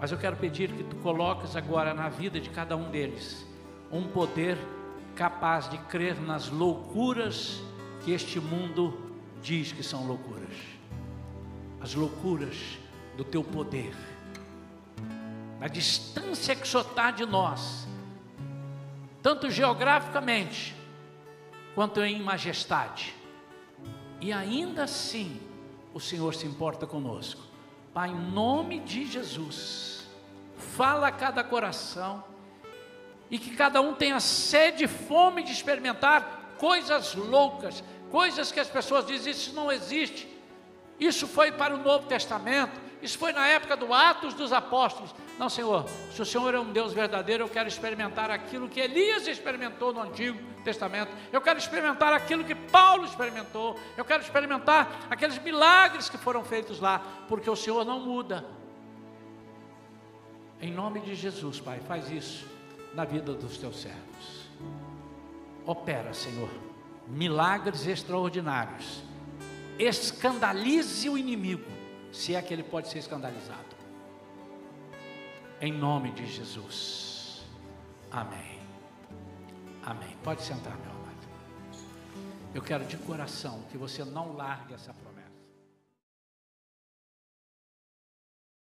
Mas 0.01 0.11
eu 0.11 0.17
quero 0.17 0.35
pedir 0.35 0.71
que 0.71 0.83
tu 0.83 0.95
coloques 0.95 1.55
agora 1.55 1.93
na 1.93 2.09
vida 2.09 2.39
de 2.39 2.49
cada 2.49 2.75
um 2.75 2.89
deles 2.89 3.45
um 3.91 4.07
poder 4.07 4.57
capaz 5.15 5.69
de 5.69 5.77
crer 5.77 6.19
nas 6.19 6.49
loucuras 6.49 7.61
que 8.03 8.11
este 8.11 8.39
mundo 8.39 9.13
diz 9.43 9.71
que 9.71 9.83
são 9.83 10.07
loucuras. 10.07 10.55
As 11.79 11.93
loucuras 11.93 12.79
do 13.15 13.23
teu 13.23 13.43
poder, 13.43 13.93
na 15.59 15.67
distância 15.67 16.55
que 16.55 16.67
só 16.67 16.81
está 16.81 17.11
de 17.11 17.25
nós, 17.27 17.87
tanto 19.21 19.51
geograficamente 19.51 20.75
quanto 21.75 22.01
em 22.01 22.19
majestade, 22.19 23.13
e 24.19 24.33
ainda 24.33 24.85
assim 24.85 25.39
o 25.93 25.99
Senhor 25.99 26.33
se 26.33 26.47
importa 26.47 26.87
conosco. 26.87 27.50
Pai, 27.93 28.09
em 28.09 28.15
nome 28.15 28.79
de 28.79 29.05
Jesus, 29.05 30.07
fala 30.57 31.07
a 31.07 31.11
cada 31.11 31.43
coração 31.43 32.23
e 33.29 33.37
que 33.37 33.55
cada 33.55 33.81
um 33.81 33.93
tenha 33.93 34.19
sede 34.19 34.85
e 34.85 34.87
fome 34.87 35.43
de 35.43 35.51
experimentar 35.51 36.55
coisas 36.57 37.15
loucas, 37.15 37.83
coisas 38.09 38.51
que 38.51 38.59
as 38.59 38.69
pessoas 38.69 39.05
dizem 39.05 39.31
isso 39.31 39.53
não 39.53 39.71
existe. 39.71 40.27
Isso 40.99 41.27
foi 41.27 41.51
para 41.51 41.73
o 41.73 41.83
Novo 41.83 42.07
Testamento, 42.07 42.79
isso 43.01 43.17
foi 43.17 43.33
na 43.33 43.47
época 43.47 43.75
do 43.75 43.93
Atos 43.93 44.33
dos 44.33 44.53
Apóstolos. 44.53 45.13
Não, 45.39 45.49
Senhor, 45.49 45.85
se 46.11 46.21
o 46.21 46.25
Senhor 46.25 46.53
é 46.53 46.59
um 46.59 46.71
Deus 46.71 46.93
verdadeiro, 46.93 47.43
eu 47.43 47.49
quero 47.49 47.67
experimentar 47.67 48.29
aquilo 48.29 48.69
que 48.69 48.79
Elias 48.79 49.27
experimentou 49.27 49.91
no 49.91 50.01
Antigo 50.01 50.39
Testamento. 50.63 51.11
Eu 51.31 51.41
quero 51.41 51.57
experimentar 51.57 52.13
aquilo 52.13 52.43
que 52.43 52.53
Paulo 52.53 53.05
experimentou. 53.05 53.75
Eu 53.97 54.05
quero 54.05 54.21
experimentar 54.21 55.07
aqueles 55.09 55.39
milagres 55.39 56.09
que 56.09 56.17
foram 56.17 56.43
feitos 56.43 56.79
lá, 56.79 57.01
porque 57.27 57.49
o 57.49 57.55
Senhor 57.55 57.83
não 57.83 57.99
muda. 57.99 58.45
Em 60.61 60.71
nome 60.71 60.99
de 60.99 61.15
Jesus, 61.15 61.59
Pai, 61.59 61.79
faz 61.87 62.11
isso 62.11 62.45
na 62.93 63.03
vida 63.03 63.33
dos 63.33 63.57
teus 63.57 63.81
servos. 63.81 64.47
Opera, 65.65 66.13
Senhor, 66.13 66.49
milagres 67.07 67.87
extraordinários 67.87 69.01
escandalize 69.79 71.09
o 71.09 71.17
inimigo, 71.17 71.80
se 72.11 72.35
é 72.35 72.41
que 72.41 72.53
ele 72.53 72.63
pode 72.63 72.89
ser 72.89 72.99
escandalizado. 72.99 73.75
Em 75.59 75.71
nome 75.71 76.11
de 76.11 76.25
Jesus. 76.25 77.43
Amém. 78.11 78.59
Amém. 79.83 80.17
Pode 80.23 80.41
sentar, 80.41 80.75
meu 80.77 80.91
amado. 80.91 81.01
Eu 82.53 82.61
quero 82.61 82.85
de 82.85 82.97
coração 82.97 83.63
que 83.71 83.77
você 83.77 84.03
não 84.03 84.33
largue 84.33 84.73
essa 84.73 84.93
prova. 84.93 85.10